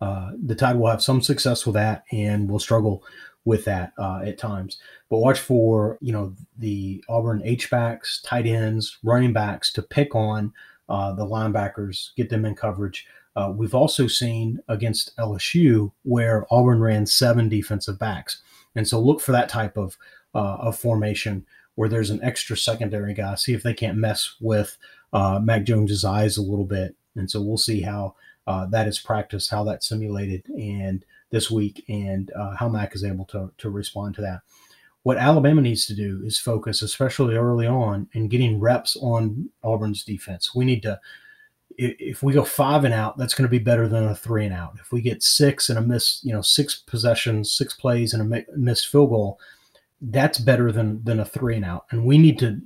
Uh, 0.00 0.30
the 0.42 0.54
Tide 0.54 0.76
will 0.76 0.88
have 0.88 1.02
some 1.02 1.20
success 1.20 1.66
with 1.66 1.74
that, 1.74 2.04
and 2.10 2.50
will 2.50 2.58
struggle 2.58 3.04
with 3.44 3.66
that 3.66 3.92
uh, 3.98 4.20
at 4.24 4.38
times. 4.38 4.78
But 5.10 5.18
watch 5.18 5.38
for 5.38 5.98
you 6.00 6.12
know 6.12 6.34
the 6.58 7.04
Auburn 7.08 7.42
H 7.44 7.70
backs, 7.70 8.20
tight 8.22 8.46
ends, 8.46 8.98
running 9.02 9.32
backs 9.32 9.72
to 9.74 9.82
pick 9.82 10.14
on 10.14 10.52
uh, 10.88 11.12
the 11.12 11.24
linebackers, 11.24 12.14
get 12.16 12.28
them 12.30 12.44
in 12.44 12.54
coverage. 12.54 13.06
Uh, 13.36 13.52
we've 13.54 13.74
also 13.74 14.06
seen 14.06 14.60
against 14.68 15.16
LSU 15.16 15.92
where 16.02 16.46
Auburn 16.50 16.80
ran 16.80 17.06
seven 17.06 17.48
defensive 17.48 17.98
backs, 17.98 18.42
and 18.74 18.86
so 18.86 19.00
look 19.00 19.20
for 19.20 19.32
that 19.32 19.48
type 19.48 19.76
of 19.76 19.96
uh, 20.34 20.56
of 20.60 20.78
formation 20.78 21.46
where 21.76 21.88
there's 21.88 22.10
an 22.10 22.22
extra 22.22 22.56
secondary 22.56 23.14
guy. 23.14 23.34
See 23.36 23.54
if 23.54 23.62
they 23.62 23.72
can't 23.74 23.96
mess 23.96 24.34
with 24.40 24.76
uh, 25.12 25.40
Mac 25.42 25.64
Jones's 25.64 26.04
eyes 26.04 26.36
a 26.36 26.42
little 26.42 26.64
bit. 26.64 26.94
And 27.16 27.30
so 27.30 27.40
we'll 27.40 27.56
see 27.56 27.80
how 27.82 28.14
uh, 28.46 28.66
that 28.66 28.86
is 28.86 28.98
practiced, 28.98 29.50
how 29.50 29.64
that's 29.64 29.88
simulated, 29.88 30.44
and 30.50 31.04
this 31.30 31.50
week, 31.50 31.84
and 31.88 32.30
uh, 32.36 32.56
how 32.56 32.68
Mac 32.68 32.94
is 32.94 33.04
able 33.04 33.24
to 33.26 33.52
to 33.58 33.70
respond 33.70 34.14
to 34.16 34.20
that. 34.22 34.40
what 35.02 35.16
Alabama 35.16 35.62
needs 35.62 35.86
to 35.86 35.94
do 35.94 36.20
is 36.24 36.38
focus, 36.38 36.82
especially 36.82 37.34
early 37.34 37.66
on, 37.66 38.08
in 38.12 38.28
getting 38.28 38.60
reps 38.60 38.96
on 39.00 39.48
Auburn's 39.62 40.04
defense. 40.04 40.54
We 40.54 40.64
need 40.64 40.82
to, 40.82 41.00
if 41.80 42.22
we 42.22 42.34
go 42.34 42.44
five 42.44 42.84
and 42.84 42.92
out, 42.92 43.16
that's 43.16 43.32
going 43.32 43.48
to 43.48 43.50
be 43.50 43.58
better 43.58 43.88
than 43.88 44.04
a 44.04 44.14
three 44.14 44.44
and 44.44 44.54
out. 44.54 44.76
If 44.78 44.92
we 44.92 45.00
get 45.00 45.22
six 45.22 45.70
and 45.70 45.78
a 45.78 45.82
miss, 45.82 46.20
you 46.22 46.32
know, 46.32 46.42
six 46.42 46.74
possessions, 46.74 47.52
six 47.52 47.72
plays, 47.72 48.12
and 48.12 48.34
a 48.34 48.44
missed 48.54 48.88
field 48.88 49.10
goal, 49.10 49.40
that's 50.02 50.38
better 50.38 50.70
than 50.70 51.02
than 51.04 51.20
a 51.20 51.24
three 51.24 51.56
and 51.56 51.64
out. 51.64 51.86
And 51.90 52.04
we 52.04 52.18
need 52.18 52.38
to 52.40 52.60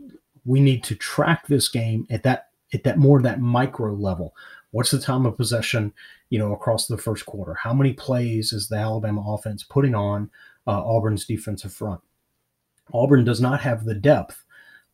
we 0.45 0.61
need 0.61 0.83
to 0.85 0.97
track 0.97 1.47
this 1.47 1.69
game 1.69 2.07
at 2.11 2.25
that 2.25 2.49
at 2.73 2.83
that 2.85 2.99
more 2.99 3.23
that 3.23 3.41
micro 3.41 3.93
level. 3.95 4.35
What's 4.73 4.91
the 4.91 4.99
time 4.99 5.27
of 5.27 5.37
possession, 5.37 5.93
you 6.31 6.39
know, 6.41 6.53
across 6.53 6.89
the 6.89 6.99
first 6.99 7.25
quarter? 7.25 7.55
How 7.55 7.73
many 7.73 7.93
plays 7.93 8.53
is 8.53 8.69
the 8.69 8.77
Alabama 8.77 9.23
offense 9.33 9.63
putting 9.63 9.95
on 9.95 10.29
uh, 10.67 10.83
Auburn's 10.83 11.25
defensive 11.25 11.73
front? 11.73 12.01
Auburn 12.93 13.25
does 13.25 13.41
not 13.41 13.61
have 13.61 13.85
the 13.85 13.95
depth, 13.95 14.45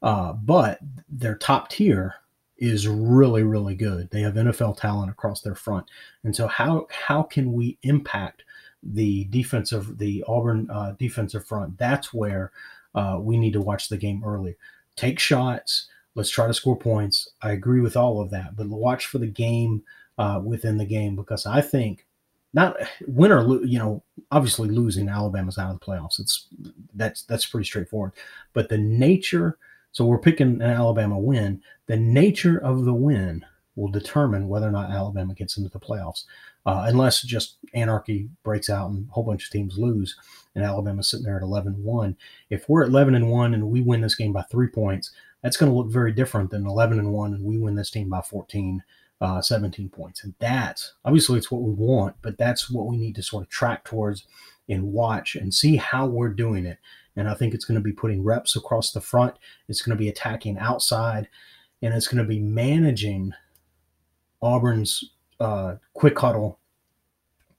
uh, 0.02 0.34
but 0.34 0.78
their 1.08 1.34
top 1.34 1.70
tier 1.70 2.16
is 2.60 2.86
really, 2.86 3.42
really 3.42 3.74
good. 3.74 4.10
They 4.10 4.20
have 4.20 4.34
NFL 4.34 4.78
talent 4.78 5.10
across 5.10 5.40
their 5.40 5.54
front, 5.54 5.86
and 6.24 6.34
so 6.34 6.46
how 6.46 6.86
how 6.90 7.22
can 7.22 7.52
we 7.52 7.78
impact 7.82 8.44
the 8.82 9.24
defensive 9.24 9.98
the 9.98 10.24
Auburn 10.28 10.68
uh, 10.70 10.94
defensive 10.98 11.46
front? 11.46 11.78
That's 11.78 12.12
where 12.12 12.52
uh, 12.94 13.18
we 13.20 13.36
need 13.36 13.54
to 13.54 13.60
watch 13.60 13.88
the 13.88 13.96
game 13.96 14.22
early. 14.24 14.56
Take 14.96 15.18
shots. 15.18 15.88
Let's 16.14 16.30
try 16.30 16.46
to 16.46 16.54
score 16.54 16.76
points. 16.76 17.30
I 17.40 17.52
agree 17.52 17.80
with 17.80 17.96
all 17.96 18.20
of 18.20 18.30
that, 18.30 18.56
but 18.56 18.68
watch 18.68 19.06
for 19.06 19.18
the 19.18 19.26
game 19.26 19.82
uh, 20.18 20.40
within 20.44 20.76
the 20.76 20.84
game 20.84 21.16
because 21.16 21.46
I 21.46 21.60
think 21.60 22.04
not 22.52 22.76
win 23.06 23.32
or 23.32 23.42
lose, 23.42 23.70
you 23.70 23.78
know, 23.78 24.02
obviously 24.30 24.68
losing 24.68 25.08
Alabama's 25.08 25.58
out 25.58 25.72
of 25.72 25.78
the 25.78 25.86
playoffs. 25.86 26.18
It's 26.18 26.48
that's 26.94 27.22
that's 27.22 27.46
pretty 27.46 27.64
straightforward. 27.64 28.12
But 28.52 28.68
the 28.68 28.78
nature, 28.78 29.58
so 29.92 30.04
we're 30.04 30.18
picking 30.18 30.60
an 30.60 30.62
Alabama 30.62 31.18
win. 31.18 31.62
The 31.86 31.96
nature 31.96 32.58
of 32.58 32.84
the 32.84 32.94
win 32.94 33.44
will 33.76 33.90
determine 33.90 34.48
whether 34.48 34.68
or 34.68 34.72
not 34.72 34.90
Alabama 34.90 35.34
gets 35.34 35.56
into 35.56 35.70
the 35.70 35.80
playoffs. 35.80 36.24
Uh, 36.66 36.84
unless 36.86 37.22
just 37.22 37.56
anarchy 37.72 38.28
breaks 38.42 38.68
out 38.68 38.90
and 38.90 39.08
a 39.08 39.12
whole 39.12 39.24
bunch 39.24 39.44
of 39.46 39.50
teams 39.50 39.78
lose, 39.78 40.14
and 40.54 40.62
Alabama's 40.62 41.08
sitting 41.08 41.24
there 41.24 41.36
at 41.36 41.42
11 41.42 41.82
1. 41.82 42.16
If 42.50 42.68
we're 42.68 42.82
at 42.82 42.90
11 42.90 43.14
and 43.14 43.30
1 43.30 43.54
and 43.54 43.70
we 43.70 43.80
win 43.80 44.02
this 44.02 44.14
game 44.14 44.32
by 44.32 44.42
three 44.42 44.68
points, 44.68 45.10
that's 45.42 45.56
going 45.56 45.72
to 45.72 45.76
look 45.76 45.88
very 45.88 46.12
different 46.12 46.50
than 46.50 46.66
11 46.66 46.98
and 46.98 47.12
1 47.12 47.34
and 47.34 47.44
we 47.44 47.58
win 47.58 47.76
this 47.76 47.90
team 47.90 48.10
by 48.10 48.20
14 48.20 48.82
uh, 49.22 49.40
17 49.40 49.88
points. 49.88 50.24
And 50.24 50.34
that's 50.38 50.94
obviously 51.04 51.38
it's 51.38 51.50
what 51.50 51.62
we 51.62 51.72
want, 51.72 52.16
but 52.22 52.38
that's 52.38 52.70
what 52.70 52.86
we 52.86 52.96
need 52.96 53.14
to 53.16 53.22
sort 53.22 53.44
of 53.44 53.48
track 53.48 53.84
towards 53.84 54.24
and 54.68 54.92
watch 54.92 55.36
and 55.36 55.52
see 55.52 55.76
how 55.76 56.06
we're 56.06 56.28
doing 56.28 56.64
it. 56.64 56.78
And 57.16 57.28
I 57.28 57.34
think 57.34 57.54
it's 57.54 57.64
going 57.64 57.78
to 57.78 57.84
be 57.84 57.92
putting 57.92 58.22
reps 58.22 58.56
across 58.56 58.92
the 58.92 59.00
front, 59.00 59.34
it's 59.68 59.82
going 59.82 59.96
to 59.96 60.00
be 60.00 60.08
attacking 60.08 60.58
outside, 60.58 61.28
and 61.82 61.94
it's 61.94 62.08
going 62.08 62.22
to 62.22 62.28
be 62.28 62.40
managing 62.40 63.32
Auburn's 64.40 65.12
uh, 65.38 65.76
quick 65.94 66.18
huddle 66.18 66.58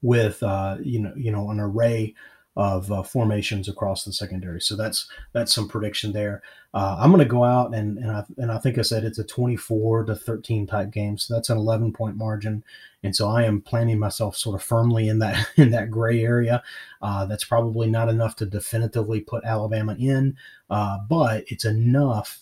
with 0.00 0.42
uh, 0.42 0.76
you 0.82 0.98
know 0.98 1.12
you 1.16 1.30
know 1.30 1.50
an 1.50 1.60
array 1.60 2.14
of 2.54 2.92
uh, 2.92 3.02
formations 3.02 3.68
across 3.68 4.04
the 4.04 4.12
secondary. 4.12 4.60
So 4.60 4.76
that's 4.76 5.06
that's 5.32 5.54
some 5.54 5.68
prediction 5.68 6.12
there. 6.12 6.42
Uh, 6.74 6.96
I'm 6.98 7.10
going 7.10 7.22
to 7.22 7.28
go 7.28 7.44
out 7.44 7.74
and 7.74 7.98
and 7.98 8.10
I, 8.10 8.24
and 8.36 8.52
I 8.52 8.58
think 8.58 8.78
I 8.78 8.82
said 8.82 9.04
it's 9.04 9.18
a 9.18 9.24
24 9.24 10.04
to 10.04 10.14
13 10.14 10.66
type 10.66 10.90
game. 10.90 11.16
So 11.16 11.34
that's 11.34 11.48
an 11.48 11.56
11 11.56 11.92
point 11.92 12.16
margin, 12.16 12.62
and 13.02 13.16
so 13.16 13.28
I 13.28 13.44
am 13.44 13.62
planning 13.62 13.98
myself 13.98 14.36
sort 14.36 14.54
of 14.54 14.62
firmly 14.62 15.08
in 15.08 15.18
that 15.20 15.48
in 15.56 15.70
that 15.70 15.90
gray 15.90 16.22
area. 16.22 16.62
Uh, 17.00 17.24
that's 17.24 17.44
probably 17.44 17.90
not 17.90 18.08
enough 18.08 18.36
to 18.36 18.46
definitively 18.46 19.20
put 19.20 19.44
Alabama 19.44 19.96
in, 19.98 20.36
uh, 20.70 20.98
but 21.08 21.44
it's 21.48 21.64
enough. 21.64 22.40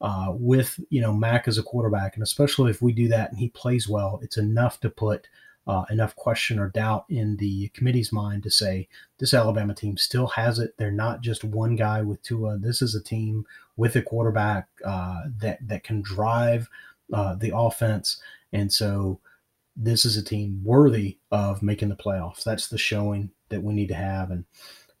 Uh, 0.00 0.32
with 0.32 0.78
you 0.90 1.00
know 1.00 1.14
Mac 1.14 1.48
as 1.48 1.56
a 1.56 1.62
quarterback, 1.62 2.14
and 2.14 2.22
especially 2.22 2.70
if 2.70 2.82
we 2.82 2.92
do 2.92 3.08
that 3.08 3.30
and 3.30 3.38
he 3.38 3.48
plays 3.50 3.88
well, 3.88 4.20
it's 4.22 4.36
enough 4.36 4.78
to 4.80 4.90
put 4.90 5.28
uh, 5.66 5.84
enough 5.90 6.14
question 6.16 6.58
or 6.58 6.68
doubt 6.68 7.04
in 7.08 7.36
the 7.36 7.68
committee's 7.68 8.12
mind 8.12 8.42
to 8.42 8.50
say 8.50 8.88
this 9.18 9.32
Alabama 9.32 9.74
team 9.74 9.96
still 9.96 10.26
has 10.28 10.58
it. 10.58 10.74
They're 10.76 10.90
not 10.90 11.22
just 11.22 11.44
one 11.44 11.76
guy 11.76 12.02
with 12.02 12.22
Tua. 12.22 12.58
This 12.58 12.82
is 12.82 12.94
a 12.94 13.02
team 13.02 13.46
with 13.76 13.96
a 13.96 14.02
quarterback 14.02 14.68
uh, 14.84 15.22
that 15.38 15.66
that 15.66 15.84
can 15.84 16.02
drive 16.02 16.68
uh, 17.12 17.34
the 17.34 17.52
offense, 17.56 18.20
and 18.52 18.72
so 18.72 19.20
this 19.76 20.04
is 20.04 20.16
a 20.16 20.24
team 20.24 20.60
worthy 20.62 21.18
of 21.30 21.62
making 21.62 21.88
the 21.88 21.96
playoffs. 21.96 22.44
That's 22.44 22.68
the 22.68 22.78
showing 22.78 23.30
that 23.48 23.62
we 23.62 23.72
need 23.72 23.88
to 23.88 23.94
have, 23.94 24.30
and 24.30 24.44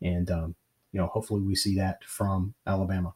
and 0.00 0.30
um, 0.30 0.54
you 0.92 1.00
know 1.00 1.06
hopefully 1.08 1.42
we 1.42 1.54
see 1.54 1.76
that 1.76 2.04
from 2.04 2.54
Alabama. 2.66 3.14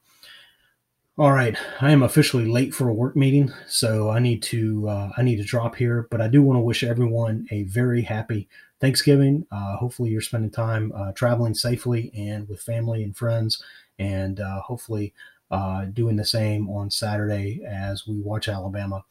All 1.18 1.32
right, 1.32 1.56
I 1.80 1.90
am 1.90 2.04
officially 2.04 2.46
late 2.46 2.72
for 2.72 2.88
a 2.88 2.94
work 2.94 3.16
meeting, 3.16 3.52
so 3.66 4.08
I 4.08 4.20
need 4.20 4.40
to 4.44 4.88
uh, 4.88 5.10
I 5.16 5.22
need 5.22 5.38
to 5.38 5.42
drop 5.42 5.74
here. 5.74 6.06
But 6.12 6.20
I 6.20 6.28
do 6.28 6.44
want 6.44 6.58
to 6.58 6.60
wish 6.60 6.84
everyone 6.84 7.44
a 7.50 7.64
very 7.64 8.02
happy 8.02 8.48
Thanksgiving. 8.80 9.44
Uh, 9.50 9.76
hopefully, 9.78 10.10
you're 10.10 10.20
spending 10.20 10.52
time 10.52 10.92
uh, 10.94 11.10
traveling 11.14 11.54
safely 11.54 12.12
and 12.16 12.48
with 12.48 12.62
family 12.62 13.02
and 13.02 13.16
friends, 13.16 13.60
and 13.98 14.38
uh, 14.38 14.60
hopefully 14.60 15.12
uh, 15.50 15.86
doing 15.86 16.14
the 16.14 16.24
same 16.24 16.70
on 16.70 16.88
Saturday 16.88 17.64
as 17.66 18.06
we 18.06 18.20
watch 18.20 18.48
Alabama. 18.48 19.02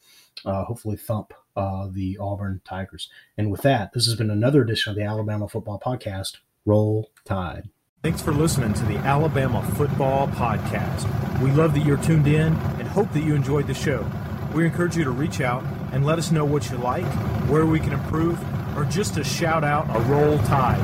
Uh, 0.46 0.64
hopefully, 0.64 0.96
thump 0.96 1.34
the 1.92 2.16
Auburn 2.18 2.62
Tigers. 2.64 3.10
And 3.36 3.50
with 3.50 3.60
that, 3.62 3.92
this 3.92 4.06
has 4.06 4.14
been 4.14 4.30
another 4.30 4.62
edition 4.62 4.88
of 4.88 4.96
the 4.96 5.04
Alabama 5.04 5.46
Football 5.46 5.78
Podcast. 5.84 6.38
Roll 6.64 7.10
Tide. 7.26 7.68
Thanks 8.00 8.22
for 8.22 8.32
listening 8.32 8.74
to 8.74 8.84
the 8.84 8.96
Alabama 8.98 9.60
Football 9.74 10.28
Podcast. 10.28 11.04
We 11.40 11.50
love 11.50 11.74
that 11.74 11.84
you're 11.84 11.96
tuned 11.96 12.28
in 12.28 12.54
and 12.54 12.86
hope 12.86 13.12
that 13.12 13.24
you 13.24 13.34
enjoyed 13.34 13.66
the 13.66 13.74
show. 13.74 14.08
We 14.54 14.64
encourage 14.64 14.96
you 14.96 15.02
to 15.02 15.10
reach 15.10 15.40
out 15.40 15.64
and 15.90 16.06
let 16.06 16.16
us 16.16 16.30
know 16.30 16.44
what 16.44 16.70
you 16.70 16.76
like, 16.76 17.04
where 17.48 17.66
we 17.66 17.80
can 17.80 17.92
improve, 17.92 18.38
or 18.78 18.84
just 18.84 19.14
to 19.14 19.24
shout 19.24 19.64
out 19.64 19.88
a 19.96 20.00
roll 20.02 20.38
tide. 20.44 20.78